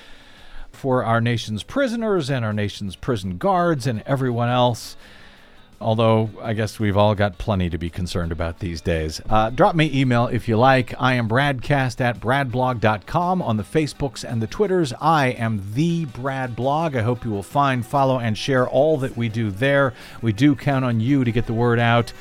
for 0.70 1.04
our 1.04 1.20
nation's 1.20 1.62
prisoners 1.62 2.30
and 2.30 2.44
our 2.44 2.52
nation's 2.52 2.96
prison 2.96 3.36
guards 3.36 3.86
and 3.86 4.02
everyone 4.06 4.48
else 4.48 4.96
although 5.82 6.30
I 6.40 6.54
guess 6.54 6.78
we've 6.78 6.96
all 6.96 7.14
got 7.14 7.38
plenty 7.38 7.68
to 7.70 7.78
be 7.78 7.90
concerned 7.90 8.32
about 8.32 8.60
these 8.60 8.80
days. 8.80 9.20
Uh, 9.28 9.50
drop 9.50 9.74
me 9.74 9.90
email 9.92 10.28
if 10.28 10.48
you 10.48 10.56
like. 10.56 10.94
I 10.98 11.14
am 11.14 11.28
Bradcast 11.28 12.00
at 12.00 12.20
bradblog.com 12.20 13.42
on 13.42 13.56
the 13.56 13.62
Facebooks 13.62 14.24
and 14.24 14.40
the 14.40 14.46
Twitters. 14.46 14.92
I 15.00 15.28
am 15.28 15.62
the 15.74 16.06
Brad 16.06 16.56
Blog. 16.56 16.96
I 16.96 17.02
hope 17.02 17.24
you 17.24 17.30
will 17.30 17.42
find, 17.42 17.84
follow, 17.84 18.18
and 18.18 18.38
share 18.38 18.68
all 18.68 18.96
that 18.98 19.16
we 19.16 19.28
do 19.28 19.50
there. 19.50 19.92
We 20.22 20.32
do 20.32 20.54
count 20.54 20.84
on 20.84 21.00
you 21.00 21.24
to 21.24 21.32
get 21.32 21.46
the 21.46 21.54
word 21.54 21.78
out 21.78 22.12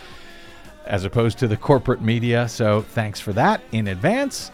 as 0.86 1.06
opposed 1.06 1.38
to 1.40 1.48
the 1.48 1.58
corporate 1.58 2.02
media, 2.02 2.50
so 2.50 2.82
thanks 2.82 3.20
for 3.20 3.34
that 3.34 3.62
in 3.72 3.88
advance. 3.88 4.52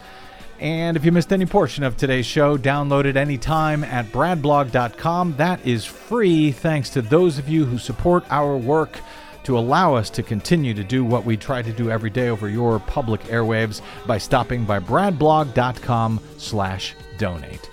And 0.60 0.96
if 0.96 1.04
you 1.04 1.12
missed 1.12 1.32
any 1.32 1.46
portion 1.46 1.84
of 1.84 1.96
today's 1.96 2.26
show, 2.26 2.58
download 2.58 3.04
it 3.04 3.16
anytime 3.16 3.84
at 3.84 4.06
bradblog.com. 4.06 5.36
That 5.36 5.64
is 5.64 5.84
free 5.84 6.50
thanks 6.50 6.90
to 6.90 7.02
those 7.02 7.38
of 7.38 7.48
you 7.48 7.64
who 7.64 7.78
support 7.78 8.24
our 8.30 8.56
work 8.56 9.00
to 9.44 9.56
allow 9.56 9.94
us 9.94 10.10
to 10.10 10.22
continue 10.22 10.74
to 10.74 10.84
do 10.84 11.04
what 11.04 11.24
we 11.24 11.36
try 11.36 11.62
to 11.62 11.72
do 11.72 11.90
every 11.90 12.10
day 12.10 12.28
over 12.28 12.48
your 12.48 12.78
public 12.80 13.20
airwaves 13.24 13.80
by 14.06 14.18
stopping 14.18 14.64
by 14.64 14.78
bradblog.com 14.78 16.20
slash 16.36 16.94
donate. 17.16 17.70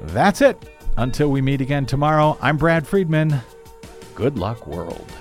That's 0.00 0.40
it. 0.40 0.56
Until 0.96 1.28
we 1.30 1.42
meet 1.42 1.60
again 1.60 1.84
tomorrow, 1.86 2.38
I'm 2.40 2.56
Brad 2.56 2.86
Friedman. 2.86 3.40
Good 4.14 4.38
luck, 4.38 4.66
world. 4.66 5.12